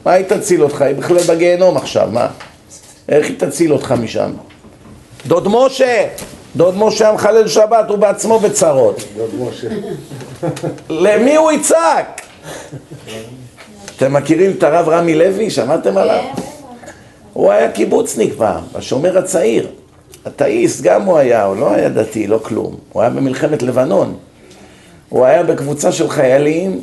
מה 0.06 0.12
היא 0.12 0.26
תציל 0.26 0.64
אותך? 0.64 0.82
היא 0.82 0.96
בכלל 0.96 1.18
בגיהנום 1.18 1.78
עכשיו, 1.78 2.10
מה? 2.12 2.28
איך 3.10 3.28
היא 3.28 3.40
תציל 3.40 3.74
אותך 3.74 3.92
משם? 3.92 4.32
דוד 5.28 5.48
משה, 5.48 6.08
דוד 6.56 6.76
משה 6.78 7.10
המחלל 7.10 7.48
שבת, 7.48 7.90
הוא 7.90 7.98
בעצמו 7.98 8.40
בצרות. 8.40 9.04
דוד 9.18 9.50
משה. 9.50 9.68
למי 10.90 11.36
הוא 11.36 11.52
יצעק? 11.52 12.22
אתם 13.96 14.14
מכירים 14.14 14.52
את 14.58 14.64
הרב 14.64 14.90
רמי 14.90 15.16
לוי? 15.16 15.50
שמעתם 15.50 15.98
עליו? 15.98 16.24
הוא 17.34 17.52
היה 17.52 17.72
קיבוצניק 17.72 18.34
פעם, 18.38 18.64
השומר 18.76 19.18
הצעיר. 19.18 19.68
אתאיסט 20.28 20.82
גם 20.82 21.02
הוא 21.02 21.18
היה, 21.18 21.44
הוא 21.44 21.56
לא 21.58 21.74
היה 21.74 21.90
דתי, 21.90 22.28
לא 22.28 22.40
כלום. 22.44 22.76
הוא 22.92 23.02
היה 23.02 23.12
במלחמת 23.12 23.64
לבנון. 23.64 24.18
הוא 25.10 25.26
היה 25.26 25.44
בקבוצה 25.44 25.92
של 25.92 26.10
חיילים 26.10 26.82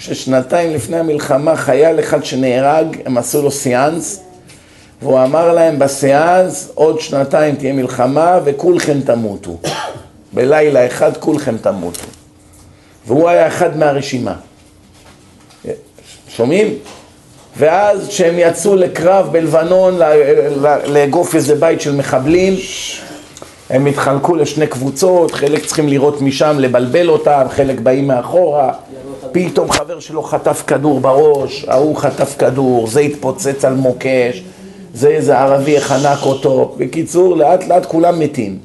ששנתיים 0.00 0.74
לפני 0.74 0.96
המלחמה 0.96 1.56
חייל 1.56 2.00
אחד 2.00 2.24
שנהרג, 2.24 2.96
הם 3.04 3.18
עשו 3.18 3.42
לו 3.42 3.50
סיאנס 3.50 4.20
והוא 5.02 5.22
אמר 5.22 5.52
להם 5.52 5.78
בסיאנס 5.78 6.70
עוד 6.74 7.00
שנתיים 7.00 7.56
תהיה 7.56 7.72
מלחמה 7.72 8.38
וכולכם 8.44 9.00
תמותו. 9.00 9.56
בלילה 10.32 10.86
אחד 10.86 11.16
כולכם 11.16 11.56
תמותו. 11.56 12.04
והוא 13.06 13.28
היה 13.28 13.48
אחד 13.48 13.76
מהרשימה. 13.76 14.34
שומעים? 16.28 16.74
ואז 17.56 18.08
כשהם 18.08 18.34
יצאו 18.38 18.76
לקרב 18.76 19.28
בלבנון 19.32 19.98
לאגוף 20.86 21.34
איזה 21.34 21.54
בית 21.54 21.80
של 21.80 21.96
מחבלים 21.96 22.56
הם 23.70 23.86
התחלקו 23.86 24.34
לשני 24.34 24.66
קבוצות, 24.66 25.30
חלק 25.30 25.66
צריכים 25.66 25.88
לראות 25.88 26.20
משם, 26.20 26.56
לבלבל 26.58 27.08
אותם, 27.08 27.42
חלק 27.50 27.80
באים 27.80 28.06
מאחורה 28.08 28.72
פתאום 29.32 29.70
חבר 29.70 30.00
שלו 30.00 30.22
חטף 30.22 30.62
כדור 30.66 31.00
בראש, 31.00 31.64
ההוא 31.68 31.96
חטף 31.96 32.34
כדור, 32.38 32.86
זה 32.86 33.00
התפוצץ 33.00 33.64
על 33.64 33.74
מוקש, 33.74 34.42
זה 34.94 35.08
איזה 35.08 35.38
ערבי 35.38 35.80
חנק 35.80 36.18
אותו. 36.22 36.74
בקיצור, 36.78 37.36
לאט 37.36 37.68
לאט 37.68 37.86
כולם 37.86 38.20
מתים. 38.20 38.58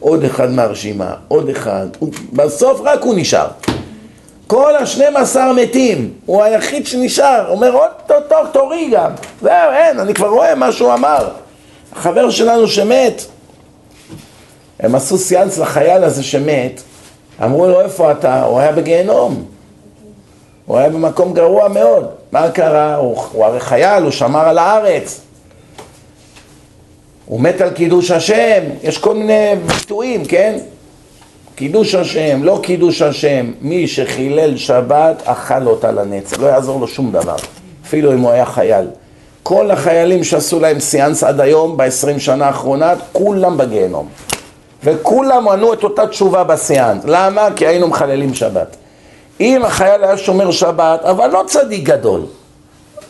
עוד 0.00 0.24
אחד 0.24 0.50
מהרשימה, 0.50 1.14
עוד 1.28 1.48
אחד. 1.48 1.86
בסוף 2.32 2.80
רק 2.84 3.02
הוא 3.02 3.14
נשאר. 3.16 3.46
כל 4.46 4.76
השנים 4.76 5.16
עשר 5.16 5.52
מתים, 5.52 6.10
הוא 6.26 6.42
היחיד 6.42 6.86
שנשאר, 6.86 7.44
אומר 7.48 7.72
עוד 7.72 7.90
תורי 8.52 8.90
גם. 8.92 9.10
זהו, 9.42 9.70
אין, 9.72 10.00
אני 10.00 10.14
כבר 10.14 10.28
רואה 10.28 10.54
מה 10.54 10.72
שהוא 10.72 10.94
אמר. 10.94 11.28
החבר 11.92 12.30
שלנו 12.30 12.68
שמת, 12.68 13.24
הם 14.80 14.94
עשו 14.94 15.18
סיאנס 15.18 15.58
לחייל 15.58 16.04
הזה 16.04 16.22
שמת, 16.22 16.82
אמרו 17.44 17.66
לו 17.66 17.80
איפה 17.80 18.12
אתה? 18.12 18.44
הוא 18.44 18.60
היה 18.60 18.72
בגיהנום. 18.72 19.44
הוא 20.66 20.78
היה 20.78 20.88
במקום 20.88 21.34
גרוע 21.34 21.68
מאוד. 21.68 22.06
מה 22.32 22.50
קרה? 22.50 22.96
הוא, 22.96 23.22
הוא 23.32 23.44
הרי 23.44 23.60
חייל, 23.60 24.02
הוא 24.02 24.10
שמר 24.10 24.48
על 24.48 24.58
הארץ. 24.58 25.20
הוא 27.26 27.40
מת 27.40 27.60
על 27.60 27.70
קידוש 27.70 28.10
השם, 28.10 28.62
יש 28.82 28.98
כל 28.98 29.14
מיני 29.14 29.52
ביטויים, 29.66 30.24
כן? 30.24 30.58
קידוש 31.54 31.94
השם, 31.94 32.44
לא 32.44 32.60
קידוש 32.62 33.02
השם, 33.02 33.52
מי 33.60 33.86
שחילל 33.86 34.56
שבת 34.56 35.22
אכל 35.24 35.66
אותה 35.66 35.92
לנצח, 35.92 36.38
לא 36.38 36.46
יעזור 36.46 36.80
לו 36.80 36.88
שום 36.88 37.12
דבר, 37.12 37.36
אפילו 37.86 38.12
אם 38.12 38.20
הוא 38.20 38.30
היה 38.30 38.46
חייל. 38.46 38.86
כל 39.42 39.70
החיילים 39.70 40.24
שעשו 40.24 40.60
להם 40.60 40.80
סיאנס 40.80 41.24
עד 41.24 41.40
היום, 41.40 41.76
ב-20 41.76 42.18
שנה 42.18 42.46
האחרונה, 42.46 42.94
כולם 43.12 43.56
בגיהנום. 43.56 44.08
וכולם 44.84 45.48
ענו 45.48 45.72
את 45.72 45.84
אותה 45.84 46.06
תשובה 46.06 46.44
בסיאנס. 46.44 47.02
למה? 47.06 47.48
כי 47.56 47.66
היינו 47.66 47.88
מחללים 47.88 48.34
שבת. 48.34 48.76
אם 49.40 49.64
החייל 49.64 50.04
היה 50.04 50.16
שומר 50.16 50.50
שבת, 50.50 51.00
אבל 51.02 51.30
לא 51.30 51.44
צדיק 51.46 51.84
גדול, 51.84 52.20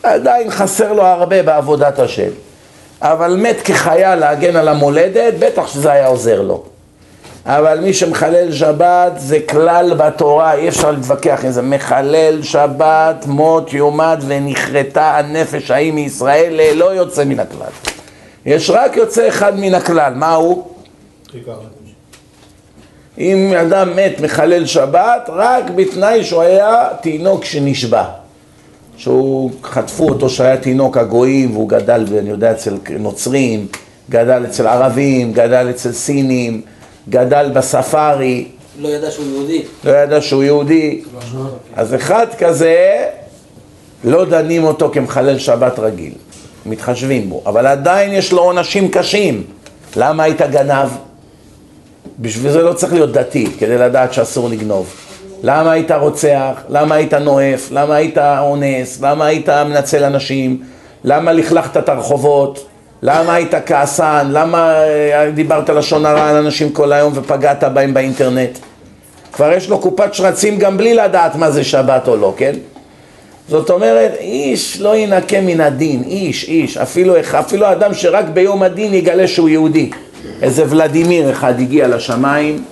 עדיין 0.03 0.51
חסר 0.51 0.93
לו 0.93 1.03
הרבה 1.03 1.43
בעבודת 1.43 1.99
השם, 1.99 2.29
אבל 3.01 3.35
מת 3.35 3.61
כחייל 3.61 4.15
להגן 4.15 4.55
על 4.55 4.67
המולדת, 4.67 5.33
בטח 5.39 5.67
שזה 5.67 5.91
היה 5.91 6.07
עוזר 6.07 6.41
לו. 6.41 6.63
אבל 7.45 7.79
מי 7.79 7.93
שמחלל 7.93 8.51
שבת 8.51 9.11
זה 9.17 9.39
כלל 9.39 9.93
בתורה, 9.93 10.53
אי 10.53 10.67
אפשר 10.67 10.91
להתווכח 10.91 11.39
עם 11.43 11.51
זה. 11.51 11.61
מחלל 11.61 12.43
שבת, 12.43 13.25
מות 13.25 13.73
יומד 13.73 14.23
ונכרתה 14.27 15.17
הנפש 15.17 15.71
ההיא 15.71 15.93
מישראל, 15.93 16.73
לא 16.73 16.85
יוצא 16.85 17.23
מן 17.23 17.39
הכלל. 17.39 17.91
יש 18.45 18.69
רק 18.69 18.97
יוצא 18.97 19.27
אחד 19.27 19.59
מן 19.59 19.73
הכלל, 19.73 20.13
מה 20.15 20.33
הוא? 20.33 20.67
אם 23.17 23.53
אדם 23.61 23.95
מת 23.95 24.21
מחלל 24.21 24.65
שבת, 24.65 25.29
רק 25.33 25.69
בתנאי 25.69 26.23
שהוא 26.23 26.41
היה 26.41 26.87
תינוק 27.01 27.45
שנשבע. 27.45 28.03
שהוא, 28.97 29.51
חטפו 29.63 30.09
אותו 30.09 30.29
שהיה 30.29 30.57
תינוק 30.57 30.97
הגויים 30.97 31.51
והוא 31.51 31.69
גדל, 31.69 32.05
אני 32.17 32.29
יודע, 32.29 32.51
אצל 32.51 32.77
נוצרים, 32.99 33.67
גדל 34.09 34.45
אצל 34.45 34.67
ערבים, 34.67 35.33
גדל 35.33 35.67
אצל 35.69 35.91
סינים, 35.91 36.61
גדל 37.09 37.51
בספארי. 37.53 38.47
לא 38.79 38.87
ידע 38.87 39.11
שהוא 39.11 39.25
יהודי. 39.25 39.61
לא 39.83 39.91
ידע 39.91 40.21
שהוא 40.21 40.43
יהודי. 40.43 41.01
אז 41.75 41.95
אחד 41.95 42.27
כזה, 42.37 43.05
לא 44.03 44.25
דנים 44.25 44.63
אותו 44.63 44.89
כמחלל 44.93 45.37
שבת 45.39 45.79
רגיל, 45.79 46.13
מתחשבים 46.65 47.29
בו, 47.29 47.41
אבל 47.45 47.67
עדיין 47.67 48.13
יש 48.13 48.31
לו 48.31 48.41
עונשים 48.41 48.91
קשים. 48.91 49.43
למה 49.95 50.23
היית 50.23 50.41
גנב? 50.41 50.89
בשביל 52.21 52.51
זה 52.51 52.61
לא 52.61 52.73
צריך 52.73 52.93
להיות 52.93 53.11
דתי, 53.11 53.47
כדי 53.59 53.77
לדעת 53.77 54.13
שאסור 54.13 54.49
לגנוב. 54.49 54.93
למה 55.43 55.71
היית 55.71 55.91
רוצח? 55.91 56.53
למה 56.69 56.95
היית 56.95 57.13
נואף? 57.13 57.71
למה 57.71 57.95
היית 57.95 58.17
אונס? 58.17 59.01
למה 59.01 59.25
היית 59.25 59.49
מנצל 59.49 60.03
אנשים? 60.03 60.61
למה 61.03 61.31
לכלכת 61.33 61.77
את 61.77 61.89
הרחובות? 61.89 62.65
למה 63.01 63.33
היית 63.33 63.53
כעסן? 63.65 64.27
למה 64.31 64.73
אה, 64.83 65.31
דיברת 65.33 65.69
לשון 65.69 66.05
הרע 66.05 66.29
על 66.29 66.35
אנשים 66.35 66.69
כל 66.69 66.93
היום 66.93 67.13
ופגעת 67.15 67.63
בהם 67.63 67.93
באינטרנט? 67.93 68.59
כבר 69.33 69.51
יש 69.51 69.69
לו 69.69 69.79
קופת 69.79 70.13
שרצים 70.13 70.57
גם 70.57 70.77
בלי 70.77 70.93
לדעת 70.93 71.35
מה 71.35 71.51
זה 71.51 71.63
שבת 71.63 72.07
או 72.07 72.15
לא, 72.15 72.33
כן? 72.37 72.53
זאת 73.49 73.69
אומרת, 73.69 74.11
איש 74.19 74.81
לא 74.81 74.95
ינקה 74.95 75.41
מן 75.41 75.61
הדין, 75.61 76.03
איש, 76.03 76.43
איש, 76.43 76.77
אפילו, 76.77 77.13
אפילו 77.39 77.71
אדם 77.71 77.93
שרק 77.93 78.25
ביום 78.33 78.63
הדין 78.63 78.93
יגלה 78.93 79.27
שהוא 79.27 79.49
יהודי. 79.49 79.89
איזה 80.41 80.63
ולדימיר 80.69 81.31
אחד 81.31 81.59
הגיע 81.59 81.87
לשמיים, 81.87 82.63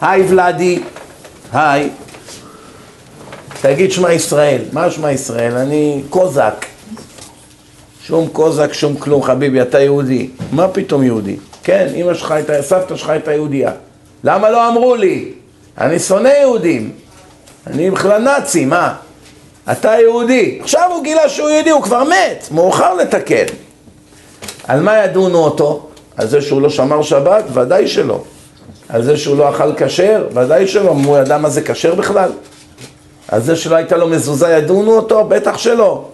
היי 0.00 0.26
ולדי, 0.28 0.82
היי, 1.52 1.88
תגיד 3.60 3.92
שמע 3.92 4.12
ישראל, 4.12 4.62
מה 4.72 4.90
שמע 4.90 5.12
ישראל? 5.12 5.56
אני 5.56 6.02
קוזק. 6.10 6.66
שום 8.06 8.28
קוזק, 8.28 8.72
שום 8.72 8.96
כלום, 8.96 9.22
חביבי, 9.22 9.62
אתה 9.62 9.80
יהודי. 9.80 10.28
מה 10.52 10.68
פתאום 10.68 11.02
יהודי? 11.02 11.36
כן, 11.62 11.88
אמא 11.94 12.14
שלך 12.14 12.30
הייתה, 12.30 12.62
סבתא 12.62 12.96
שלך 12.96 13.08
הייתה 13.08 13.32
יהודייה. 13.32 13.72
למה 14.24 14.50
לא 14.50 14.68
אמרו 14.68 14.96
לי? 14.96 15.32
אני 15.78 15.98
שונא 15.98 16.28
יהודים. 16.28 16.92
אני 17.66 17.90
בכלל 17.90 18.22
נאצי, 18.22 18.64
מה? 18.64 18.94
אתה 19.72 19.92
יהודי. 20.00 20.58
עכשיו 20.62 20.90
הוא 20.94 21.04
גילה 21.04 21.28
שהוא 21.28 21.50
יהודי, 21.50 21.70
הוא 21.70 21.82
כבר 21.82 22.04
מת, 22.04 22.48
מאוחר 22.50 22.94
לתקן. 22.94 23.44
על 24.68 24.80
מה 24.80 24.98
ידונו 24.98 25.38
אותו? 25.38 25.88
על 26.16 26.28
זה 26.28 26.42
שהוא 26.42 26.62
לא 26.62 26.70
שמר 26.70 27.02
שבת? 27.02 27.44
ודאי 27.52 27.88
שלא. 27.88 28.22
על 28.88 29.02
זה 29.02 29.16
שהוא 29.16 29.36
לא 29.36 29.50
אכל 29.50 29.74
כשר? 29.76 30.26
ודאי 30.34 30.66
שלא. 30.66 30.90
הוא 30.90 31.18
ידע 31.18 31.38
מה 31.38 31.50
זה 31.50 31.62
כשר 31.62 31.94
בכלל? 31.94 32.30
על 33.28 33.42
זה 33.42 33.56
שלא 33.56 33.76
הייתה 33.76 33.96
לו 33.96 34.08
מזוזה 34.08 34.48
ידונו 34.48 34.96
אותו? 34.96 35.24
בטח 35.24 35.58
שלא. 35.58 36.04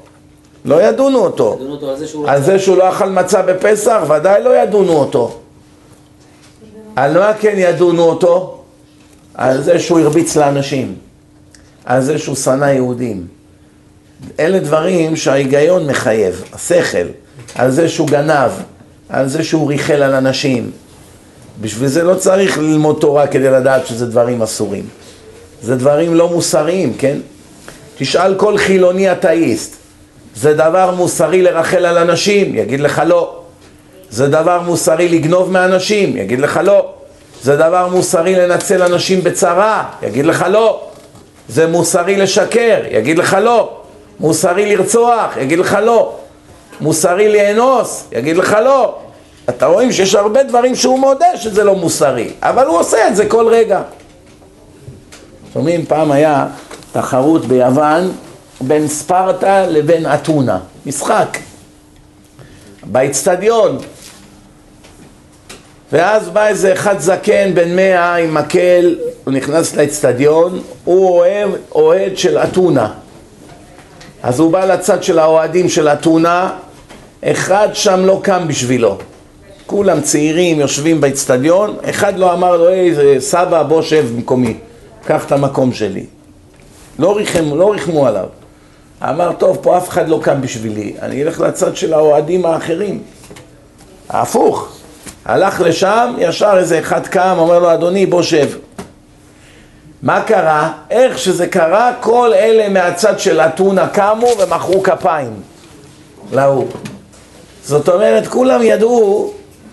לא 0.64 0.82
ידונו 0.82 1.18
אותו. 1.18 1.56
ידונו 1.56 1.72
אותו 1.72 1.90
על 1.90 1.96
זה 1.96 2.06
שהוא... 2.06 2.28
על 2.28 2.42
זה 2.42 2.58
שהוא 2.58 2.76
לא 2.76 2.88
אכל 2.88 3.08
מצה 3.08 3.42
בפסח? 3.42 4.02
ודאי 4.08 4.42
לא 4.42 4.56
ידונו 4.56 4.92
אותו. 4.92 5.38
על 6.96 7.18
מה 7.18 7.32
כן 7.40 7.54
ידונו 7.56 8.02
אותו? 8.02 8.62
על 9.34 9.62
זה 9.62 9.78
שהוא 9.78 10.00
הרביץ 10.00 10.36
לאנשים. 10.36 10.94
על 11.84 12.02
זה 12.02 12.18
שהוא 12.18 12.36
שנא 12.36 12.64
יהודים. 12.64 13.26
אלה 14.40 14.58
דברים 14.58 15.16
שההיגיון 15.16 15.86
מחייב, 15.86 16.44
השכל, 16.52 17.06
על 17.54 17.70
זה 17.70 17.88
שהוא 17.88 18.08
גנב, 18.08 18.50
על 19.10 19.28
זה 19.28 19.44
שהוא 19.44 19.68
ריחל 19.68 20.02
על 20.02 20.14
אנשים. 20.14 20.70
בשביל 21.60 21.88
זה 21.88 22.04
לא 22.04 22.14
צריך 22.14 22.58
ללמוד 22.58 22.96
תורה 23.00 23.26
כדי 23.26 23.50
לדעת 23.50 23.86
שזה 23.86 24.06
דברים 24.06 24.42
אסורים. 24.42 24.84
זה 25.62 25.76
דברים 25.76 26.14
לא 26.14 26.28
מוסריים, 26.28 26.94
כן? 26.98 27.18
תשאל 27.98 28.34
כל 28.34 28.58
חילוני 28.58 29.12
אתאיסט, 29.12 29.76
זה 30.36 30.54
דבר 30.54 30.94
מוסרי 30.96 31.42
לרחל 31.42 31.86
על 31.86 31.98
אנשים? 31.98 32.56
יגיד 32.56 32.80
לך 32.80 33.02
לא. 33.06 33.36
זה 34.10 34.28
דבר 34.28 34.60
מוסרי 34.60 35.08
לגנוב 35.08 35.50
מאנשים? 35.50 36.16
יגיד 36.16 36.40
לך 36.40 36.60
לא. 36.64 36.92
זה 37.42 37.56
דבר 37.56 37.88
מוסרי 37.88 38.34
לנצל 38.34 38.82
אנשים 38.82 39.24
בצרה? 39.24 39.84
יגיד 40.02 40.26
לך 40.26 40.46
לא. 40.50 40.80
זה 41.48 41.66
מוסרי 41.66 42.16
לשקר? 42.16 42.80
יגיד 42.90 43.18
לך 43.18 43.36
לא. 43.42 43.76
מוסרי 44.20 44.76
לרצוח? 44.76 45.36
יגיד 45.36 45.58
לך 45.58 45.78
לא. 45.82 46.16
מוסרי 46.80 47.32
לאנוס? 47.32 48.04
יגיד 48.12 48.36
לך 48.36 48.56
לא. 48.64 48.98
אתה 49.48 49.66
רואים 49.66 49.92
שיש 49.92 50.14
הרבה 50.14 50.42
דברים 50.42 50.74
שהוא 50.74 50.98
מודה 50.98 51.36
שזה 51.36 51.64
לא 51.64 51.74
מוסרי, 51.74 52.30
אבל 52.42 52.66
הוא 52.66 52.78
עושה 52.78 53.08
את 53.08 53.16
זה 53.16 53.26
כל 53.28 53.48
רגע. 53.48 53.82
שומעים, 55.52 55.86
פעם 55.86 56.12
היה 56.12 56.46
תחרות 56.92 57.44
ביוון 57.44 58.12
בין 58.60 58.88
ספרטה 58.88 59.66
לבין 59.66 60.06
אתונה, 60.06 60.58
משחק, 60.86 61.38
באצטדיון. 62.82 63.78
ואז 65.92 66.28
בא 66.28 66.46
איזה 66.46 66.72
אחד 66.72 66.98
זקן 66.98 67.54
בן 67.54 67.76
מאה 67.76 68.14
עם 68.14 68.34
מקל, 68.34 68.98
הוא 69.24 69.34
נכנס 69.34 69.76
לאצטדיון, 69.76 70.62
הוא 70.84 71.08
אוהד, 71.08 71.48
אוהד 71.72 72.18
של 72.18 72.38
אתונה. 72.38 72.92
אז 74.22 74.40
הוא 74.40 74.52
בא 74.52 74.64
לצד 74.64 75.02
של 75.02 75.18
האוהדים 75.18 75.68
של 75.68 75.88
אתונה, 75.88 76.50
אחד 77.24 77.68
שם 77.72 78.00
לא 78.04 78.20
קם 78.22 78.48
בשבילו. 78.48 78.98
כולם 79.66 80.00
צעירים 80.00 80.60
יושבים 80.60 81.00
באצטדיון, 81.00 81.76
אחד 81.90 82.18
לא 82.18 82.32
אמר 82.32 82.56
לו, 82.56 82.68
היי 82.68 83.20
סבא 83.20 83.62
בוא 83.62 83.82
שב 83.82 84.06
במקומי, 84.14 84.54
קח 85.04 85.24
את 85.24 85.32
המקום 85.32 85.72
שלי. 85.72 86.06
לא 86.98 87.16
ריחמו, 87.16 87.56
לא 87.56 87.72
ריחמו 87.72 88.06
עליו. 88.06 88.26
אמר, 89.02 89.32
טוב, 89.32 89.58
פה 89.62 89.76
אף 89.76 89.88
אחד 89.88 90.08
לא 90.08 90.20
קם 90.22 90.40
בשבילי, 90.40 90.94
אני 91.02 91.22
אלך 91.22 91.40
לצד 91.40 91.76
של 91.76 91.94
האוהדים 91.94 92.46
האחרים. 92.46 93.02
ההפוך. 94.08 94.76
הלך 95.24 95.60
לשם, 95.60 96.14
ישר 96.18 96.54
איזה 96.58 96.78
אחד 96.78 97.06
קם, 97.06 97.34
אומר 97.38 97.58
לו, 97.58 97.74
אדוני, 97.74 98.06
בוא 98.06 98.22
שב. 98.22 98.48
מה 100.02 100.22
קרה? 100.22 100.72
איך 100.90 101.18
שזה 101.18 101.46
קרה, 101.46 101.92
כל 102.00 102.30
אלה 102.34 102.68
מהצד 102.68 103.18
של 103.18 103.40
אתונה 103.40 103.88
קמו 103.88 104.28
ומחאו 104.38 104.82
כפיים 104.82 105.32
להוא. 106.32 106.66
זאת 107.64 107.88
אומרת, 107.88 108.26
כולם 108.26 108.62
ידעו 108.62 109.32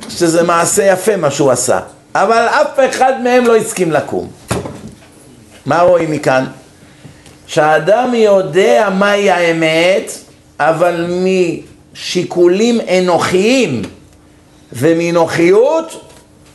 שזה 0.10 0.44
מעשה 0.44 0.84
יפה 0.84 1.16
מה 1.16 1.32
שהוא 1.32 1.52
עשה, 1.52 1.80
אבל 2.16 2.48
אף 2.48 2.80
אחד 2.90 3.14
מהם 3.24 3.46
לא 3.46 3.56
הסכים 3.56 3.92
לקום. 3.92 4.28
מה 5.66 5.82
רואים 5.82 6.12
מכאן? 6.12 6.46
שהאדם 7.48 8.14
יודע 8.16 8.90
מהי 8.94 9.32
האמת, 9.32 10.12
אבל 10.60 11.08
משיקולים 11.94 12.80
אנוכיים 12.82 13.82
ומנוחיות 14.74 16.12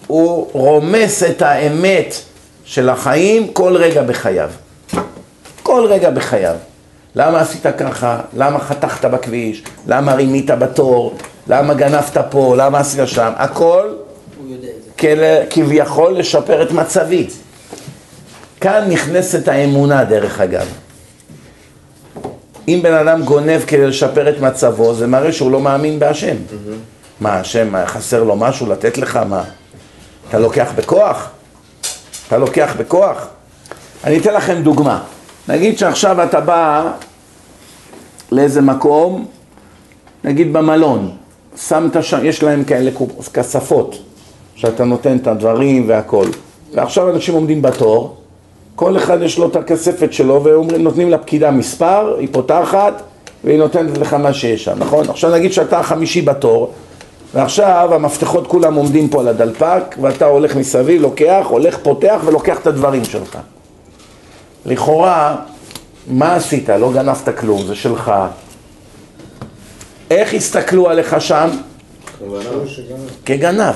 הוא 0.07 0.49
רומס 0.53 1.23
את 1.23 1.43
האמת 1.43 2.15
של 2.65 2.89
החיים 2.89 3.53
כל 3.53 3.77
רגע 3.77 4.03
בחייו. 4.03 4.51
כל 5.63 5.87
רגע 5.89 6.11
בחייו. 6.11 6.57
למה 7.17 7.41
עשית 7.41 7.67
ככה? 7.79 8.21
למה 8.37 8.59
חתכת 8.59 9.05
בכביש? 9.05 9.63
למה 9.87 10.15
רימית 10.15 10.51
בתור? 10.51 11.17
למה 11.49 11.75
גנבת 11.75 12.17
פה? 12.31 12.55
למה 12.57 12.79
עשית 12.79 13.01
שם? 13.07 13.33
הכל 13.37 13.89
כביכול 15.51 16.19
לשפר 16.19 16.63
את 16.63 16.73
מצבי. 16.73 17.27
כאן 18.61 18.85
נכנסת 18.91 19.49
האמונה 19.49 20.05
דרך 20.05 20.41
אגב. 20.41 20.67
אם 22.69 22.81
בן 22.83 22.95
אדם 22.95 23.23
גונב 23.23 23.61
כדי 23.67 23.87
לשפר 23.87 24.29
את 24.29 24.41
מצבו, 24.41 24.95
זה 24.95 25.07
מראה 25.07 25.33
שהוא 25.33 25.51
לא 25.51 25.61
מאמין 25.61 25.99
בהשם. 25.99 26.37
Mm-hmm. 26.37 27.21
מה, 27.21 27.41
השם, 27.41 27.87
חסר 27.87 28.23
לו 28.23 28.37
משהו 28.37 28.67
לתת 28.67 28.99
לך? 28.99 29.17
מה? 29.17 29.45
אתה 30.29 30.39
לוקח 30.39 30.73
בכוח? 30.77 31.31
אתה 32.29 32.39
לוקח 32.39 32.75
בכוח? 32.79 33.27
אני 34.05 34.19
אתן 34.19 34.35
לכם 34.35 34.63
דוגמה. 34.63 35.03
נגיד 35.49 35.79
שעכשיו 35.79 36.23
אתה 36.23 36.41
בא 36.41 36.93
לאיזה 38.33 38.61
מקום, 38.61 39.27
נגיד 40.25 40.53
במלון, 40.53 41.11
שמת 41.57 42.05
שם, 42.05 42.19
יש 42.23 42.43
להם 42.43 42.65
כאלה 42.65 42.91
כספות, 43.33 43.99
שאתה 44.55 44.85
נותן 44.85 45.17
את 45.17 45.27
הדברים 45.27 45.85
והכל. 45.89 46.27
ועכשיו 46.75 47.11
אנשים 47.11 47.35
עומדים 47.35 47.63
בתור, 47.63 48.17
כל 48.75 48.97
אחד 48.97 49.23
יש 49.23 49.39
לו 49.39 49.49
את 49.49 49.57
הכספת 49.57 50.13
שלו 50.13 50.45
ונותנים 50.45 51.11
לפקידה 51.11 51.51
מספר, 51.51 52.17
היא 52.19 52.29
פותחת 52.33 53.03
והיא 53.45 53.59
נותנת 53.59 53.99
לך 53.99 54.15
מה 54.15 54.33
שיש 54.33 54.65
שם, 54.65 54.79
נכון? 54.79 55.11
עכשיו 55.11 55.31
נגיד 55.31 55.53
שאתה 55.53 55.79
החמישי 55.79 56.23
בתור 56.23 56.73
ועכשיו 57.35 57.91
המפתחות 57.93 58.47
כולם 58.47 58.75
עומדים 58.75 59.09
פה 59.09 59.21
על 59.21 59.29
הדלפק 59.29 59.83
ואתה 60.01 60.27
הולך 60.27 60.57
מסביב, 60.57 61.03
לוקח, 61.03 61.47
הולך, 61.49 61.79
פותח 61.83 62.21
ולוקח 62.25 62.59
את 62.59 62.67
הדברים 62.67 63.05
שלך. 63.05 63.39
לכאורה, 64.67 65.37
מה 66.07 66.35
עשית? 66.35 66.69
לא 66.69 66.93
גנבת 66.93 67.39
כלום, 67.39 67.67
זה 67.67 67.75
שלך. 67.75 68.13
איך 70.11 70.35
הסתכלו 70.35 70.91
עליך 70.91 71.21
שם? 71.21 71.51
כגנב. 73.25 73.75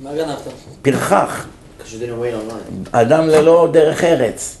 מה 0.00 0.10
גנבת? 0.14 0.38
פרחח. 0.82 1.46
אדם 2.92 3.28
ללא 3.28 3.68
דרך 3.72 4.04
ארץ. 4.04 4.56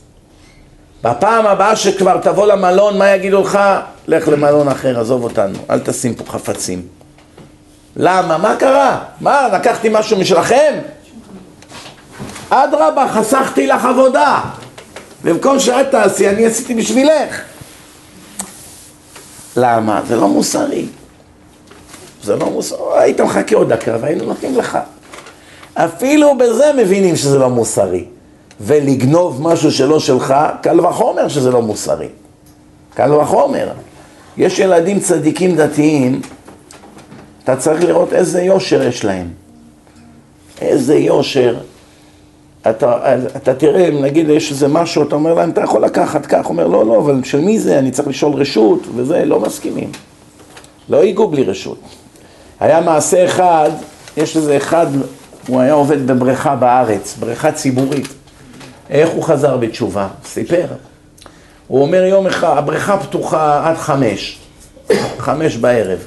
בפעם 1.04 1.46
הבאה 1.46 1.76
שכבר 1.76 2.20
תבוא 2.20 2.46
למלון, 2.46 2.98
מה 2.98 3.10
יגידו 3.10 3.42
לך? 3.42 3.58
לך 4.08 4.28
למלון 4.28 4.68
אחר, 4.68 5.00
עזוב 5.00 5.24
אותנו, 5.24 5.58
אל 5.70 5.80
תשים 5.80 6.14
פה 6.14 6.32
חפצים. 6.32 6.82
למה? 7.96 8.38
מה 8.38 8.56
קרה? 8.56 9.04
מה, 9.20 9.48
לקחתי 9.52 9.88
משהו 9.92 10.18
משלכם? 10.18 10.78
אדרבה, 12.50 13.06
חסכתי 13.08 13.66
לך 13.66 13.84
עבודה. 13.84 14.40
במקום 15.24 15.58
שאת 15.58 15.90
תעשי, 15.90 16.28
אני 16.28 16.46
עשיתי 16.46 16.74
בשבילך. 16.74 17.42
למה? 19.56 20.02
זה 20.08 20.16
לא 20.16 20.28
מוסרי. 20.28 20.86
זה 22.22 22.36
לא 22.36 22.50
מוסרי. 22.50 22.78
היית 22.98 23.20
מחכה 23.20 23.56
עוד 23.56 23.72
דקה 23.72 23.96
והיינו 24.00 24.24
נותנים 24.24 24.56
לך. 24.56 24.78
אפילו 25.74 26.38
בזה 26.38 26.72
מבינים 26.76 27.16
שזה 27.16 27.38
לא 27.38 27.50
מוסרי. 27.50 28.04
ולגנוב 28.60 29.42
משהו 29.42 29.72
שלא 29.72 30.00
שלך, 30.00 30.34
קל 30.62 30.80
וחומר 30.80 31.28
שזה 31.28 31.50
לא 31.50 31.62
מוסרי. 31.62 32.08
קל 32.94 33.14
וחומר. 33.14 33.68
יש 34.36 34.58
ילדים 34.58 35.00
צדיקים 35.00 35.56
דתיים, 35.56 36.20
אתה 37.44 37.56
צריך 37.56 37.84
לראות 37.84 38.12
איזה 38.12 38.42
יושר 38.42 38.82
יש 38.82 39.04
להם. 39.04 39.28
איזה 40.60 40.94
יושר. 40.94 41.56
אתה, 42.62 43.16
אתה 43.36 43.54
תראה, 43.54 43.90
נגיד 43.90 44.28
יש 44.28 44.50
איזה 44.50 44.68
משהו, 44.68 45.02
אתה 45.02 45.14
אומר 45.14 45.34
להם, 45.34 45.50
אתה 45.50 45.60
יכול 45.60 45.84
לקחת 45.84 46.26
כך, 46.26 46.46
אומר, 46.46 46.66
לא, 46.66 46.86
לא, 46.86 46.98
אבל 46.98 47.24
של 47.24 47.40
מי 47.40 47.58
זה? 47.58 47.78
אני 47.78 47.90
צריך 47.90 48.08
לשאול 48.08 48.34
רשות, 48.34 48.86
וזה, 48.96 49.24
לא 49.24 49.40
מסכימים. 49.40 49.92
לא 50.88 51.04
ייגעו 51.04 51.28
בלי 51.28 51.44
רשות. 51.44 51.80
היה 52.60 52.80
מעשה 52.80 53.24
אחד, 53.24 53.70
יש 54.16 54.36
איזה 54.36 54.56
אחד, 54.56 54.86
הוא 55.48 55.60
היה 55.60 55.72
עובד 55.72 56.06
בבריכה 56.06 56.56
בארץ, 56.56 57.16
בריכה 57.20 57.52
ציבורית. 57.52 58.08
איך 58.90 59.10
הוא 59.10 59.22
חזר 59.22 59.56
בתשובה? 59.56 60.08
סיפר. 60.24 60.66
הוא 61.66 61.82
אומר 61.82 62.04
יום 62.04 62.26
אחד, 62.26 62.54
הבריכה 62.56 62.98
פתוחה 62.98 63.68
עד 63.68 63.76
חמש, 63.76 64.38
חמש 65.18 65.56
בערב. 65.56 65.98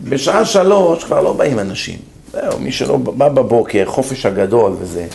בשעה 0.00 0.44
שלוש 0.44 1.04
כבר 1.04 1.20
לא 1.20 1.32
באים 1.32 1.58
אנשים. 1.58 2.11
זהו, 2.32 2.58
מי 2.60 2.72
שלא 2.72 2.96
בא 2.96 3.28
בבוקר, 3.28 3.84
חופש 3.86 4.26
הגדול 4.26 4.72
וזה. 4.78 5.06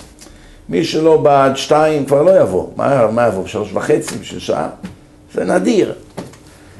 מי 0.70 0.84
שלא 0.84 1.18
בא 1.18 1.45
עד 1.45 1.57
שתיים 1.57 2.05
כבר 2.05 2.22
לא 2.22 2.41
יבוא. 2.41 2.68
מה, 2.76 3.07
מה 3.11 3.28
יבוא? 3.28 3.47
שלוש 3.47 3.70
וחצי 3.74 4.15
בשביל 4.15 4.39
שעה? 4.39 4.70
זה 5.34 5.45
נדיר. 5.45 5.93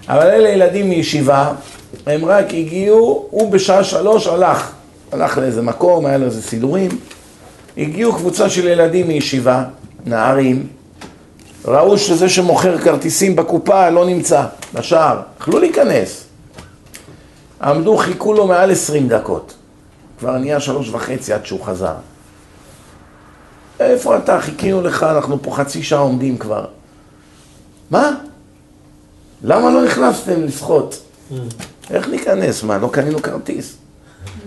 אבל 0.10 0.28
אלה 0.28 0.50
ילדים 0.50 0.90
מישיבה, 0.90 1.54
הם 2.06 2.26
רק 2.26 2.54
הגיעו, 2.54 3.28
הוא 3.30 3.52
בשעה 3.52 3.84
שלוש 3.84 4.28
הלך. 4.28 4.72
הלך 5.12 5.38
לאיזה 5.38 5.62
מקום, 5.62 6.06
היה 6.06 6.18
לו 6.18 6.26
איזה 6.26 6.42
סידורים. 6.42 6.90
הגיעו 7.78 8.14
קבוצה 8.14 8.50
של 8.50 8.68
ילדים 8.68 9.08
מישיבה, 9.08 9.64
נערים, 10.06 10.68
ראו 11.66 11.98
שזה 11.98 12.30
שמוכר 12.30 12.78
כרטיסים 12.78 13.36
בקופה 13.36 13.90
לא 13.90 14.06
נמצא, 14.06 14.44
בשער, 14.74 15.20
יכלו 15.42 15.60
להיכנס. 15.60 16.24
עמדו, 17.62 17.98
חיכו 17.98 18.34
לו 18.34 18.48
מעל 18.48 18.72
עשרים 18.72 19.08
דקות. 19.08 19.57
כבר 20.20 20.38
נהיה 20.38 20.60
שלוש 20.60 20.90
וחצי 20.90 21.34
עד 21.34 21.46
שהוא 21.46 21.66
חזר. 21.66 21.96
איפה 23.80 24.18
אתה? 24.18 24.42
חיכינו 24.42 24.82
לך, 24.82 25.04
אנחנו 25.04 25.42
פה 25.42 25.56
חצי 25.56 25.84
שעה 25.84 26.00
עומדים 26.00 26.38
כבר. 26.38 26.66
מה? 27.92 28.12
למה 29.44 29.70
לא 29.70 29.86
נכנסתם 29.86 30.44
לשחות? 30.44 31.00
איך 31.90 32.08
ניכנס? 32.08 32.64
מה, 32.64 32.78
לא 32.78 32.90
קנינו 32.94 33.22
כרטיס? 33.22 33.76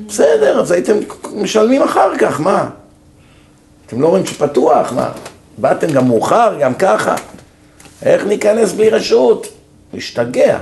בסדר, 0.09 0.61
אז 0.61 0.71
הייתם 0.71 0.97
משלמים 1.35 1.83
אחר 1.83 2.19
כך, 2.19 2.41
מה? 2.41 2.69
אתם 3.87 4.01
לא 4.01 4.09
רואים 4.09 4.27
שפתוח, 4.27 4.93
מה? 4.93 5.13
באתם 5.59 5.93
גם 5.93 6.09
מאוחר, 6.09 6.57
גם 6.61 6.75
ככה. 6.75 7.15
איך 8.03 8.25
ניכנס 8.25 8.73
בלי 8.73 8.91
רשות? 8.91 9.47
השתגע. 9.95 10.59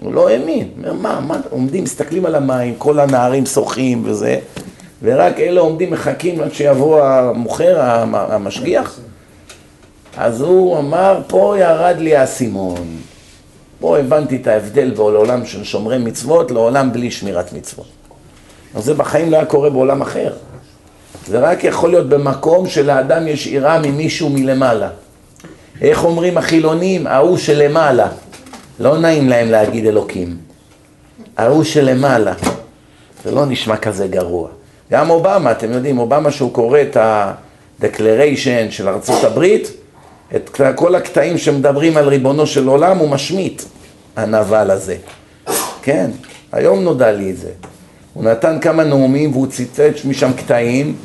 הוא 0.00 0.14
לא 0.14 0.28
האמין. 0.28 0.68
אומר, 0.78 0.92
מה, 0.92 1.20
מה, 1.20 1.40
עומדים, 1.50 1.84
מסתכלים 1.84 2.26
על 2.26 2.34
המים, 2.34 2.74
כל 2.78 3.00
הנערים 3.00 3.46
שוחים 3.46 4.02
וזה, 4.06 4.38
ורק 5.02 5.40
אלה 5.40 5.60
עומדים, 5.60 5.90
מחכים 5.90 6.40
עד 6.40 6.52
שיבוא 6.52 7.02
המוכר, 7.02 7.80
המ- 7.80 8.14
המשגיח. 8.14 8.98
אז 10.16 10.40
הוא 10.40 10.78
אמר, 10.78 11.20
פה 11.26 11.54
ירד 11.58 11.96
לי 11.98 12.16
האסימון. 12.16 12.96
פה 13.80 13.98
הבנתי 13.98 14.36
את 14.36 14.46
ההבדל 14.46 14.90
בעולם 14.90 15.46
של 15.46 15.64
שומרי 15.64 15.98
מצוות 15.98 16.50
לעולם 16.50 16.92
בלי 16.92 17.10
שמירת 17.10 17.52
מצוות. 17.52 17.86
אז 18.74 18.84
זה 18.84 18.94
בחיים 18.94 19.30
לא 19.30 19.36
היה 19.36 19.46
קורה 19.46 19.70
בעולם 19.70 20.02
אחר. 20.02 20.32
זה 21.26 21.38
רק 21.38 21.64
יכול 21.64 21.90
להיות 21.90 22.08
במקום 22.08 22.68
שלאדם 22.68 23.28
יש 23.28 23.46
יראה 23.46 23.78
ממישהו 23.78 24.28
מלמעלה. 24.30 24.88
איך 25.80 26.04
אומרים 26.04 26.38
החילונים? 26.38 27.06
ההוא 27.06 27.36
שלמעלה. 27.38 28.08
לא 28.80 28.98
נעים 28.98 29.28
להם 29.28 29.50
להגיד 29.50 29.86
אלוקים. 29.86 30.36
ההוא 31.36 31.64
שלמעלה. 31.64 32.34
זה 33.24 33.30
לא 33.30 33.46
נשמע 33.46 33.76
כזה 33.76 34.08
גרוע. 34.08 34.48
גם 34.90 35.10
אובמה, 35.10 35.52
אתם 35.52 35.72
יודעים, 35.72 35.98
אובמה 35.98 36.30
שהוא 36.30 36.52
קורא 36.52 36.80
את 36.80 36.96
ה-declaration 36.96 38.70
של 38.70 38.88
ארצות 38.88 39.24
הברית, 39.24 39.72
את 40.36 40.60
כל 40.74 40.94
הקטעים 40.94 41.38
שמדברים 41.38 41.96
על 41.96 42.08
ריבונו 42.08 42.46
של 42.46 42.68
עולם, 42.68 42.98
הוא 42.98 43.08
משמיט, 43.08 43.62
הנבל 44.16 44.70
הזה. 44.70 44.96
כן, 45.82 46.10
היום 46.52 46.84
נודע 46.84 47.12
לי 47.12 47.30
את 47.30 47.38
זה. 47.38 47.50
הוא 48.14 48.24
נתן 48.24 48.58
כמה 48.60 48.84
נאומים 48.84 49.32
והוא 49.32 49.46
ציטט 49.46 50.04
משם 50.04 50.32
קטעים, 50.32 50.96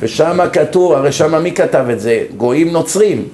ושם 0.00 0.38
כתוב, 0.52 0.92
הרי 0.92 1.12
שם 1.12 1.42
מי 1.42 1.52
כתב 1.52 1.84
את 1.92 2.00
זה? 2.00 2.24
גויים 2.36 2.72
נוצרים. 2.72 3.28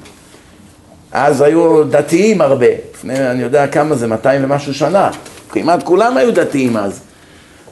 אז 1.14 1.40
היו 1.40 1.84
דתיים 1.84 2.40
הרבה, 2.40 2.66
לפני 2.94 3.30
אני 3.30 3.42
יודע 3.42 3.66
כמה 3.66 3.94
זה, 3.94 4.06
200 4.06 4.44
ומשהו 4.44 4.74
שנה. 4.74 5.10
כמעט 5.48 5.82
כולם 5.82 6.16
היו 6.16 6.34
דתיים 6.34 6.76
אז. 6.76 7.00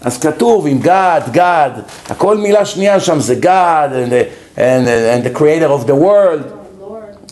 אז 0.01 0.19
כתוב 0.19 0.67
עם 0.67 0.81
God, 0.85 1.37
God, 1.37 1.81
הכל 2.09 2.37
מילה 2.37 2.65
שנייה 2.65 3.01
שם 3.01 3.21
זה 3.21 3.35
God 3.43 3.93
and 3.93 4.11
the, 4.11 4.59
and, 4.59 4.87
and 4.87 5.27
the 5.27 5.39
creator 5.39 5.83
of 5.83 5.89
the 5.89 5.95
world. 5.95 6.53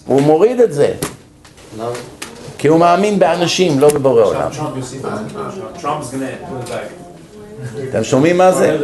הוא 0.06 0.22
מוריד 0.22 0.60
את 0.60 0.72
זה, 0.72 0.92
למה? 1.78 1.88
כי 2.58 2.68
הוא 2.68 2.78
מאמין 2.78 3.18
באנשים, 3.18 3.80
לא 3.80 3.88
בבורא 3.88 4.22
עולם. 4.22 4.48
אתם 7.90 8.04
שומעים 8.04 8.38
מה 8.38 8.52
זה? 8.52 8.78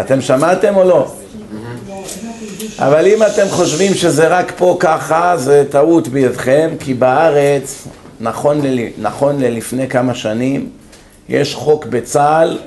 אתם 0.00 0.20
שמעתם 0.20 0.76
או 0.76 0.84
לא? 0.84 1.06
אבל 2.78 3.06
אם 3.06 3.22
אתם 3.22 3.48
חושבים 3.50 3.94
שזה 3.94 4.28
רק 4.28 4.52
פה 4.56 4.76
ככה, 4.80 5.36
זה 5.36 5.64
טעות 5.70 6.08
בידכם, 6.08 6.70
כי 6.80 6.94
בארץ, 6.94 7.88
נכון, 8.20 8.60
ל, 8.66 8.78
נכון 8.98 9.40
ללפני 9.40 9.88
כמה 9.88 10.14
שנים, 10.14 10.68
יש 11.28 11.54
חוק 11.54 11.86
בצה"ל 11.86 12.58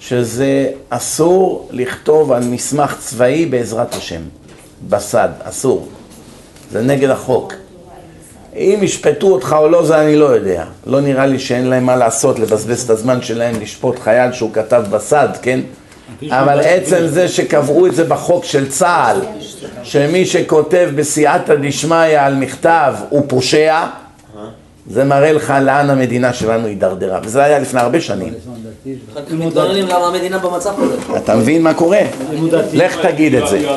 שזה 0.00 0.70
אסור 0.88 1.68
לכתוב 1.70 2.32
על 2.32 2.44
מסמך 2.44 2.96
צבאי 2.98 3.46
בעזרת 3.46 3.94
השם, 3.94 4.20
בסד, 4.88 5.28
אסור. 5.42 5.88
זה 6.72 6.82
נגד 6.82 7.10
החוק. 7.10 7.54
אם 8.56 8.78
ישפטו 8.82 9.26
אותך 9.26 9.56
או 9.58 9.68
לא, 9.68 9.86
זה 9.86 10.00
אני 10.00 10.16
לא 10.16 10.24
יודע. 10.24 10.64
לא 10.86 11.00
נראה 11.00 11.26
לי 11.26 11.38
שאין 11.38 11.66
להם 11.66 11.84
מה 11.84 11.96
לעשות, 11.96 12.38
לבזבז 12.38 12.84
את 12.84 12.90
הזמן 12.90 13.22
שלהם 13.22 13.60
לשפוט 13.60 13.98
חייל 13.98 14.32
שהוא 14.32 14.50
כתב 14.52 14.84
בסד, 14.90 15.28
כן? 15.42 15.60
אבל 16.30 16.60
עצם 16.60 17.06
זה 17.06 17.28
שקבעו 17.28 17.86
את 17.86 17.94
זה 17.94 18.04
בחוק 18.04 18.44
של 18.44 18.68
צה"ל, 18.68 19.20
שמי 19.82 20.26
שכותב 20.26 20.90
בסייעתא 20.94 21.54
דשמיא 21.54 22.20
על 22.20 22.34
מכתב 22.34 22.94
הוא 23.08 23.24
פושע, 23.28 23.84
זה 24.90 25.04
מראה 25.04 25.32
לך 25.32 25.54
לאן 25.62 25.90
המדינה 25.90 26.32
שלנו 26.32 26.66
הידרדרה. 26.66 27.18
וזה 27.22 27.44
היה 27.44 27.58
לפני 27.58 27.80
הרבה 27.80 28.00
שנים. 28.00 28.34
אתה 31.16 31.36
מבין 31.36 31.62
מה 31.62 31.74
קורה? 31.74 32.00
לך 32.72 33.06
תגיד 33.06 33.34
את 33.34 33.48
זה. 33.48 33.68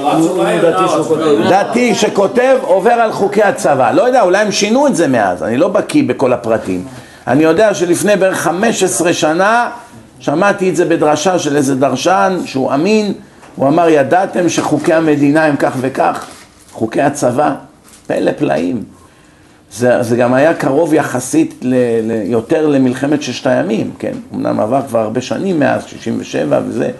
דתי 1.49 1.95
שכותב 1.95 2.57
עובר 2.61 2.91
על 2.91 3.11
חוקי 3.11 3.43
הצבא. 3.43 3.91
לא 3.91 4.01
יודע, 4.01 4.21
אולי 4.21 4.37
הם 4.37 4.51
שינו 4.51 4.87
את 4.87 4.95
זה 4.95 5.07
מאז, 5.07 5.43
אני 5.43 5.57
לא 5.57 5.67
בקיא 5.67 6.03
בכל 6.03 6.33
הפרטים. 6.33 6.85
אני 7.27 7.43
יודע 7.43 7.73
שלפני 7.73 8.15
בערך 8.15 8.37
15 8.37 9.13
שנה 9.13 9.69
שמעתי 10.21 10.69
את 10.69 10.75
זה 10.75 10.85
בדרשה 10.85 11.39
של 11.39 11.55
איזה 11.55 11.75
דרשן 11.75 12.37
שהוא 12.45 12.73
אמין, 12.73 13.13
הוא 13.55 13.67
אמר 13.67 13.89
ידעתם 13.89 14.49
שחוקי 14.49 14.93
המדינה 14.93 15.45
הם 15.45 15.55
כך 15.55 15.73
וכך? 15.81 16.25
חוקי 16.71 17.01
הצבא? 17.01 17.55
פלא 18.07 18.31
פלאים. 18.37 18.83
זה, 19.73 20.03
זה 20.03 20.15
גם 20.15 20.33
היה 20.33 20.53
קרוב 20.53 20.93
יחסית 20.93 21.55
ל, 21.61 21.75
ל, 22.03 22.11
יותר 22.25 22.67
למלחמת 22.67 23.21
ששת 23.21 23.47
הימים, 23.47 23.91
כן? 23.99 24.13
אמנם 24.35 24.59
עבר 24.59 24.81
כבר 24.87 24.99
הרבה 24.99 25.21
שנים 25.21 25.59
מאז, 25.59 25.83
67 25.83 26.61
וזה, 26.67 26.91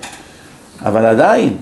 אבל 0.85 1.05
עדיין, 1.05 1.57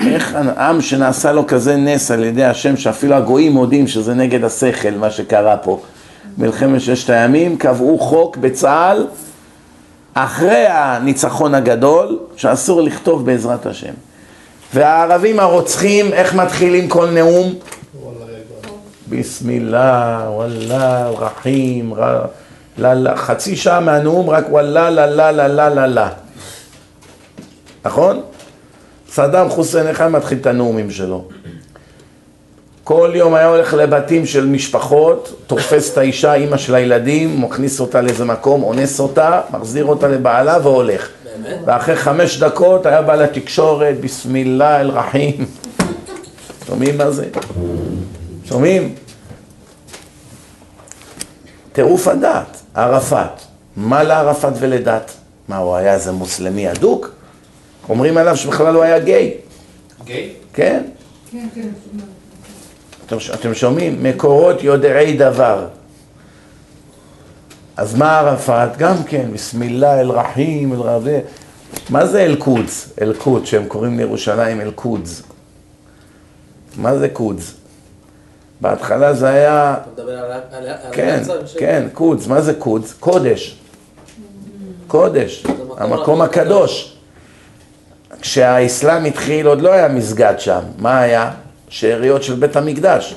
איך 0.00 0.36
עם 0.58 0.80
שנעשה 0.80 1.32
לו 1.32 1.46
כזה 1.46 1.76
נס 1.76 2.10
על 2.10 2.24
ידי 2.24 2.44
השם, 2.44 2.76
שאפילו 2.76 3.14
הגויים 3.14 3.52
מודים 3.52 3.86
שזה 3.86 4.14
נגד 4.14 4.44
השכל, 4.44 4.90
מה 5.00 5.10
שקרה 5.10 5.56
פה, 5.56 5.80
מלחמת 6.38 6.80
ששת 6.80 7.10
הימים, 7.10 7.56
קבעו 7.56 7.98
חוק 7.98 8.36
בצה"ל, 8.36 9.06
אחרי 10.18 10.66
הניצחון 10.66 11.54
הגדול, 11.54 12.18
שאסור 12.36 12.82
לכתוב 12.82 13.26
בעזרת 13.26 13.66
השם. 13.66 13.92
והערבים 14.74 15.40
הרוצחים, 15.40 16.12
איך 16.12 16.34
מתחילים 16.34 16.88
כל 16.88 17.10
נאום? 17.10 17.54
ביסמילה, 19.06 20.26
וואלה, 20.28 21.08
רחים, 21.08 21.94
ר... 21.94 22.24
לה, 22.78 22.94
לה, 22.94 23.16
חצי 23.16 23.56
שעה 23.56 23.80
מהנאום 23.80 24.30
רק 24.30 24.44
וואלה, 24.50 24.90
לה, 24.90 25.06
לה, 25.06 25.32
לה, 25.32 25.48
לה, 25.48 25.68
לה, 25.68 25.86
לה. 25.86 26.08
נכון? 27.84 28.20
סדאם 29.10 29.48
חוסיין, 29.48 29.86
איך 29.86 30.00
היה 30.00 30.10
מתחיל 30.10 30.38
את 30.38 30.46
הנאומים 30.46 30.90
שלו? 30.90 31.28
כל 32.86 33.12
יום 33.14 33.34
היה 33.34 33.48
הולך 33.48 33.74
לבתים 33.74 34.26
של 34.26 34.46
משפחות, 34.46 35.42
תופס 35.46 35.92
את 35.92 35.98
האישה, 35.98 36.34
אימא 36.34 36.56
של 36.56 36.74
הילדים, 36.74 37.40
מכניס 37.40 37.80
אותה 37.80 38.00
לאיזה 38.00 38.24
מקום, 38.24 38.62
אונס 38.62 39.00
אותה, 39.00 39.40
מחזיר 39.50 39.84
אותה 39.84 40.08
לבעלה 40.08 40.58
והולך. 40.62 41.08
באמת? 41.24 41.60
ואחרי 41.64 41.96
חמש 41.96 42.38
דקות 42.38 42.86
היה 42.86 43.02
בא 43.02 43.14
לתקשורת, 43.14 44.00
ביסמילה 44.00 44.80
אל 44.80 44.90
רחים. 44.90 45.46
שומעים 46.66 46.98
מה 46.98 47.10
זה? 47.10 47.28
שומעים? 48.44 48.94
טירוף 51.72 52.08
הדעת, 52.08 52.62
ערפאת. 52.74 53.40
מה 53.76 54.02
לערפאת 54.02 54.52
ולדת? 54.60 55.10
מה, 55.48 55.56
הוא 55.56 55.76
היה 55.76 55.94
איזה 55.94 56.12
מוסלמי 56.12 56.70
אדוק? 56.70 57.10
אומרים 57.88 58.16
עליו 58.16 58.36
שבכלל 58.36 58.74
הוא 58.74 58.82
היה 58.82 58.98
גיי. 58.98 59.34
גיי? 60.04 60.30
כן? 60.52 60.82
אתם, 63.06 63.16
אתם 63.34 63.54
שומעים? 63.54 64.02
מקורות 64.02 64.62
יודעי 64.62 65.16
דבר. 65.16 65.66
אז 67.76 67.94
מה 67.94 68.18
ערפאת? 68.18 68.76
גם 68.76 69.04
כן, 69.04 69.28
בסמילה 69.32 70.00
אל 70.00 70.10
רחים, 70.10 70.72
אל 70.72 70.78
רבי... 70.78 71.18
מה 71.90 72.06
זה 72.06 72.24
אל-קודס? 72.24 72.92
אל-קודס, 73.00 73.48
שהם 73.48 73.66
קוראים 73.66 73.98
לירושלים 73.98 74.60
אל-קודס. 74.60 75.22
מה 76.76 76.98
זה 76.98 77.08
קודס? 77.08 77.54
בהתחלה 78.60 79.14
זה 79.14 79.28
היה... 79.28 79.76
אתה 79.82 80.02
מדבר 80.02 80.18
על 80.18 80.40
כן, 80.92 81.22
כן, 81.58 81.88
קודס. 81.92 82.26
מה 82.26 82.40
זה 82.40 82.54
קודס? 82.54 82.92
קודש. 82.92 83.56
קודש, 84.86 85.46
מקום 85.46 85.76
המקום 85.78 86.22
הקדוש. 86.22 86.96
כשהאסלאם 88.20 89.04
התחיל 89.04 89.46
עוד 89.46 89.60
לא 89.60 89.72
היה 89.72 89.88
מסגד 89.88 90.34
שם. 90.38 90.60
מה 90.78 91.00
היה? 91.00 91.30
שאריות 91.68 92.22
של 92.22 92.34
בית 92.34 92.56
המקדש. 92.56 93.14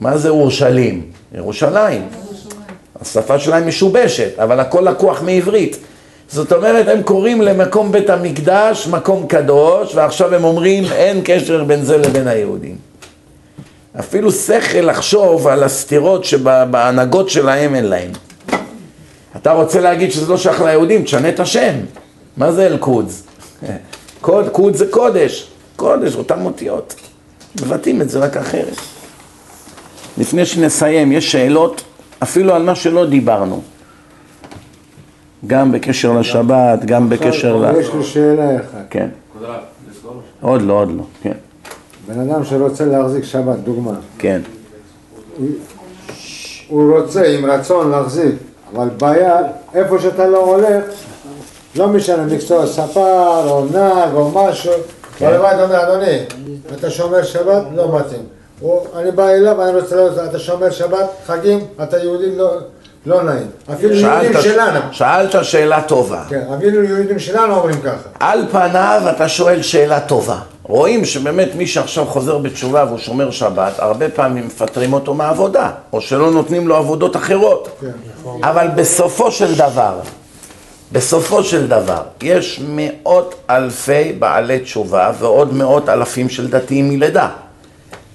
מה 0.00 0.18
זה 0.18 0.28
אורשלים? 0.28 1.02
ירושלים. 1.34 2.08
השפה 3.00 3.38
שלהם 3.38 3.68
משובשת, 3.68 4.38
אבל 4.38 4.60
הכל 4.60 4.80
לקוח 4.80 5.22
מעברית. 5.22 5.76
זאת 6.28 6.52
אומרת, 6.52 6.88
הם 6.88 7.02
קוראים 7.02 7.42
למקום 7.42 7.92
בית 7.92 8.10
המקדש 8.10 8.86
מקום 8.86 9.26
קדוש, 9.26 9.94
ועכשיו 9.94 10.34
הם 10.34 10.44
אומרים 10.44 10.84
אין 10.92 11.20
קשר 11.24 11.64
בין 11.64 11.84
זה 11.84 11.98
לבין 11.98 12.28
היהודים. 12.28 12.76
אפילו 13.98 14.32
שכל 14.32 14.78
לחשוב 14.80 15.46
על 15.46 15.62
הסתירות 15.62 16.24
שבהנהגות 16.24 17.30
שלהם 17.30 17.74
אין 17.74 17.84
להם. 17.84 18.10
אתה 19.36 19.52
רוצה 19.52 19.80
להגיד 19.80 20.12
שזה 20.12 20.30
לא 20.30 20.36
שייך 20.36 20.60
ליהודים, 20.60 21.02
תשנה 21.02 21.28
את 21.28 21.40
השם. 21.40 21.74
מה 22.36 22.52
זה 22.52 22.66
אל-קודס? 22.66 23.22
קוד, 24.20 24.48
קוד 24.48 24.74
זה 24.74 24.86
קודש. 24.90 25.48
קודש, 25.76 26.16
אותן 26.16 26.44
אותיות. 26.44 26.94
מבטאים 27.62 28.02
את 28.02 28.10
זה 28.10 28.18
רק 28.18 28.36
אחרת. 28.36 28.76
לפני 30.18 30.46
שנסיים, 30.46 31.12
יש 31.12 31.32
שאלות, 31.32 31.82
אפילו 32.22 32.54
על 32.54 32.62
מה 32.62 32.74
שלא 32.74 33.06
דיברנו. 33.06 33.62
גם 35.46 35.72
בקשר 35.72 36.12
לשבת, 36.12 36.84
גם 36.84 37.08
בקשר 37.08 37.56
ל... 37.56 37.80
יש 37.80 37.88
לי 37.94 38.04
שאלה 38.04 38.56
אחת. 38.56 38.86
כן. 38.90 39.08
עוד 40.40 40.62
לא, 40.62 40.72
עוד 40.72 40.90
לא, 40.96 41.02
כן. 41.22 41.32
בן 42.06 42.20
אדם 42.20 42.44
שרוצה 42.44 42.84
להחזיק 42.84 43.24
שבת, 43.24 43.58
דוגמה, 43.58 43.92
כן. 44.18 44.40
הוא 46.68 46.98
רוצה 46.98 47.26
עם 47.26 47.44
רצון 47.44 47.90
להחזיק, 47.90 48.34
אבל 48.74 48.88
בעיה, 48.88 49.36
איפה 49.74 49.98
שאתה 49.98 50.26
לא 50.26 50.38
הולך, 50.38 50.84
לא 51.76 51.88
משנה, 51.88 52.26
מקצוע 52.26 52.66
ספר 52.66 53.50
או 53.50 53.64
נהג 53.72 54.14
או 54.14 54.30
משהו, 54.30 54.72
כן. 55.18 55.26
אבל 55.26 55.46
אתה 55.46 55.64
אומר, 55.64 55.82
אדוני, 55.82 56.18
אתה 56.78 56.90
שומר 56.90 57.22
שבת? 57.22 57.62
לא 57.74 57.98
מתאים. 57.98 58.22
אני 58.96 59.10
בא 59.10 59.28
אליו, 59.28 59.62
אני 59.62 59.80
רוצה 59.80 59.96
לראות, 59.96 60.12
אתה 60.30 60.38
שומר 60.38 60.70
שבת, 60.70 61.06
חגים, 61.26 61.60
אתה 61.82 61.98
יהודי, 61.98 62.36
לא- 62.36 62.56
לא 63.06 63.22
נעים. 63.22 63.46
אפילו 63.72 63.94
יהודים 63.94 64.32
שאלת, 64.32 64.42
שלנו, 64.42 64.80
שאלת 64.92 65.44
שאלה 65.44 65.82
טובה. 65.82 66.22
כן, 66.28 66.42
אפילו 66.58 66.82
יהודים 66.84 67.18
שלנו 67.18 67.54
אומרים 67.56 67.80
ככה. 67.80 68.08
על 68.20 68.44
פניו 68.50 69.02
אתה 69.16 69.28
שואל 69.28 69.62
שאלה 69.62 70.00
טובה. 70.00 70.38
רואים 70.62 71.04
שבאמת 71.04 71.48
מי 71.54 71.66
שעכשיו 71.66 72.04
חוזר 72.04 72.38
בתשובה 72.38 72.84
והוא 72.88 72.98
שומר 72.98 73.30
שבת, 73.30 73.72
הרבה 73.78 74.08
פעמים 74.08 74.46
מפטרים 74.46 74.92
אותו 74.92 75.14
מהעבודה, 75.14 75.70
או 75.92 76.00
שלא 76.00 76.30
נותנים 76.30 76.68
לו 76.68 76.76
עבודות 76.76 77.16
אחרות. 77.16 77.80
אבל 78.42 78.68
בסופו 78.74 79.30
של 79.32 79.54
דבר, 79.54 79.94
בסופו 80.92 81.44
של 81.44 81.68
דבר, 81.68 82.02
יש 82.22 82.62
מאות 82.68 83.34
אלפי 83.50 84.12
בעלי 84.18 84.60
תשובה 84.60 85.12
ועוד 85.18 85.54
מאות 85.54 85.88
אלפים 85.88 86.28
של 86.28 86.50
דתיים 86.50 86.88
מלידה. 86.88 87.28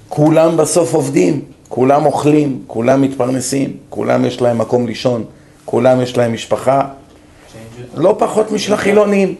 כולם 0.08 0.56
בסוף 0.56 0.94
עובדים, 0.94 1.40
כולם 1.68 2.06
אוכלים, 2.06 2.62
כולם 2.66 3.02
מתפרנסים, 3.02 3.76
כולם 3.88 4.24
יש 4.24 4.40
להם 4.40 4.58
מקום 4.58 4.86
לישון, 4.86 5.24
כולם 5.64 6.00
יש 6.00 6.16
להם 6.16 6.32
משפחה, 6.32 6.82
לא 7.94 8.14
פחות 8.18 8.52
משל 8.52 8.74
החילונים. 8.74 9.34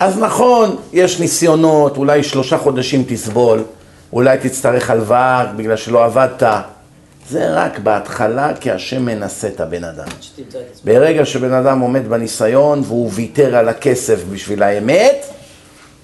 אז 0.00 0.18
נכון, 0.18 0.76
יש 0.92 1.20
ניסיונות, 1.20 1.96
אולי 1.96 2.22
שלושה 2.22 2.58
חודשים 2.58 3.04
תסבול, 3.08 3.62
אולי 4.12 4.38
תצטרך 4.38 4.90
הלוואה 4.90 5.46
בגלל 5.56 5.76
שלא 5.76 6.04
עבדת. 6.04 6.42
זה 7.30 7.54
רק 7.54 7.78
בהתחלה, 7.78 8.52
כי 8.60 8.70
השם 8.70 9.04
מנסה 9.04 9.48
את 9.48 9.60
הבן 9.60 9.84
אדם. 9.84 10.06
ברגע 10.84 11.24
שבן 11.24 11.52
אדם 11.52 11.80
עומד 11.80 12.08
בניסיון 12.08 12.82
והוא 12.86 13.10
ויתר 13.14 13.56
על 13.56 13.68
הכסף 13.68 14.24
בשביל 14.32 14.62
האמת, 14.62 15.26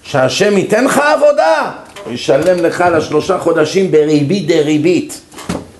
שהשם 0.03 0.59
ייתן 0.59 0.85
לך 0.85 1.01
עבודה, 1.17 1.71
הוא 2.05 2.13
ישלם 2.13 2.65
לך 2.65 2.85
לשלושה 2.97 3.39
חודשים 3.39 3.91
בריבית 3.91 4.47
דריבית. 4.47 5.21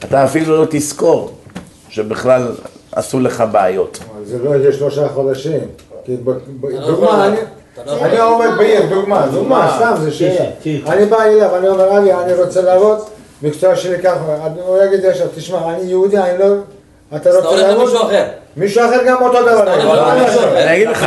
אתה 0.05 0.25
אפילו 0.25 0.57
לא 0.61 0.67
תזכור 0.71 1.31
שבכלל 1.89 2.49
עשו 2.93 3.21
לך 3.21 3.45
בעיות. 3.53 3.99
זה 4.25 4.39
לא 4.45 4.51
יהיה 4.51 4.73
שלושה 4.73 5.09
חודשים. 5.09 5.61
כי 6.05 6.17
ב- 6.25 6.31
ב- 6.61 6.67
לא 6.67 6.87
דוגמה, 6.87 7.27
אני- 7.29 7.37
לא 8.19 8.35
עומד 8.35 8.49
בעיר, 8.59 8.87
דוגמה, 8.87 9.27
דוגמה, 9.33 9.77
סתם 9.77 9.95
זה 10.03 10.13
שיש. 10.13 10.41
אני 10.87 11.05
בא 11.07 11.23
אליו, 11.23 11.57
אני 11.57 11.69
אומר, 11.69 11.99
אבי, 11.99 12.13
אני 12.13 12.33
רוצה 12.35 12.63
לעבוד, 12.63 12.99
מקצוע 13.43 13.77
שלי 13.77 13.99
ככה, 13.99 14.19
הוא 14.67 14.79
יגיד 14.85 15.01
ישר, 15.05 15.27
תשמע, 15.37 15.59
אני 15.75 15.91
יהודי, 15.91 16.19
אני 16.19 16.39
לא... 16.39 16.47
אתה 17.17 17.31
אז 17.31 17.37
אתה 17.37 17.49
רוצה 17.49 17.61
הולך 17.61 17.69
לעבוד? 17.69 17.89
למישהו 17.89 18.07
אחר. 18.07 18.25
מישהו 18.57 18.85
אחר 18.85 19.05
גם 19.07 19.23
אותו 19.23 19.43
דבר. 19.43 19.63
אתה. 19.63 20.63
אני 20.63 20.77
אגיד 20.77 20.89
לך, 20.89 21.07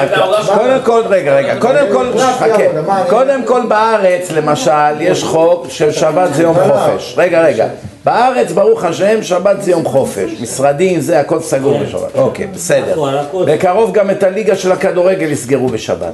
קודם 0.54 0.80
כל, 0.84 1.02
רגע, 1.10 1.36
רגע, 1.36 1.60
קודם 1.60 1.86
כל, 1.94 2.18
חכה, 2.18 2.64
קודם 3.10 3.46
כל 3.46 3.62
בארץ, 3.68 4.32
למשל, 4.32 5.02
יש 5.02 5.24
חוק 5.24 5.66
של 5.70 5.92
שבת 5.92 6.34
זה 6.34 6.44
יום 6.44 6.56
חופש. 6.56 7.14
רגע, 7.18 7.42
רגע, 7.42 7.68
בארץ, 8.04 8.52
ברוך 8.52 8.84
השם, 8.84 9.24
שבת 9.24 9.62
זה 9.62 9.72
יום 9.72 9.86
חופש. 9.86 10.42
משרדים, 10.42 11.02
זה, 11.02 11.20
הכל 11.20 11.40
סגור 11.40 11.78
בשבת. 11.78 12.16
אוקיי, 12.16 12.48
בסדר. 12.48 13.04
בקרוב 13.46 13.94
גם 13.94 14.10
את 14.10 14.24
הליגה 14.24 14.56
של 14.56 14.72
הכדורגל 14.72 15.32
יסגרו 15.32 15.68
בשבת. 15.68 16.14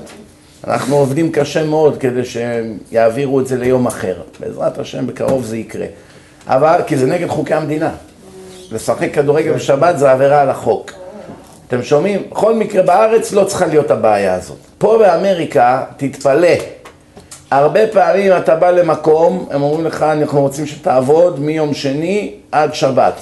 אנחנו 0.67 0.95
עובדים 0.95 1.31
קשה 1.31 1.63
מאוד 1.63 1.97
כדי 1.97 2.25
שהם 2.25 2.77
יעבירו 2.91 3.39
את 3.39 3.47
זה 3.47 3.57
ליום 3.57 3.87
אחר. 3.87 4.15
בעזרת 4.39 4.79
השם, 4.79 5.07
בקרוב 5.07 5.45
זה 5.45 5.57
יקרה. 5.57 5.85
אבל, 6.47 6.81
כי 6.87 6.97
זה 6.97 7.05
נגד 7.07 7.27
חוקי 7.27 7.53
המדינה. 7.53 7.91
לשחק 8.71 9.13
כדורגל 9.13 9.53
בשבת 9.53 9.97
זה 9.97 10.11
עבירה 10.11 10.41
על 10.41 10.49
החוק. 10.49 10.91
אתם 11.67 11.83
שומעים? 11.83 12.23
בכל 12.31 12.55
מקרה 12.55 12.83
בארץ 12.83 13.31
לא 13.33 13.43
צריכה 13.43 13.65
להיות 13.65 13.91
הבעיה 13.91 14.33
הזאת. 14.33 14.57
פה 14.77 14.97
באמריקה, 14.99 15.83
תתפלא. 15.97 16.47
הרבה 17.51 17.87
פעמים 17.87 18.37
אתה 18.37 18.55
בא 18.55 18.71
למקום, 18.71 19.47
הם 19.51 19.61
אומרים 19.63 19.85
לך, 19.85 20.03
אנחנו 20.03 20.41
רוצים 20.41 20.65
שתעבוד 20.65 21.39
מיום 21.39 21.73
שני 21.73 22.33
עד 22.51 22.73
שבת. 22.73 23.13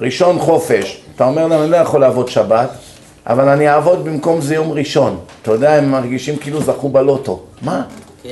ראשון 0.00 0.38
חופש. 0.38 1.02
אתה 1.16 1.24
אומר 1.24 1.46
להם, 1.46 1.62
אני 1.62 1.70
לא 1.70 1.76
יכול 1.76 2.00
לעבוד 2.00 2.28
שבת, 2.28 2.68
אבל 3.26 3.48
אני 3.48 3.68
אעבוד 3.70 4.04
במקום 4.04 4.40
זה 4.40 4.54
יום 4.54 4.72
ראשון. 4.72 5.18
אתה 5.42 5.52
יודע, 5.52 5.74
הם 5.74 5.90
מרגישים 5.90 6.36
כאילו 6.36 6.62
זכו 6.62 6.88
בלוטו. 6.88 7.40
מה? 7.62 7.82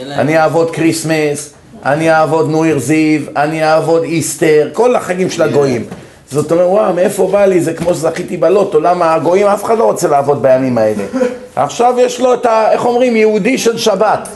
אני 0.02 0.38
אעבוד 0.38 0.70
Christmas, 0.70 1.54
אני 1.84 2.12
אעבוד 2.12 2.50
New 2.50 2.64
Year's 2.64 2.78
Eve, 2.78 3.20
אני 3.36 3.64
אעבוד 3.64 4.02
Easter, 4.02 4.68
כל 4.72 4.96
החגים 4.96 5.30
של 5.30 5.42
הגויים. 5.42 5.84
זאת 6.30 6.52
אומרת, 6.52 6.66
וואו, 6.66 6.94
מאיפה 6.94 7.28
בא 7.32 7.46
לי? 7.46 7.60
זה 7.60 7.74
כמו 7.74 7.94
שזכיתי 7.94 8.36
בלוטו, 8.36 8.80
למה 8.80 9.14
הגויים, 9.14 9.46
אף 9.46 9.64
אחד 9.64 9.78
לא 9.78 9.84
רוצה 9.84 10.08
לעבוד 10.08 10.42
בימים 10.42 10.78
האלה. 10.78 11.04
עכשיו 11.56 11.94
יש 11.98 12.20
לו 12.20 12.34
את 12.34 12.46
ה... 12.46 12.72
איך 12.72 12.84
אומרים? 12.84 13.16
יהודי 13.16 13.58
של 13.58 13.78
שבת. 13.78 14.28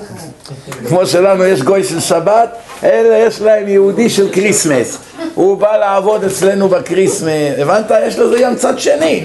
כמו 0.88 1.06
שלנו 1.06 1.44
יש 1.44 1.62
גוי 1.62 1.84
של 1.84 2.00
שבת, 2.00 2.56
אלה 2.84 3.16
יש 3.16 3.40
להם 3.40 3.68
יהודי 3.68 4.10
של 4.10 4.32
Christmas. 4.32 4.98
הוא 5.34 5.56
בא 5.56 5.76
לעבוד 5.76 6.24
אצלנו 6.24 6.68
ב 6.68 6.74
Christmas, 6.74 7.28
הבנת? 7.58 7.90
יש 8.06 8.18
לזה 8.18 8.38
גם 8.42 8.56
צד 8.56 8.78
שני. 8.78 9.24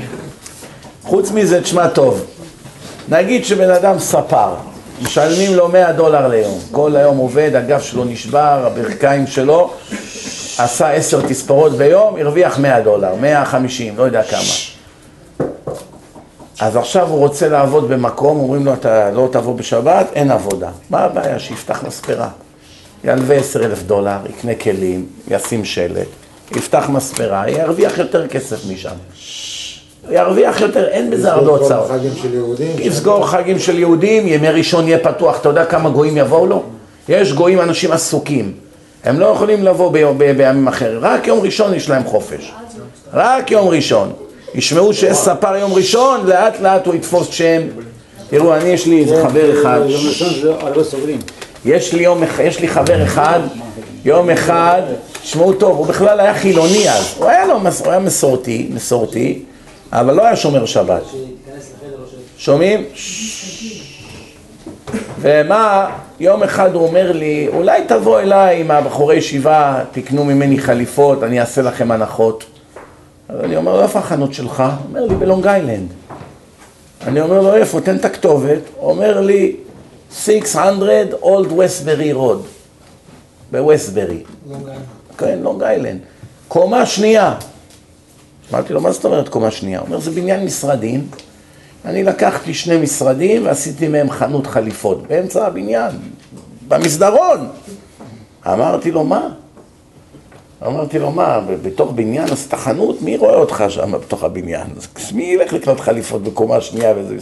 חוץ 1.03 1.32
מזה, 1.32 1.61
תשמע 1.61 1.88
טוב, 1.88 2.26
נגיד 3.09 3.45
שבן 3.45 3.69
אדם 3.69 3.99
ספר, 3.99 4.49
משלמים 5.04 5.54
לו 5.54 5.68
100 5.68 5.91
דולר 5.91 6.28
ליום, 6.28 6.60
כל 6.72 6.95
היום 6.95 7.18
עובד, 7.18 7.56
הגב 7.56 7.82
שלו 7.82 8.04
נשבר, 8.04 8.66
הברכיים 8.66 9.28
שלו, 9.28 9.74
עשה 10.58 10.91
עשר 10.91 11.22
תספורות 11.28 11.72
ביום, 11.72 12.16
הרוויח 12.20 12.60
100 12.60 12.82
דולר, 12.82 13.16
150, 13.16 13.97
לא 13.97 14.04
יודע 14.04 14.24
כמה. 14.24 14.41
אז 16.60 16.76
עכשיו 16.76 17.10
הוא 17.10 17.20
רוצה 17.20 17.49
לעבוד 17.49 17.89
במקום, 17.89 18.39
אומרים 18.39 18.66
לו, 18.66 18.74
אתה 18.74 19.12
לא 19.12 19.30
תבוא 19.32 19.56
בשבת, 19.56 20.08
אין 20.16 20.32
עבודה. 20.32 20.70
מה 20.89 20.99
הבעיה? 20.99 21.39
שיפתח 21.39 21.84
מספרה. 21.88 22.30
ילווה 23.04 23.36
עשר 23.36 23.66
אלף 23.66 23.84
דולר, 23.84 24.18
יקנה 24.30 24.56
כלים, 24.56 25.06
ישים 25.28 25.66
שלט, 25.66 26.08
יפתח 26.51 26.86
מספרה, 26.89 27.49
ירוויח 27.49 27.97
יותר 27.97 28.28
כסף 28.28 28.66
משם. 28.72 28.95
ירוויח 30.12 30.62
יותר, 30.62 30.88
אין 30.88 31.10
בזה 31.12 31.32
הרבה 31.32 31.51
הוצאות. 31.51 31.89
החגים 31.91 32.12
של 32.22 32.34
יהודים. 32.34 32.76
יסגור 32.80 33.28
חגים 33.28 33.60
של 33.60 33.80
יהודים, 33.80 34.28
ימי 34.28 34.49
ראשון 34.49 34.88
יהיה 34.88 34.97
פתוח, 34.99 35.39
אתה 35.41 35.49
יודע 35.49 35.66
כמה 35.66 35.89
גויים 35.89 36.18
יבואו 36.18 36.45
לו? 36.47 36.64
יש 37.10 37.34
גויים, 37.34 37.62
אנשים 37.62 37.91
עסוקים. 37.91 38.51
הם 39.04 39.20
לא 39.20 39.26
יכולים 39.26 39.64
לבוא 39.64 39.91
בימים 40.38 40.68
אחרים, 40.68 40.97
רק 41.01 41.28
יום 41.28 41.39
ראשון 41.39 41.74
יש 41.74 41.89
להם 41.89 42.04
חופש. 42.04 42.51
רק 43.14 43.51
יום 43.51 43.68
ראשון. 43.68 44.12
ישמעו 44.56 44.93
שיש 44.93 45.18
ספר 45.18 45.56
יום 45.56 45.74
ראשון, 45.74 46.26
לאט 46.26 46.60
לאט 46.62 46.88
הוא 46.88 46.95
יתפוס 46.95 47.28
שם. 47.32 47.62
תראו, 48.30 48.54
אני 48.56 48.70
יש 48.70 48.86
לי 48.88 49.01
איזה 49.01 49.24
חבר 49.28 49.62
אחד, 49.62 49.80
יום 49.88 50.01
ראשון 50.08 50.28
זה 50.41 50.54
הרבה 50.60 50.84
סוגרים. 50.84 51.20
יש 51.66 51.93
לי 51.93 52.04
יום, 52.04 52.24
אחד- 52.24 52.43
יש 52.43 52.60
לי 52.60 52.68
חבר 52.68 53.04
אחד, 53.04 53.39
יום 54.06 54.30
אחד, 54.30 54.82
תשמעו 55.24 55.54
טוב, 55.54 55.78
הוא 55.78 55.86
בכלל 55.86 56.20
היה 56.20 56.34
חילוני 56.34 56.89
אז, 56.89 57.14
הוא 57.18 57.26
היה, 57.28 57.45
לו, 57.45 57.60
מס- 57.60 57.82
הוא 57.82 57.89
היה 57.91 57.99
מסורתי, 57.99 58.70
מסורתי, 58.74 59.41
אבל 59.93 60.13
לא 60.13 60.25
היה 60.25 60.35
שומר 60.35 60.65
שבת. 60.65 61.03
שומעים? 62.37 62.85
ומה, 65.19 65.89
יום 66.19 66.43
אחד 66.43 66.73
הוא 66.73 66.87
אומר 66.87 67.11
לי, 67.11 67.47
אולי 67.53 67.81
תבוא 67.87 68.19
אליי 68.19 68.61
עם 68.61 68.71
הבחורי 68.71 69.15
ישיבה, 69.15 69.83
תקנו 69.91 70.23
ממני 70.23 70.59
חליפות, 70.59 71.23
אני 71.23 71.39
אעשה 71.39 71.61
לכם 71.61 71.91
הנחות. 71.91 72.43
אז 73.29 73.39
אני 73.43 73.55
אומר 73.55 73.75
לו, 73.75 73.83
איפה 73.83 73.99
החנות 73.99 74.33
שלך? 74.33 74.59
הוא 74.59 74.69
אומר 74.89 75.05
לי, 75.05 75.15
בלונג 75.15 75.47
איילנד. 75.47 75.87
אני 77.07 77.21
אומר 77.21 77.41
לו, 77.41 77.55
איפה? 77.55 77.81
תן 77.81 77.95
את 77.95 78.05
הכתובת. 78.05 78.59
הוא 78.75 78.91
אומר 78.91 79.21
לי, 79.21 79.55
600 80.11 80.87
אולד 81.21 81.51
ווסטברי 81.51 82.13
רוד. 82.13 82.45
בווסטברי. 83.51 84.23
כן, 85.17 85.39
לונג 85.41 85.63
איילנד. 85.63 85.99
קומה 86.47 86.85
שנייה. 86.85 87.35
אמרתי 88.51 88.73
לו, 88.73 88.81
מה 88.81 88.91
זאת 88.91 89.05
אומרת 89.05 89.29
קומה 89.29 89.51
שנייה? 89.51 89.79
הוא 89.79 89.87
אומר, 89.87 89.99
זה 89.99 90.11
בניין 90.11 90.45
משרדים. 90.45 91.07
אני 91.85 92.03
לקחתי 92.03 92.53
שני 92.53 92.77
משרדים 92.77 93.45
ועשיתי 93.45 93.87
מהם 93.87 94.09
חנות 94.09 94.47
חליפות 94.47 95.07
באמצע 95.07 95.47
הבניין, 95.47 95.91
במסדרון. 96.67 97.47
אמרתי 98.47 98.91
לו, 98.91 99.03
מה? 99.03 99.29
אמרתי 100.67 100.99
לו, 100.99 101.11
מה, 101.11 101.39
בתוך 101.61 101.91
בניין 101.91 102.29
עשית 102.31 102.53
חנות? 102.53 103.01
מי 103.01 103.17
רואה 103.17 103.35
אותך 103.35 103.63
שם 103.69 103.91
בתוך 103.91 104.23
הבניין? 104.23 104.67
מי 105.13 105.23
ילך 105.23 105.53
לקנות 105.53 105.79
חליפות 105.79 106.23
בקומה 106.23 106.61
שנייה 106.61 106.93
וזה? 106.97 107.15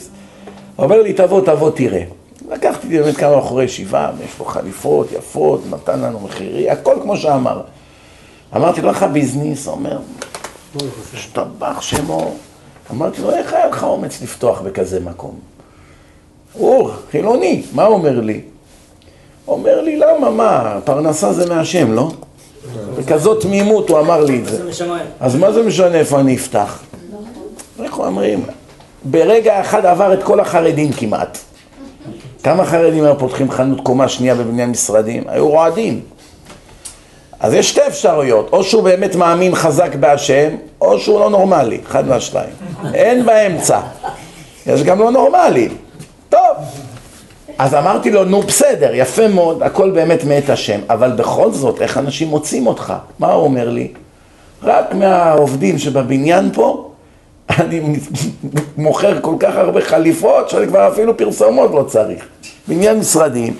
הוא 0.76 0.84
אומר 0.84 1.02
לי, 1.02 1.14
תבוא, 1.14 1.42
תבוא, 1.42 1.72
תראה. 1.72 2.04
לקחתי 2.52 2.88
באמת 2.88 3.18
כמה 3.18 3.38
בחורי 3.38 3.64
ישיבה, 3.64 4.12
יש 4.26 4.32
פה 4.38 4.46
חליפות 4.46 5.12
יפות, 5.12 5.62
נתן 5.70 6.00
לנו 6.00 6.20
מחירי, 6.20 6.70
הכל 6.70 6.96
כמו 7.02 7.18
שאמר. 7.18 7.62
אמרתי 8.56 8.82
לו, 8.82 8.90
איך? 8.90 9.06
הוא 9.66 9.74
אומר, 9.74 10.00
השתבח 11.14 11.82
שמו. 11.82 12.32
אמרתי 12.92 13.22
לו, 13.22 13.32
איך 13.32 13.54
היה 13.54 13.68
לך 13.68 13.84
אומץ 13.84 14.22
לפתוח 14.22 14.62
בכזה 14.62 15.00
מקום? 15.00 15.40
הוא 16.54 16.90
חילוני, 17.12 17.64
מה 17.74 17.84
הוא 17.84 17.94
אומר 17.94 18.20
לי? 18.20 18.42
אומר 19.48 19.82
לי, 19.82 19.98
למה, 19.98 20.30
מה, 20.30 20.80
פרנסה 20.86 21.34
זה 21.34 21.50
מהשם, 21.56 21.92
לא? 21.92 22.12
בכזאת 22.98 23.42
תמימות 23.42 23.90
הוא 23.90 24.00
אמר 24.00 24.24
לי 24.24 24.40
את 24.40 24.46
זה. 24.46 24.64
אז 25.20 25.36
מה 25.36 25.52
זה 25.52 25.64
משנה 25.64 25.96
איפה 25.96 26.20
אני 26.20 26.36
אפתח? 26.36 26.80
איך 27.84 28.00
אומרים? 28.00 28.44
ברגע 29.04 29.62
אחד 29.62 29.86
עבר 29.86 30.14
את 30.14 30.24
כל 30.24 30.40
החרדים 30.40 30.92
כמעט. 30.94 31.38
כמה 32.44 32.66
חרדים 32.66 33.04
היו 33.04 33.20
פותחים 33.20 33.52
חנות 33.52 33.82
קומה 33.84 34.10
שנייה 34.10 34.36
בבניין 34.36 34.70
משרדים? 34.70 35.24
היו 35.28 35.50
רועדים. 35.50 36.02
אז 37.42 37.54
יש 37.54 37.70
שתי 37.70 37.82
אפשרויות, 37.88 38.50
או 38.52 38.64
שהוא 38.64 38.84
באמת 38.84 39.16
מאמין 39.16 39.56
חזק 39.56 39.96
בהשם, 39.96 40.50
או 40.82 41.00
שהוא 41.00 41.20
לא 41.20 41.30
נורמלי, 41.30 41.80
אחד 41.88 42.08
מהשתיים. 42.08 42.50
אין 42.94 43.26
באמצע. 43.26 43.80
יש 44.68 44.84
גם 44.84 45.00
לא 45.00 45.12
נורמלי. 45.12 45.70
טוב. 46.30 46.58
אז 47.58 47.74
אמרתי 47.74 48.12
לו, 48.12 48.24
נו 48.26 48.42
בסדר, 48.42 48.92
יפה 48.94 49.28
מאוד, 49.28 49.64
הכל 49.64 49.92
באמת 49.92 50.24
מאת 50.24 50.50
השם, 50.50 50.80
אבל 50.90 51.12
בכל 51.12 51.52
זאת, 51.52 51.82
איך 51.82 51.98
אנשים 51.98 52.28
מוצאים 52.28 52.68
אותך? 52.68 52.94
מה 53.20 53.32
הוא 53.32 53.44
אומר 53.44 53.70
לי? 53.70 53.88
רק 54.64 54.94
מהעובדים 54.94 55.78
שבבניין 55.78 56.50
פה, 56.54 56.90
אני 57.50 57.82
מוכר 58.78 59.22
כל 59.22 59.36
כך 59.40 59.56
הרבה 59.56 59.82
חליפות, 59.82 60.50
שאני 60.50 60.68
כבר 60.68 60.88
אפילו 60.88 61.18
פרסומות 61.18 61.72
לא 61.74 61.84
צריך. 61.84 62.26
בניין 62.68 63.00
משרדים, 63.00 63.54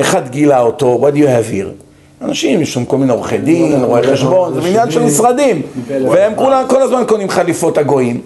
אחד 0.00 0.28
גילה 0.28 0.60
אותו, 0.60 1.00
what 1.02 1.14
do 1.14 1.18
you 1.18 1.26
have 1.26 1.52
here? 1.52 1.85
אנשים, 2.22 2.62
יש 2.62 2.74
שם 2.74 2.84
כל 2.84 2.98
מיני 2.98 3.12
עורכי 3.12 3.38
דין, 3.38 3.84
רואי 3.84 4.02
חשבון, 4.02 4.54
זה 4.54 4.60
בניין 4.60 4.90
של 4.90 5.02
משרדים, 5.02 5.62
והם 5.88 6.34
כולם 6.34 6.64
כל 6.68 6.82
הזמן 6.82 7.02
קונים 7.08 7.28
חליפות 7.28 7.78
הגויים, 7.78 8.20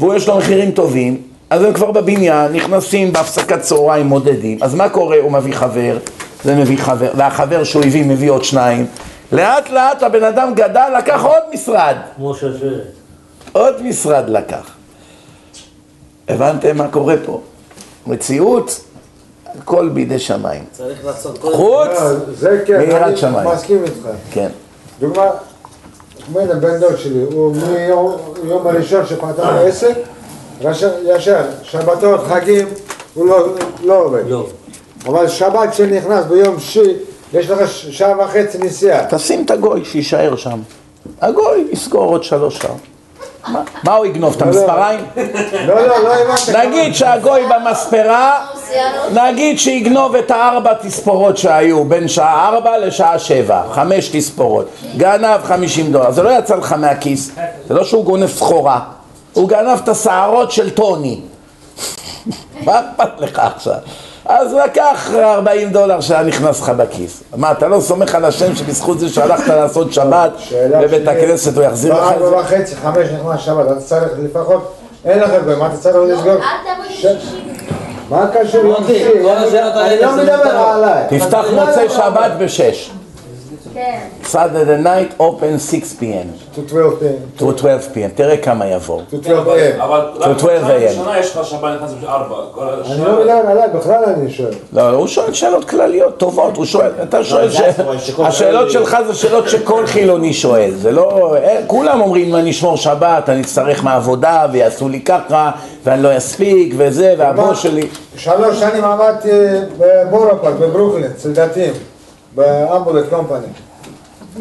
והוא 0.00 0.14
יש 0.14 0.28
לו 0.28 0.38
מחירים 0.38 0.70
טובים, 0.70 1.22
אז 1.50 1.62
הם 1.64 1.72
כבר 1.72 1.90
בבניין, 1.90 2.52
נכנסים 2.52 3.12
בהפסקת 3.12 3.60
צהריים, 3.60 4.06
מודדים, 4.06 4.58
אז 4.60 4.74
מה 4.74 4.88
קורה? 4.88 5.16
הוא 5.22 5.32
מביא 5.32 5.54
חבר, 5.54 5.98
זה 6.44 6.54
מביא 6.54 6.78
חבר, 6.78 7.10
והחבר 7.16 7.64
שהוא 7.64 7.84
הביא 7.84 8.04
מביא 8.04 8.30
עוד 8.30 8.44
שניים, 8.44 8.86
לאט 9.32 9.70
לאט 9.70 10.02
הבן 10.02 10.24
אדם 10.24 10.52
גדל, 10.54 10.88
לקח 10.98 11.24
עוד 11.24 11.42
משרד. 11.54 11.96
עוד 13.52 13.82
משרד 13.82 14.28
לקח. 14.28 14.70
הבנתם 16.28 16.76
מה 16.76 16.88
קורה 16.88 17.14
פה? 17.26 17.40
מציאות 18.06 18.80
הכל 19.62 19.88
בידי 19.88 20.18
שמיים. 20.18 20.64
צריך 20.72 21.04
לעשות 21.04 21.38
כל... 21.38 21.52
חוץ 21.54 21.88
זה 22.38 22.62
כן, 22.66 22.78
מיראת 22.78 23.02
אני 23.02 23.16
שמיים. 23.16 23.48
מסכים 23.48 23.84
איתך. 23.84 24.06
כן. 24.30 24.48
דוגמה, 25.00 25.30
כמו 26.26 26.40
הנה 26.40 26.54
בן 26.54 26.80
דוד 26.80 26.96
שלי, 26.98 27.22
הוא 27.32 27.56
מיום 28.44 28.66
הראשון 28.66 29.06
שפתח 29.06 29.48
עסק, 29.66 29.94
ישר, 31.06 31.42
שבתות, 31.62 32.20
חגים, 32.28 32.68
הוא 33.14 33.26
לא- 33.26 33.48
לא 33.84 33.98
עובד. 34.04 34.22
לא. 34.28 34.46
אבל 35.06 35.28
שבת 35.28 35.74
שנכנס 35.74 36.24
ביום 36.24 36.60
שישי, 36.60 36.92
יש 37.32 37.50
לך 37.50 37.70
שעה 37.70 38.18
וחצי 38.24 38.58
נסיעה. 38.58 39.06
תשים 39.10 39.44
את 39.44 39.50
הגוי 39.50 39.84
שיישאר 39.84 40.36
שם. 40.36 40.60
הגוי 41.20 41.68
יסגור 41.72 42.04
עוד 42.10 42.24
שלוש 42.24 42.58
שעות. 42.58 42.76
מה- 43.84 43.94
הוא 43.94 44.06
יגנוב? 44.06 44.34
את 44.36 44.42
המספריים? 44.42 45.00
לא, 45.66 45.86
לא, 45.86 45.98
לא 46.04 46.14
הבנת. 46.14 46.56
נגיד 46.56 46.94
שהגוי 46.94 47.40
במספרה, 47.46 48.46
נגיד 49.12 49.58
שיגנוב 49.58 50.14
את 50.14 50.30
הארבע 50.30 50.74
תספורות 50.74 51.36
שהיו 51.36 51.84
בין 51.84 52.08
שעה 52.08 52.48
ארבע 52.48 52.78
לשעה 52.78 53.18
שבע, 53.18 53.62
חמש 53.72 54.08
תספורות, 54.12 54.66
גנב 54.96 55.40
חמישים 55.44 55.92
דולר, 55.92 56.10
זה 56.10 56.22
לא 56.22 56.38
יצא 56.38 56.56
לך 56.56 56.72
מהכיס, 56.72 57.30
זה 57.68 57.74
לא 57.74 57.84
שהוא 57.84 58.04
גונב 58.04 58.26
סחורה, 58.26 58.80
הוא 59.32 59.48
גנב 59.48 59.78
את 59.84 59.88
השערות 59.88 60.52
של 60.52 60.70
טוני, 60.70 61.20
מה 62.66 62.80
אכפת 62.80 63.20
לך 63.20 63.38
עכשיו? 63.38 63.74
אז 64.26 64.54
לקח 64.64 65.10
40 65.14 65.70
דולר 65.70 66.00
שהיה 66.00 66.22
נכנס 66.22 66.60
לך 66.60 66.68
בכיס. 66.68 67.22
מה, 67.36 67.52
אתה 67.52 67.68
לא 67.68 67.80
סומך 67.80 68.14
על 68.14 68.24
השם 68.24 68.56
שבזכות 68.56 68.98
זה 68.98 69.08
שהלכת 69.08 69.48
לעשות 69.48 69.92
שבת 69.92 70.30
בבית 70.80 71.08
הכנסת 71.08 71.56
הוא 71.56 71.64
יחזיר 71.64 71.94
לך 71.94 72.12
את 72.12 72.18
זה? 72.18 72.24
בארבע 72.24 72.40
וחצי, 72.40 72.76
חמש 72.76 73.08
נכנס 73.08 73.40
שבת, 73.40 73.66
אתה 73.66 73.80
צריך 73.80 74.12
לפחות, 74.18 74.74
אין 75.04 75.18
לך 75.18 75.30
גוי, 75.44 75.56
מה 75.56 75.66
אתה 75.66 75.76
צריך 75.76 75.96
לסגור? 75.96 76.32
לי 76.32 76.94
שישי. 76.94 77.44
מה 78.10 78.26
קשור 78.32 78.76
השאלות 78.76 79.76
אני 79.76 80.00
לא 80.00 80.16
מדבר. 80.16 80.50
עליי. 80.50 81.04
תפתח 81.08 81.44
לא 81.52 81.66
מוצאי 81.66 81.88
שבת. 81.88 82.30
בשש. 82.38 82.90
כן. 83.74 83.98
Saturday 84.32 84.84
night 84.86 85.20
open 85.20 85.58
6 85.58 85.92
p.m. 86.00 86.56
To 86.56 86.60
12 86.68 87.00
p.m. 87.00 87.40
to 87.40 87.60
12 87.60 87.94
p.m. 87.94 88.08
תראה 88.14 88.36
כמה 88.36 88.66
יבואו. 88.66 89.00
To 89.12 89.16
12 89.24 89.44
p.m. 89.44 89.82
אבל 89.82 90.00
רק 90.18 90.38
12 90.38 90.58
בשנה 90.58 90.68
AM. 90.68 90.82
הראשונה 90.82 91.18
יש 91.18 91.36
לך 91.36 91.46
שבת 91.46 91.60
נכנס 91.76 91.90
בארבע. 92.02 92.36
כל 92.54 92.64
אני 92.92 93.04
לא 93.04 93.18
מדבר 93.20 93.32
עליי, 93.50 93.68
בכלל 93.74 94.04
אני 94.04 94.30
שואל. 94.30 94.50
לא, 94.72 94.88
הוא 94.90 95.06
שואל 95.06 95.32
שאלות 95.32 95.64
כלליות, 95.64 96.18
טובות, 96.18 96.56
הוא 96.56 96.64
שואל, 96.64 96.90
אתה 97.02 97.24
שואל, 97.24 97.48
זה 97.48 97.56
ש- 97.98 98.10
השאלות 98.18 98.70
שלך 98.70 98.96
זה 99.06 99.14
שאלות 99.14 99.48
שכל 99.48 99.86
חילוני 99.86 100.32
שואל, 100.32 100.70
זה 100.74 100.92
לא, 100.92 101.36
אה, 101.36 101.60
כולם 101.66 102.00
אומרים 102.00 102.28
אם 102.28 102.36
אני 102.36 102.50
אשמור 102.50 102.76
שבת, 102.76 103.28
אני 103.28 103.40
אצטרך 103.40 103.84
מהעבודה, 103.84 104.46
ויעשו 104.52 104.88
לי 104.88 105.00
ככה, 105.00 105.50
ואני 105.84 106.02
לא 106.02 106.16
אספיק, 106.16 106.74
וזה, 106.76 107.14
והבוס 107.18 107.58
שלי, 107.58 107.88
שלוש 108.16 108.60
שנים 108.60 108.84
עבדתי 108.84 109.30
בבורופארק 109.78 110.54
בברוקלין, 110.60 111.04
אצל 111.04 111.32
דתיים, 111.32 111.72
באמבולט 112.34 113.04
קומפני. 113.10 113.46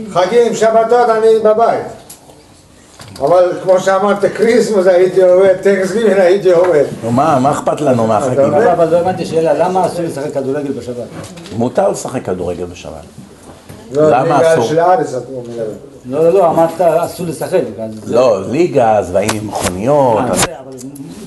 חגים, 0.09 0.55
שבתות, 0.55 1.09
אני 1.09 1.39
בבית. 1.43 1.85
אבל 3.19 3.51
כמו 3.63 3.79
שאמרת, 3.79 4.25
כריסמוס 4.25 4.87
הייתי 4.87 5.23
עובד, 5.23 5.55
טקסגימין 5.61 6.17
הייתי 6.17 6.51
עובד. 6.51 6.83
נו 7.03 7.11
מה, 7.11 7.39
מה 7.39 7.51
אכפת 7.51 7.81
לנו 7.81 8.07
מהחגים? 8.07 8.53
אבל 8.53 8.89
לא 8.89 8.97
הבנתי 8.97 9.25
שאלה, 9.25 9.53
למה 9.53 9.85
אסור 9.85 10.05
לשחק 10.05 10.33
כדורגל 10.33 10.71
בשבת? 10.71 11.07
מותר 11.57 11.89
לשחק 11.89 12.25
כדורגל 12.25 12.65
בשבת. 12.65 12.93
לא, 13.91 14.09
למה 14.09 14.53
אסור? 14.53 14.73
לא, 16.05 16.23
לא, 16.23 16.33
לא, 16.33 16.49
אמרת 16.49 16.81
אסור 16.81 17.25
לשחק. 17.25 17.59
לא, 18.07 18.41
ליגה, 18.51 18.97
אז 18.97 19.11
באים 19.11 19.29
עם 19.33 19.47
מכוניות, 19.47 20.19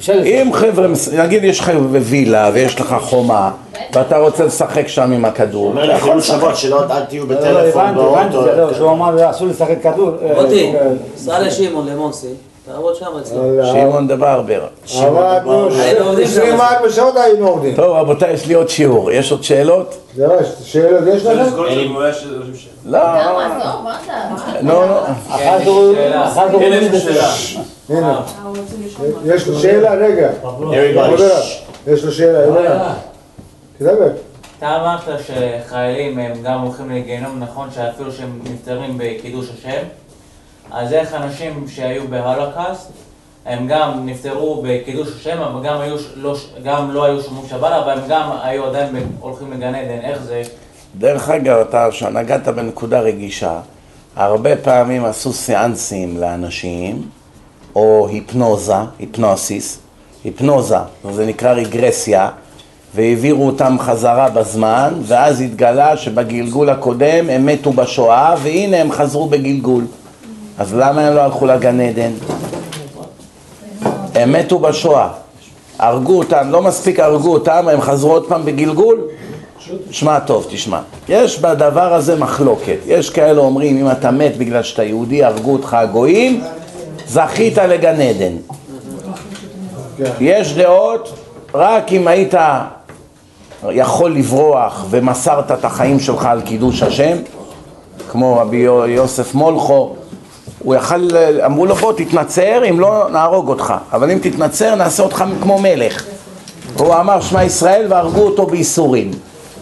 אה. 0.09 0.23
אם 0.25 0.51
חבר'ה, 0.53 0.87
נגיד 1.19 1.45
יש 1.45 1.61
לך 1.61 1.73
וילה 1.91 2.51
ויש 2.55 2.81
לך 2.81 2.97
חומה 3.01 3.51
ואתה 3.93 4.19
רוצה 4.19 4.45
לשחק 4.45 4.89
שם 4.89 5.13
עם 5.13 5.25
הכדור, 5.25 5.67
אומר 5.67 5.87
לי 5.87 6.01
חילול 6.01 6.17
לשחק. 6.17 6.41
שבת 6.41 6.57
שלא 6.57 6.83
אל 6.91 7.05
תהיו 7.05 7.27
לא, 7.27 7.35
לא, 7.35 7.41
בטלפון 7.41 7.83
הבנתי, 7.83 8.01
הבנתי, 8.01 8.37
באוטו. 8.37 8.57
לא, 8.57 8.75
שהוא 8.75 8.91
אמר 8.91 9.31
אסור 9.31 9.49
לשחק 9.49 9.83
כדור. 9.83 10.11
אה, 10.23 10.43
מוטי, 10.43 10.75
אה, 10.77 10.89
סע 11.17 11.43
לשמעון, 11.43 11.89
למונסי, 11.89 12.27
תעבוד 12.67 12.95
שם 12.97 13.07
אצלו. 13.21 13.43
שמעון 13.67 14.09
דה 14.09 14.17
ברבר. 14.17 14.67
עבדנו, 14.99 15.69
היינו 15.71 16.05
עובדים 16.05 16.27
שם. 16.27 16.41
24 16.41 16.91
שעות 16.91 17.17
היינו 17.17 17.49
עובדים. 17.49 17.75
טוב 17.77 17.97
רבותיי, 17.97 18.33
יש 18.33 18.47
לי 18.47 18.55
עוד 18.55 18.69
שיעור. 18.69 19.11
יש 19.11 19.33
עוד 19.33 19.45
שאלות? 19.45 19.97
זה 20.15 20.27
לא, 20.27 20.35
שאלות 20.65 21.03
יש 21.15 21.25
לכם? 21.25 21.57
לא, 21.57 22.99
למה? 22.99 23.47
עזוב, 23.47 23.83
מה 23.85 23.97
אתה? 24.05 24.13
לא, 24.63 24.89
לא. 24.89 25.03
אחת 25.29 25.67
הוא 25.67 25.95
אחת 26.25 26.51
הוא 26.53 26.63
הנה 26.63 26.81
מוריד 26.81 26.95
יש 29.25 29.49
לו 29.49 29.59
שאלה, 29.59 29.95
רגע. 29.95 30.29
יש 31.87 32.05
לו 32.05 32.13
שאלה, 32.13 32.95
תדבר. 33.79 34.11
אתה 34.59 34.77
אמרת 34.77 35.21
שחיילים 35.27 36.19
הם 36.19 36.33
גם 36.43 36.61
הולכים 36.61 36.91
לגיהנום, 36.91 37.41
נכון 37.41 37.69
שאפילו 37.71 38.13
שהם 38.13 38.41
נפטרים 38.45 38.99
בקידוש 38.99 39.51
השם, 39.51 39.83
אז 40.71 40.93
איך 40.93 41.15
אנשים 41.15 41.65
שהיו 41.69 42.09
בהולוקאסט, 42.09 42.91
הם 43.47 43.67
גם 43.69 44.07
נפטרו 44.07 44.63
בקידוש 44.67 45.09
השם, 45.17 45.39
אבל 45.39 45.69
גם, 45.69 45.81
היו, 45.81 45.97
לא, 46.17 46.37
גם 46.65 46.91
לא 46.91 47.05
היו 47.05 47.23
שומרים 47.23 47.49
שבת, 47.49 47.73
אבל 47.73 47.91
הם 47.91 48.09
גם 48.09 48.31
היו 48.43 48.65
עדיין 48.65 48.97
הולכים 49.21 49.53
לגן 49.53 49.75
עדן, 49.75 50.01
איך 50.01 50.23
זה? 50.23 50.43
דרך 50.99 51.31
אגב, 51.31 51.59
אתה 51.69 51.89
נגעת 52.13 52.49
בנקודה 52.49 53.01
רגישה. 53.01 53.61
הרבה 54.17 54.57
פעמים 54.57 55.05
עשו 55.05 55.33
סיאנסים 55.33 56.21
לאנשים, 56.21 57.09
או 57.75 58.09
היפנוזה, 58.11 58.75
היפנוסיס, 58.99 59.79
היפנוזה, 60.25 60.77
זה 61.11 61.27
נקרא 61.27 61.53
רגרסיה, 61.53 62.31
והעבירו 62.95 63.47
אותם 63.47 63.77
חזרה 63.81 64.29
בזמן, 64.29 64.95
ואז 65.03 65.41
התגלה 65.41 65.97
שבגלגול 65.97 66.71
הקודם 66.71 67.31
הם 67.31 67.47
מתו 67.47 67.73
בשואה, 67.73 68.35
והנה 68.43 68.77
הם 68.77 68.93
חזרו 68.93 69.27
בגלגול. 69.27 69.85
אז 70.59 70.75
למה 70.75 71.07
הם 71.07 71.15
לא 71.15 71.21
הלכו 71.21 71.47
לגן 71.47 71.81
עדן? 71.81 72.11
הם 74.15 74.33
מתו 74.33 74.59
בשואה. 74.59 75.09
הרגו 75.79 76.19
אותם, 76.19 76.51
לא 76.51 76.63
מספיק 76.63 77.01
הרגו 77.01 77.33
אותם, 77.33 77.69
הם 77.69 77.81
חזרו 77.81 78.13
עוד 78.13 78.29
פעם 78.29 78.45
בגלגול? 78.45 79.01
שמע 79.91 80.19
טוב, 80.19 80.47
תשמע. 80.51 80.81
יש 81.09 81.39
בדבר 81.39 81.95
הזה 81.95 82.17
מחלוקת. 82.17 82.77
יש 82.87 83.11
כאלה 83.11 83.41
אומרים, 83.41 83.79
אם 83.79 83.91
אתה 83.91 84.11
מת 84.11 84.37
בגלל 84.37 84.63
שאתה 84.63 84.83
יהודי, 84.83 85.25
הרגו 85.25 85.53
אותך 85.53 85.75
הגויים, 85.75 86.43
זכית 87.09 87.59
לגן 87.59 88.01
עדן. 88.01 88.33
יש 90.21 90.55
דעות, 90.55 91.13
רק 91.55 91.93
אם 91.93 92.09
היית 92.09 92.35
יכול 93.71 94.15
לברוח 94.15 94.85
ומסרת 94.91 95.53
את 95.53 95.65
החיים 95.65 96.01
שלך 96.01 96.25
על 96.27 96.41
קידוש 96.41 96.83
השם, 96.83 97.17
כמו 98.11 98.37
רבי 98.41 98.57
יו- 98.57 98.87
יוסף 98.87 99.35
מולכו, 99.35 99.95
הוא 100.59 100.75
יכל, 100.75 101.09
אמרו 101.47 101.67
לו 101.67 101.75
בוא 101.75 101.93
תתנצר, 101.93 102.63
אם 102.71 102.81
לא 102.81 103.07
נהרוג 103.13 103.49
אותך, 103.49 103.75
אבל 103.93 104.11
אם 104.11 104.19
תתנצר 104.23 104.75
נעשה 104.75 105.03
אותך 105.03 105.25
כמו 105.43 105.59
מלך. 105.59 106.05
והוא 106.77 106.95
אמר 106.95 107.21
שמע 107.21 107.45
ישראל 107.45 107.87
והרגו 107.89 108.21
אותו 108.21 108.47
בייסורים. 108.47 109.11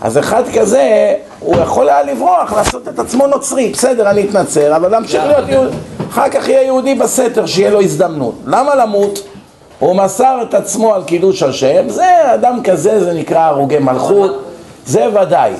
אז 0.03 0.19
אחד 0.19 0.43
כזה, 0.55 1.15
הוא 1.41 1.57
יכול 1.57 1.89
היה 1.89 2.03
לברוח, 2.03 2.53
לעשות 2.53 2.89
את 2.89 2.99
עצמו 2.99 3.27
נוצרי, 3.27 3.69
בסדר, 3.73 4.11
אני 4.11 4.25
אתנצר, 4.29 4.77
אבל 4.77 4.91
להמשיך 4.91 5.23
להיות 5.27 5.49
יהודי, 5.49 5.77
אחר 6.11 6.29
כך 6.29 6.49
יהיה 6.49 6.63
יהודי 6.63 6.95
בסתר, 6.95 7.47
שיהיה 7.47 7.71
לו 7.71 7.81
הזדמנות. 7.81 8.35
למה 8.47 8.75
למות? 8.75 9.23
הוא 9.85 9.97
מסר 9.97 10.39
את 10.43 10.55
עצמו 10.55 10.95
על 10.95 11.03
קידוש 11.05 11.43
השם, 11.43 11.89
זה 11.89 12.35
אדם 12.35 12.61
כזה, 12.65 13.05
זה 13.05 13.13
נקרא 13.13 13.41
הרוגי 13.41 13.79
מלכות, 13.79 14.45
זה 14.87 15.07
ודאי. 15.09 15.53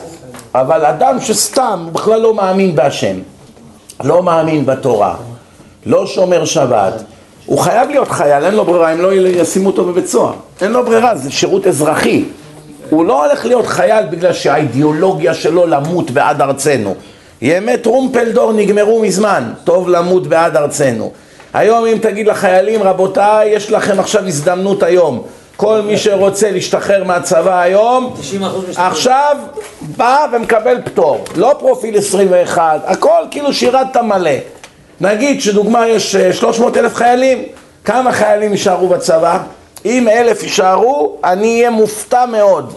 אבל 0.55 0.85
אדם 0.85 1.21
שסתם, 1.21 1.83
הוא 1.85 1.93
בכלל 1.93 2.21
לא 2.21 2.35
מאמין 2.35 2.75
בהשם, 2.75 3.17
לא 4.05 4.23
מאמין 4.23 4.67
בתורה, 4.67 5.15
לא 5.87 6.07
שומר 6.07 6.45
שבת, 6.45 7.03
הוא 7.47 7.59
חייב 7.59 7.91
להיות 7.91 8.09
חייל, 8.09 8.45
אין 8.45 8.55
לו 8.55 8.65
ברירה, 8.65 8.93
אם 8.93 9.01
לא 9.01 9.13
ישימו 9.13 9.67
אותו 9.67 9.85
בבית 9.85 10.07
סוהר. 10.07 10.33
אין 10.61 10.73
לו 10.73 10.85
ברירה, 10.85 11.17
זה 11.17 11.31
שירות 11.31 11.67
אזרחי. 11.67 12.25
הוא 12.91 13.05
לא 13.05 13.25
הולך 13.25 13.45
להיות 13.45 13.67
חייל 13.67 14.07
בגלל 14.07 14.33
שהאידיאולוגיה 14.33 15.35
שלו 15.35 15.67
למות 15.67 16.11
בעד 16.11 16.41
ארצנו. 16.41 16.95
ימי 17.43 17.77
טרומפלדור 17.77 18.53
נגמרו 18.53 19.03
מזמן, 19.03 19.53
טוב 19.65 19.89
למות 19.89 20.27
בעד 20.27 20.57
ארצנו. 20.57 21.13
היום 21.55 21.87
אם 21.87 21.99
תגיד 22.03 22.27
לחיילים, 22.27 22.83
רבותיי, 22.83 23.49
יש 23.49 23.71
לכם 23.71 24.01
עכשיו 24.01 24.27
הזדמנות 24.27 24.83
היום. 24.83 25.23
כל 25.57 25.81
מי 25.81 25.99
שרוצה 25.99 26.51
להשתחרר 26.51 27.05
מהצבא 27.05 27.61
היום, 27.61 28.15
90% 28.15 28.21
משתחררים. 28.21 28.65
עכשיו 28.77 29.37
בא 29.81 30.27
ומקבל 30.33 30.77
פטור. 30.85 31.25
לא 31.37 31.57
פרופיל 31.59 31.99
21, 31.99 32.81
הכל 32.85 33.23
כאילו 33.31 33.53
שירתת 33.53 33.97
מלא. 33.97 34.31
נגיד 35.01 35.41
שדוגמה 35.41 35.89
יש 35.89 36.17
אה, 36.17 36.33
300 36.33 36.77
אלף 36.77 36.95
חיילים, 36.95 37.43
כמה 37.85 38.13
חיילים 38.13 38.53
יישארו 38.53 38.89
בצבא? 38.89 39.39
אם 39.85 40.09
אלף 40.09 40.43
יישארו, 40.43 41.17
אני 41.25 41.59
אהיה 41.59 41.71
מופתע 41.71 42.27
מאוד. 42.27 42.73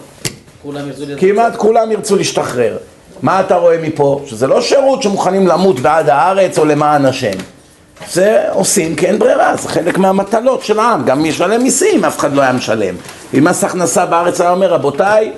כולם. 0.62 0.88
כמעט 1.18 1.56
כולם 1.56 1.92
ירצו 1.92 2.16
להשתחרר. 2.16 2.76
מה 3.22 3.40
אתה 3.40 3.56
רואה 3.56 3.78
מפה? 3.82 4.20
שזה 4.26 4.46
לא 4.46 4.60
שירות 4.60 5.02
שמוכנים 5.02 5.46
למות 5.46 5.80
בעד 5.80 6.08
הארץ 6.08 6.58
או 6.58 6.64
למען 6.64 7.04
השם. 7.04 7.38
זה 8.12 8.42
עושים 8.52 8.96
כי 8.96 9.06
אין 9.06 9.18
ברירה, 9.18 9.56
זה 9.56 9.68
חלק 9.68 9.98
מהמטלות 9.98 10.62
של 10.62 10.78
העם, 10.78 11.04
גם 11.04 11.22
מי 11.22 11.28
ישלם 11.28 11.62
מיסים, 11.62 12.04
אף 12.04 12.18
אחד 12.18 12.34
לא 12.34 12.42
היה 12.42 12.52
משלם. 12.52 12.94
אם 13.38 13.44
מס 13.44 13.64
הכנסה 13.64 14.06
בארץ 14.06 14.40
היה 14.40 14.50
אומר, 14.50 14.72
רבותיי, 14.72 15.32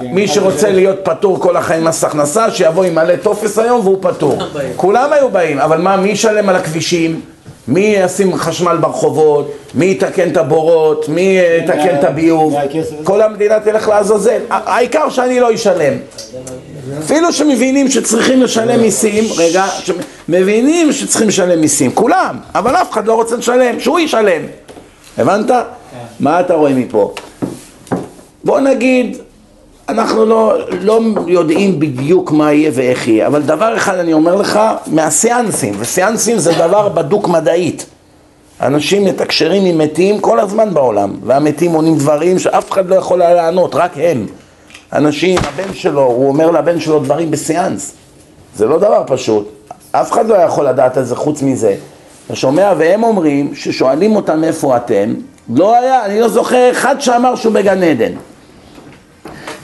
מי 0.00 0.28
שרוצה 0.28 0.70
להיות 0.70 0.98
פטור 1.02 1.40
כל 1.40 1.56
החיים 1.56 1.84
מס 1.84 2.04
הכנסה, 2.04 2.50
שיבוא 2.50 2.84
עם 2.84 2.94
מלא 2.94 3.16
טופס 3.16 3.58
היום 3.58 3.80
והוא 3.80 3.98
פטור. 4.00 4.38
כולם 4.76 5.12
היו 5.12 5.30
באים, 5.30 5.58
אבל 5.58 5.78
מה, 5.78 5.96
מי 5.96 6.08
ישלם 6.08 6.48
על 6.48 6.56
הכבישים? 6.56 7.20
מי 7.68 7.96
ישים 7.98 8.36
חשמל 8.36 8.76
ברחובות? 8.76 9.52
מי 9.74 9.90
יתקן 9.90 10.28
את 10.28 10.36
הבורות? 10.36 11.08
מי 11.08 11.38
אה, 11.40 11.60
יתקן 11.64 11.98
את 11.98 12.04
הביוב? 12.04 12.54
כל 13.04 13.22
המדינה 13.22 13.60
תלך 13.60 13.88
לעזאזל. 13.88 14.40
העיקר 14.50 15.10
שאני 15.10 15.40
לא 15.40 15.54
אשלם. 15.54 15.94
אפילו 16.98 17.32
שמבינים 17.32 17.90
שצריכים 17.90 18.42
לשלם 18.42 18.80
מיסים, 18.80 19.24
רגע, 19.36 19.64
שמבינים 20.26 20.92
שצריכים 20.92 21.28
לשלם 21.28 21.60
מיסים, 21.60 21.92
כולם, 21.92 22.38
אבל 22.54 22.76
אף 22.76 22.92
אחד 22.92 23.06
לא 23.06 23.14
רוצה 23.14 23.36
לשלם, 23.36 23.80
שהוא 23.80 24.00
ישלם. 24.00 24.42
הבנת? 25.18 25.50
מה 26.20 26.40
אתה 26.40 26.54
רואה 26.54 26.72
מפה? 26.74 27.14
בוא 28.44 28.60
נגיד, 28.60 29.16
אנחנו 29.88 30.24
לא, 30.24 30.54
לא 30.80 31.00
יודעים 31.26 31.80
בדיוק 31.80 32.30
מה 32.30 32.52
יהיה 32.52 32.70
ואיך 32.74 33.08
יהיה, 33.08 33.26
אבל 33.26 33.42
דבר 33.42 33.76
אחד 33.76 33.98
אני 33.98 34.12
אומר 34.12 34.36
לך, 34.36 34.60
מהסיאנסים, 34.86 35.74
וסיאנסים 35.78 36.38
זה 36.38 36.52
דבר 36.52 36.88
בדוק 36.88 37.28
מדעית. 37.28 37.86
אנשים 38.60 39.04
מתקשרים 39.04 39.64
עם 39.64 39.78
מתים 39.78 40.20
כל 40.20 40.40
הזמן 40.40 40.74
בעולם, 40.74 41.14
והמתים 41.24 41.72
עונים 41.72 41.98
דברים 41.98 42.38
שאף 42.38 42.70
אחד 42.70 42.88
לא 42.88 42.94
יכול 42.94 43.22
היה 43.22 43.34
לענות, 43.34 43.74
רק 43.74 43.92
הם. 43.96 44.26
אנשים, 44.92 45.38
הבן 45.38 45.74
שלו, 45.74 46.02
הוא 46.02 46.28
אומר 46.28 46.50
לבן 46.50 46.80
שלו 46.80 46.98
דברים 46.98 47.30
בסיאנס. 47.30 47.92
זה 48.56 48.66
לא 48.66 48.78
דבר 48.78 49.02
פשוט. 49.06 49.53
אף 50.00 50.12
אחד 50.12 50.26
לא 50.26 50.34
יכול 50.34 50.68
לדעת 50.68 50.96
על 50.96 51.04
זה 51.04 51.16
חוץ 51.16 51.42
מזה. 51.42 51.74
אתה 52.26 52.36
שומע? 52.36 52.72
והם 52.78 53.02
אומרים 53.02 53.54
ששואלים 53.54 54.16
אותם 54.16 54.44
איפה 54.44 54.76
אתם, 54.76 55.14
לא 55.54 55.76
היה, 55.76 56.04
אני 56.04 56.20
לא 56.20 56.28
זוכר 56.28 56.70
אחד 56.70 57.00
שאמר 57.00 57.36
שהוא 57.36 57.52
בגן 57.52 57.82
עדן. 57.82 58.12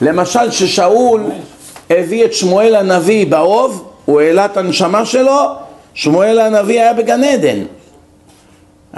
למשל, 0.01 0.51
ששאול 0.51 1.23
הביא 1.89 2.25
את 2.25 2.33
שמואל 2.33 2.75
הנביא 2.75 3.27
באוב, 3.27 3.91
הוא 4.05 4.21
העלה 4.21 4.45
את 4.45 4.57
הנשמה 4.57 5.05
שלו, 5.05 5.41
שמואל 5.93 6.39
הנביא 6.39 6.81
היה 6.81 6.93
בגן 6.93 7.23
עדן. 7.23 7.63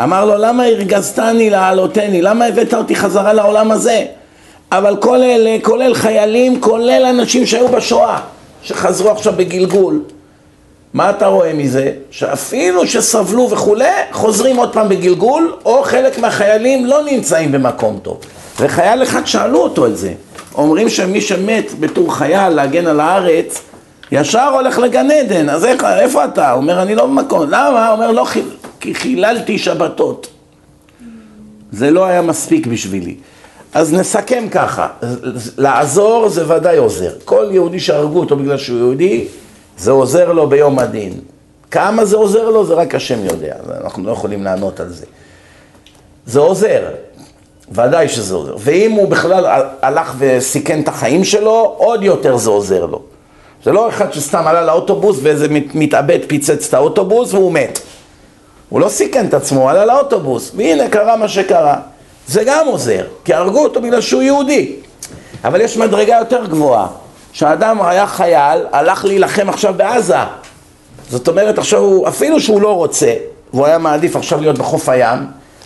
אמר 0.04 0.26
לו, 0.26 0.38
למה 0.38 0.64
הרגזתני 0.64 1.50
להעלותני? 1.50 2.22
למה 2.22 2.46
הבאת 2.46 2.74
אותי 2.74 2.96
חזרה 2.96 3.34
לעולם 3.34 3.72
הזה? 3.72 4.06
אבל 4.72 4.98
כל 5.00 5.24
אלה, 5.24 5.58
כולל 5.62 5.94
חיילים, 5.94 6.62
כולל 6.62 7.06
אנשים 7.10 7.46
שהיו 7.46 7.68
בשואה, 7.68 8.20
שחזרו 8.64 9.10
עכשיו 9.10 9.34
בגלגול. 9.38 10.02
מה 10.94 11.10
אתה 11.10 11.28
רואה 11.28 11.54
מזה? 11.54 11.92
שאפילו 12.12 12.88
שסבלו 12.88 13.50
וכולי, 13.52 13.86
חוזרים 14.12 14.56
עוד 14.56 14.74
פעם 14.74 14.90
בגלגול, 14.90 15.54
או 15.66 15.84
חלק 15.84 16.20
מהחיילים 16.20 16.86
לא 16.86 17.04
נמצאים 17.12 17.52
במקום 17.52 18.00
טוב. 18.02 18.20
וחייל 18.60 19.04
אחד 19.04 19.26
שאלו 19.26 19.60
אותו 19.60 19.86
על 19.86 19.96
זה. 19.96 20.14
אומרים 20.56 20.90
שמי 20.90 21.22
שמת 21.22 21.80
בתור 21.80 22.16
חייל 22.16 22.50
להגן 22.50 22.88
על 22.88 23.00
הארץ, 23.00 23.62
ישר 24.12 24.50
הולך 24.54 24.78
לגן 24.78 25.12
עדן. 25.12 25.50
אז 25.50 25.66
איך, 25.66 25.84
איפה 25.84 26.26
אתה? 26.26 26.52
הוא 26.52 26.62
אומר, 26.62 26.82
אני 26.82 26.96
לא 26.96 27.06
במקום. 27.06 27.44
למה? 27.50 27.88
הוא 27.88 27.96
אומר, 27.96 28.12
לא, 28.12 28.26
כי 28.80 28.96
חיללתי 28.96 29.58
שבתות. 29.58 30.28
זה 31.72 31.92
לא 31.92 32.06
היה 32.06 32.22
מספיק 32.22 32.68
בשבילי. 32.68 33.16
אז 33.74 33.94
נסכם 33.94 34.48
ככה, 34.52 34.88
לעזור 35.58 36.30
זה 36.30 36.54
ודאי 36.56 36.78
עוזר. 36.78 37.12
כל 37.26 37.46
יהודי 37.52 37.80
שהרגו 37.80 38.20
אותו 38.20 38.36
בגלל 38.36 38.58
שהוא 38.58 38.78
יהודי, 38.78 39.26
זה 39.78 39.92
עוזר 39.92 40.32
לו 40.34 40.50
ביום 40.50 40.80
הדין. 40.80 41.14
כמה 41.72 42.06
זה 42.06 42.16
עוזר 42.18 42.50
לו, 42.50 42.66
זה 42.66 42.74
רק 42.74 42.96
השם 42.96 43.26
יודע, 43.26 43.56
אנחנו 43.82 44.04
לא 44.08 44.12
יכולים 44.12 44.44
לענות 44.44 44.80
על 44.80 44.90
זה. 44.90 45.06
זה 46.26 46.40
עוזר, 46.40 46.84
ודאי 47.72 48.10
שזה 48.10 48.36
עוזר. 48.36 48.56
ואם 48.60 48.92
הוא 48.92 49.08
בכלל 49.10 49.46
הלך 49.82 50.14
וסיכן 50.18 50.82
את 50.82 50.88
החיים 50.88 51.24
שלו, 51.24 51.76
עוד 51.78 52.04
יותר 52.04 52.38
זה 52.38 52.50
עוזר 52.50 52.86
לו. 52.86 53.02
זה 53.64 53.72
לא 53.72 53.90
אחד 53.90 54.14
שסתם 54.14 54.48
עלה 54.48 54.62
לאוטובוס 54.66 55.18
ואיזה 55.24 55.48
מת- 55.50 55.76
מתאבד 55.76 56.20
פיצץ 56.28 56.68
את 56.68 56.74
האוטובוס 56.74 57.34
והוא 57.34 57.52
מת. 57.52 57.80
הוא 58.70 58.80
לא 58.82 58.90
סיכן 58.90 59.28
את 59.28 59.34
עצמו, 59.34 59.70
עלה 59.70 59.86
לאוטובוס, 59.86 60.52
והנה 60.56 60.90
קרה 60.90 61.16
מה 61.18 61.28
שקרה. 61.28 61.78
זה 62.28 62.44
גם 62.46 62.68
עוזר, 62.68 63.06
כי 63.26 63.34
הרגו 63.34 63.64
אותו 63.64 63.82
בגלל 63.82 64.02
שהוא 64.02 64.22
יהודי. 64.22 64.76
אבל 65.44 65.62
יש 65.62 65.78
מדרגה 65.78 66.16
יותר 66.20 66.46
גבוהה, 66.46 66.88
שהאדם 67.34 67.82
היה 67.82 68.08
חייל, 68.08 68.66
הלך 68.72 69.06
להילחם 69.06 69.50
עכשיו 69.50 69.74
בעזה. 69.78 70.16
זאת 71.10 71.28
אומרת, 71.28 71.58
עכשיו 71.58 71.80
הוא, 71.80 72.08
אפילו 72.08 72.42
שהוא 72.42 72.62
לא 72.62 72.76
רוצה, 72.76 73.14
והוא 73.54 73.66
היה 73.66 73.78
מעדיף 73.78 74.16
עכשיו 74.16 74.42
להיות 74.42 74.58
בחוף 74.58 74.90
הים, 74.90 75.20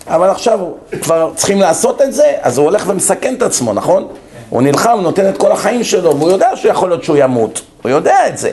אבל 0.07 0.30
עכשיו 0.30 0.60
כבר 1.02 1.31
צריכים 1.35 1.60
לעשות 1.60 2.02
את 2.02 2.14
זה, 2.14 2.34
אז 2.41 2.57
הוא 2.57 2.65
הולך 2.65 2.84
ומסכן 2.88 3.35
את 3.35 3.41
עצמו, 3.41 3.73
נכון? 3.73 4.07
הוא 4.49 4.61
נלחם, 4.61 4.99
נותן 5.02 5.30
את 5.30 5.38
כל 5.38 5.52
החיים 5.52 5.84
שלו, 5.84 6.18
והוא 6.18 6.31
יודע 6.31 6.49
שיכול 6.56 6.89
להיות 6.89 7.03
שהוא 7.03 7.18
ימות, 7.18 7.61
הוא 7.81 7.89
יודע 7.89 8.27
את 8.27 8.38
זה. 8.38 8.52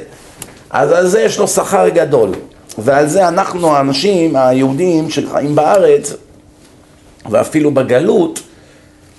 אז 0.70 0.92
על 0.92 1.06
זה 1.06 1.20
יש 1.20 1.38
לו 1.38 1.48
שכר 1.48 1.88
גדול, 1.88 2.30
ועל 2.78 3.06
זה 3.06 3.28
אנחנו, 3.28 3.76
האנשים, 3.76 4.36
היהודים 4.36 5.10
שחיים 5.10 5.54
בארץ, 5.54 6.12
ואפילו 7.30 7.70
בגלות, 7.70 8.40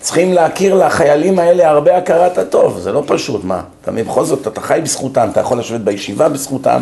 צריכים 0.06 0.34
להכיר 0.34 0.76
לחיילים 0.76 1.40
האלה 1.40 1.70
הרבה 1.70 1.98
הכרת 1.98 2.38
הטוב, 2.38 2.80
זה 2.80 2.92
לא 2.92 3.04
פשוט, 3.08 3.44
מה? 3.44 3.62
אתה 3.82 3.92
בכל 3.92 4.26
זאת, 4.26 4.48
אתה 4.48 4.62
חי 4.62 4.80
בזכותם, 4.84 5.28
אתה 5.32 5.40
יכול 5.40 5.60
לשבת 5.60 5.82
בישיבה 5.82 6.30
בזכותם, 6.30 6.80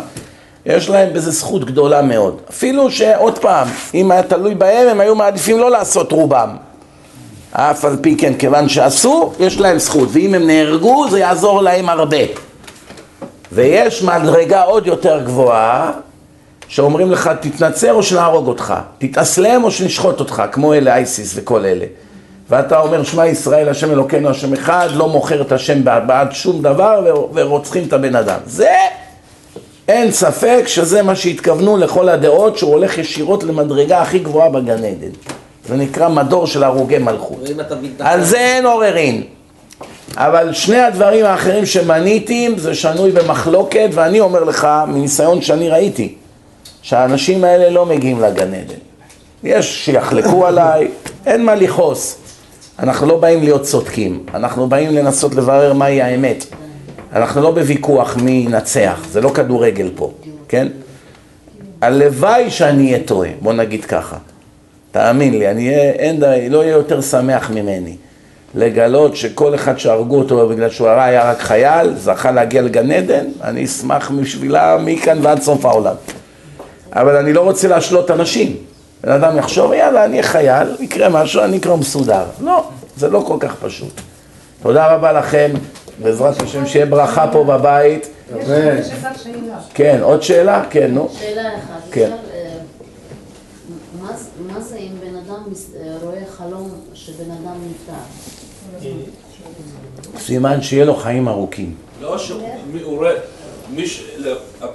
יש 0.66 0.88
להם 0.88 1.12
בזה 1.12 1.30
זכות 1.30 1.64
גדולה 1.64 2.02
מאוד. 2.02 2.40
אפילו 2.50 2.90
שעוד 2.90 3.38
פעם, 3.38 3.68
אם 3.94 4.10
היה 4.10 4.22
תלוי 4.22 4.54
בהם, 4.54 4.88
הם 4.88 5.00
היו 5.00 5.14
מעדיפים 5.14 5.58
לא 5.58 5.70
לעשות 5.70 6.12
רובם. 6.12 6.56
אף 7.52 7.84
על 7.84 7.96
פי 8.00 8.16
כן, 8.16 8.34
כיוון 8.34 8.68
שעשו, 8.68 9.32
יש 9.40 9.60
להם 9.60 9.78
זכות, 9.78 10.08
ואם 10.12 10.34
הם 10.34 10.46
נהרגו, 10.46 11.10
זה 11.10 11.18
יעזור 11.18 11.62
להם 11.62 11.88
הרבה. 11.88 12.24
ויש 13.52 14.02
מדרגה 14.02 14.62
עוד 14.62 14.86
יותר 14.86 15.22
גבוהה, 15.24 15.92
שאומרים 16.68 17.10
לך, 17.10 17.30
תתנצר 17.40 17.92
או 17.92 18.02
שנהרוג 18.02 18.48
אותך, 18.48 18.74
תתאסלם 18.98 19.64
או 19.64 19.70
שנשחוט 19.70 20.20
אותך, 20.20 20.42
כמו 20.52 20.74
אלה 20.74 20.94
אייסיס 20.94 21.32
וכל 21.36 21.64
אלה. 21.64 21.86
ואתה 22.50 22.80
אומר, 22.80 23.04
שמע 23.04 23.26
ישראל, 23.26 23.68
השם 23.68 23.90
אלוקינו, 23.90 24.30
השם 24.30 24.52
אחד, 24.52 24.88
לא 24.92 25.08
מוכר 25.08 25.40
את 25.42 25.52
השם 25.52 25.84
בעד, 25.84 26.32
שום 26.32 26.62
דבר 26.62 27.12
ורוצחים 27.34 27.84
את 27.88 27.92
הבן 27.92 28.16
אדם. 28.16 28.38
זה, 28.46 28.70
אין 29.88 30.12
ספק 30.12 30.62
שזה 30.66 31.02
מה 31.02 31.16
שהתכוונו 31.16 31.76
לכל 31.76 32.08
הדעות, 32.08 32.58
שהוא 32.58 32.72
הולך 32.72 32.98
ישירות 32.98 33.44
למדרגה 33.44 34.02
הכי 34.02 34.18
גבוהה 34.18 34.48
בגן 34.48 34.84
עדן. 34.84 35.10
זה 35.68 35.76
נקרא 35.76 36.08
מדור 36.08 36.46
של 36.46 36.64
הרוגי 36.64 36.98
מלכות. 36.98 37.38
על 37.98 38.24
זה 38.24 38.38
אין 38.38 38.66
עוררין. 38.66 39.22
אבל 40.16 40.52
שני 40.52 40.80
הדברים 40.80 41.24
האחרים 41.24 41.66
שמניתי 41.66 42.54
זה 42.56 42.74
שנוי 42.74 43.12
במחלוקת, 43.12 43.88
ואני 43.92 44.20
אומר 44.20 44.44
לך, 44.44 44.68
מניסיון 44.88 45.42
שאני 45.42 45.68
ראיתי, 45.68 46.14
שהאנשים 46.82 47.44
האלה 47.44 47.70
לא 47.70 47.86
מגיעים 47.86 48.20
לגן 48.20 48.54
עדן. 48.54 48.74
יש 49.44 49.84
שיחלקו 49.84 50.46
עליי, 50.46 50.88
אין 51.26 51.44
מה 51.44 51.54
לכעוס. 51.54 52.23
אנחנו 52.78 53.06
לא 53.06 53.18
באים 53.18 53.42
להיות 53.42 53.62
צודקים, 53.62 54.22
אנחנו 54.34 54.68
באים 54.68 54.94
לנסות 54.94 55.34
לברר 55.34 55.72
מהי 55.72 56.02
האמת. 56.02 56.44
אנחנו 57.12 57.42
לא 57.42 57.50
בוויכוח 57.50 58.16
מי 58.16 58.44
ינצח, 58.46 59.00
זה 59.10 59.20
לא 59.20 59.28
כדורגל 59.28 59.90
פה, 59.96 60.12
כן? 60.48 60.68
הלוואי 61.80 62.50
שאני 62.50 62.92
אהיה 62.92 63.04
טועה, 63.04 63.28
בוא 63.40 63.52
נגיד 63.52 63.84
ככה. 63.84 64.16
תאמין 64.92 65.38
לי, 65.38 65.50
אני 65.50 65.68
אהיה, 65.68 65.90
אין 65.92 66.20
די, 66.20 66.46
לא 66.50 66.58
אהיה 66.58 66.70
יותר 66.70 67.00
שמח 67.00 67.50
ממני. 67.50 67.96
לגלות 68.54 69.16
שכל 69.16 69.54
אחד 69.54 69.78
שהרגו 69.78 70.18
אותו 70.18 70.48
בגלל 70.48 70.70
שהוא 70.70 70.88
הרע 70.88 71.02
היה 71.02 71.30
רק 71.30 71.38
חייל, 71.38 71.94
זכה 71.96 72.30
להגיע 72.30 72.62
לגן 72.62 72.90
עדן, 72.90 73.24
אני 73.42 73.64
אשמח 73.64 74.10
בשבילה 74.10 74.76
מכאן 74.80 75.18
ועד 75.22 75.42
סוף 75.42 75.64
העולם. 75.64 75.94
אבל 76.92 77.16
אני 77.16 77.32
לא 77.32 77.40
רוצה 77.40 77.68
להשלות 77.68 78.10
אנשים. 78.10 78.56
בן 79.04 79.12
אדם 79.12 79.38
יחשוב, 79.38 79.72
יאללה, 79.72 80.04
אני 80.04 80.22
חייל, 80.22 80.68
יקרה 80.80 81.08
משהו, 81.08 81.42
אני 81.42 81.60
כבר 81.60 81.76
מסודר. 81.76 82.24
לא, 82.40 82.64
זה 82.96 83.08
לא 83.08 83.24
כל 83.26 83.36
כך 83.40 83.54
פשוט. 83.56 84.00
תודה 84.62 84.94
רבה 84.94 85.12
לכם, 85.12 85.50
בעזרת 86.02 86.42
השם 86.42 86.66
שיהיה 86.66 86.86
ברכה 86.86 87.26
פה 87.32 87.44
בבית. 87.44 88.08
כן, 89.74 89.98
עוד 90.02 90.22
שאלה? 90.22 90.64
כן, 90.70 90.90
נו. 90.94 91.08
שאלה 91.18 91.48
אחת, 91.48 91.80
כן. 91.92 92.10
אה, 92.34 92.50
מה 94.52 94.60
זה- 94.60 94.76
אם 94.76 94.90
בן 95.00 95.16
אדם 95.16 95.42
אה, 95.76 95.96
רואה 96.02 96.18
חלום 96.36 96.70
שבן 96.94 97.30
אדם 97.30 97.56
נפטר? 97.70 98.88
סימן 100.18 100.62
שיהיה 100.62 100.84
לו 100.84 100.96
חיים 100.96 101.28
ארוכים. 101.28 101.74
לא 102.00 102.18
ש... 102.18 102.32
מי- 102.72 102.82
הוא 102.82 102.96
רואה... 102.96 103.12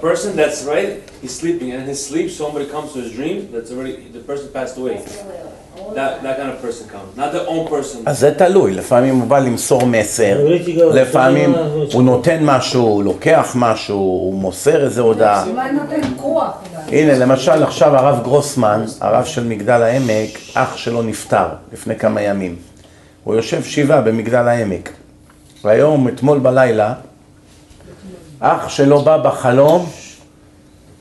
person 0.00 0.36
that's 0.36 0.60
right, 0.64 0.90
he's 1.22 1.34
sleeping, 1.40 1.68
and 1.72 1.80
in 1.82 1.88
his 1.94 2.00
sleep 2.08 2.30
somebody 2.30 2.66
comes 2.74 2.88
to 2.94 2.98
his 3.04 3.12
dream 3.18 3.36
that's 3.52 3.70
already... 3.70 3.92
the 4.12 4.24
person 4.30 4.48
passed 4.58 4.76
away. 4.82 4.96
That, 5.94 6.22
that 6.22 6.36
kind 6.38 6.50
of 6.54 6.58
person 6.66 6.84
comes, 6.88 7.16
not 7.16 7.32
the 7.32 7.46
own 7.46 7.68
person. 7.68 7.98
אז 8.06 8.18
זה 8.20 8.34
תלוי, 8.34 8.74
לפעמים 8.74 9.16
הוא 9.16 9.28
בא 9.28 9.38
למסור 9.38 9.86
מסר, 9.86 10.46
לפעמים 10.94 11.54
הוא 11.92 12.02
נותן 12.02 12.38
משהו, 12.42 12.82
הוא 12.82 13.04
לוקח 13.04 13.52
משהו, 13.54 13.96
הוא 13.96 14.34
מוסר 14.34 14.84
איזה 14.84 15.00
הודעה. 15.00 15.44
הנה, 16.88 17.18
למשל 17.18 17.62
עכשיו 17.62 17.96
הרב 17.96 18.22
גרוסמן, 18.22 18.84
הרב 19.00 19.24
של 19.24 19.44
מגדל 19.44 19.82
העמק, 19.82 20.38
אח 20.54 20.76
שלו 20.76 21.02
נפטר 21.02 21.46
לפני 21.72 21.98
כמה 21.98 22.22
ימים. 22.22 22.56
הוא 23.24 23.34
יושב 23.34 23.62
שבעה 23.64 24.00
במגדל 24.00 24.48
העמק. 24.48 24.90
והיום, 25.64 26.08
אתמול 26.08 26.38
בלילה, 26.38 26.94
אח 28.40 28.68
שלו 28.68 29.02
בא 29.02 29.16
בחלום 29.16 29.90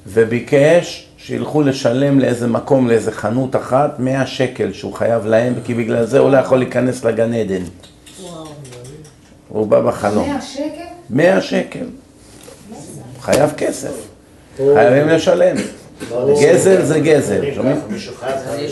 וביקש 0.07 1.07
שילכו 1.18 1.61
לשלם 1.61 2.20
לאיזה 2.20 2.48
מקום, 2.48 2.88
לאיזה 2.88 3.11
חנות 3.11 3.56
אחת, 3.56 3.99
100 3.99 4.28
שקל 4.28 4.74
שהוא 4.74 4.94
חייב 4.94 5.26
להם, 5.26 5.53
כי 5.66 5.74
בגלל 5.74 6.06
זה 6.06 6.20
הוא 6.20 6.32
לא 6.32 6.38
יכול 6.38 6.57
להיכנס 6.57 7.06
לגן 7.06 7.34
עדן. 7.34 7.64
הוא 9.49 9.68
בא 9.68 9.82
בחלום. 9.82 10.30
100 10.30 10.41
שקל? 10.41 10.64
100 11.10 11.41
שקל. 11.41 11.86
חייב 13.22 13.52
כסף. 13.57 14.07
חייבים 14.57 15.07
לשלם. 15.07 15.56
גזל 16.42 16.82
זה 16.86 17.00
גזל, 17.00 17.42
שומעים? 17.56 17.76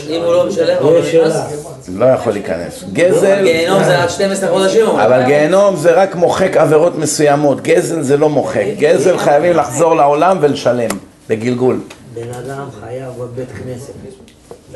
אם 0.08 0.22
הוא 0.24 0.32
לא 0.32 0.46
משלם, 0.46 0.76
יש 1.00 1.10
שאלה. 1.12 1.44
לא 1.88 2.04
יכול 2.04 2.32
להיכנס. 2.32 2.84
גזל, 2.92 3.42
גיהנום 3.44 3.84
זה 3.84 4.02
עד 4.02 4.10
12 4.10 4.50
חודשים. 4.50 4.86
אבל 4.86 5.22
גיהנום 5.26 5.76
זה 5.76 5.90
רק 5.92 6.14
מוחק 6.14 6.56
עבירות 6.56 6.98
מסוימות, 6.98 7.60
גזל 7.60 8.02
זה 8.02 8.16
לא 8.16 8.28
מוחק. 8.28 8.64
גזל 8.78 9.18
חייבים 9.18 9.56
לחזור 9.56 9.94
לעולם 9.96 10.38
ולשלם, 10.40 10.88
בגלגול. 11.28 11.80
בן 12.14 12.22
אדם 12.32 12.66
חייב 12.80 13.08
בבית 13.18 13.48
כנסת, 13.64 13.92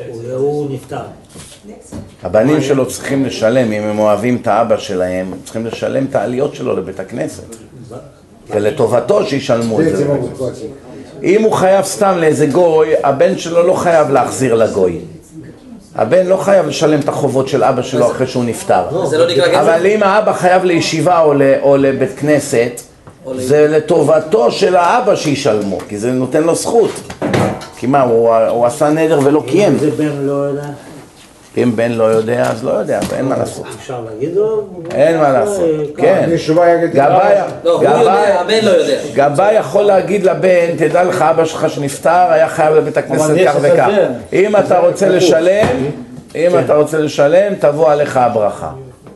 הוא- 0.09 0.21
הוא 0.35 0.67
נפטר. 0.71 0.97
הבנים 2.23 2.61
שלו 2.61 2.87
צריכים 2.87 3.25
לשלם, 3.25 3.71
אם 3.71 3.83
הם 3.83 3.99
אוהבים 3.99 4.37
את 4.41 4.47
האבא 4.47 4.77
שלהם, 4.77 5.33
הם 5.33 5.39
צריכים 5.43 5.65
לשלם 5.65 6.05
את 6.09 6.15
העליות 6.15 6.55
שלו 6.55 6.75
לבית 6.77 6.99
הכנסת. 6.99 7.43
ולטובתו 8.49 9.25
שישלמו 9.25 9.81
את 9.81 9.97
זה. 9.97 10.05
אם 11.23 11.43
הוא 11.43 11.51
חייב 11.51 11.85
סתם 11.85 12.15
לאיזה 12.17 12.45
גוי, 12.45 12.87
הבן 13.03 13.37
שלו 13.37 13.67
לא 13.67 13.73
חייב 13.73 14.09
להחזיר 14.09 14.55
לגוי. 14.55 14.99
הבן 15.95 16.25
לא 16.25 16.37
חייב 16.37 16.67
לשלם 16.67 16.99
את 16.99 17.09
החובות 17.09 17.47
של 17.47 17.63
אבא 17.63 17.81
שלו 17.81 18.11
אחרי 18.11 18.27
שהוא 18.27 18.45
נפטר. 18.45 18.83
אבל 19.59 19.85
אם 19.85 20.03
האבא 20.03 20.33
חייב 20.33 20.63
לישיבה 20.63 21.21
או 21.61 21.77
לבית 21.77 22.19
כנסת, 22.19 22.81
זה 23.35 23.67
לטובתו 23.67 24.51
של 24.51 24.75
האבא 24.75 25.15
שישלמו, 25.15 25.77
כי 25.89 25.97
זה 25.97 26.11
נותן 26.11 26.43
לו 26.43 26.55
זכות. 26.55 26.91
כי 27.77 27.87
מה, 27.87 28.01
הוא 28.49 28.65
עשה 28.65 28.89
נדר 28.89 29.19
ולא 29.23 29.43
קיים. 29.47 29.77
זה 29.77 29.91
בן 29.91 30.11
לא 30.21 30.31
יודע. 30.31 30.67
אם 31.57 31.75
בן 31.75 31.91
לא 31.91 32.03
יודע, 32.03 32.41
אז 32.41 32.63
לא 32.63 32.71
יודע, 32.71 32.99
אין 33.17 33.25
מה 33.25 33.37
לעשות. 33.37 33.65
אפשר 33.79 34.01
להגיד 34.09 34.35
לו. 34.35 34.63
אין 34.91 35.17
מה 35.17 35.31
לעשות, 35.31 35.65
כן. 35.97 36.29
גבאי, 39.15 39.53
יכול 39.53 39.83
להגיד 39.83 40.23
לבן, 40.23 40.77
תדע 40.77 41.03
לך, 41.03 41.21
אבא 41.21 41.45
שלך 41.45 41.69
שנפטר, 41.69 42.31
היה 42.31 42.49
חייב 42.49 42.75
לבית 42.75 42.97
הכנסת 42.97 43.33
כך 43.45 43.55
וכך. 43.61 43.87
אם 44.33 44.55
אתה 44.55 44.79
רוצה 44.79 45.09
לשלם, 45.09 45.67
אם 46.35 46.59
אתה 46.65 46.75
רוצה 46.75 46.99
לשלם, 46.99 47.53
תבוא 47.59 47.91
עליך 47.91 48.17
הברכה. 48.17 48.71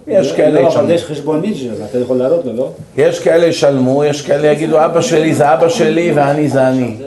יש 0.08 0.32
כאלה 0.32 0.62
לא, 0.62 0.68
אבל 0.68 0.70
ישלמו. 0.70 0.92
יש 0.92 1.06
חשבון 1.06 1.40
מישהו, 1.42 1.70
אתה 1.90 2.00
יכול 2.00 2.18
להראות 2.18 2.46
לו, 2.46 2.54
לא? 2.54 2.70
יש 2.98 3.20
כאלה 3.20 3.46
ישלמו, 3.46 4.04
יש 4.06 4.22
כאלה 4.22 4.48
יגידו, 4.48 4.86
אבא 4.86 5.02
שלי 5.02 5.34
זה 5.34 5.54
אבא 5.54 5.70
שלי 5.70 6.12
ואני 6.16 6.48
זה 6.48 6.68
אני. 6.68 6.98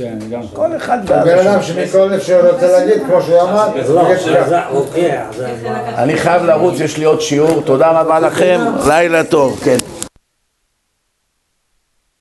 כן, 0.00 0.18
גם. 0.30 0.40
כל 0.52 0.76
אחד 0.76 0.98
בן 1.06 1.18
ואבא 1.26 1.40
אדם. 1.40 1.62
שמכל 1.62 1.98
לב 1.98 2.20
שהוא 2.20 2.40
רוצה 2.40 2.66
להגיד, 2.66 3.02
כמו 3.06 3.22
שהוא 3.22 3.40
אמר, 3.40 3.68
לא, 3.88 4.02
אוקיי. 4.70 5.18
אני 5.96 6.16
חייב 6.16 6.44
לרוץ, 6.44 6.80
יש 6.80 6.98
לי 6.98 7.04
עוד 7.04 7.20
שיעור. 7.20 7.62
תודה 7.64 8.00
רבה 8.00 8.20
לכם, 8.20 8.60
לילה 8.86 9.24
טוב, 9.24 9.60
כן. 9.64 9.99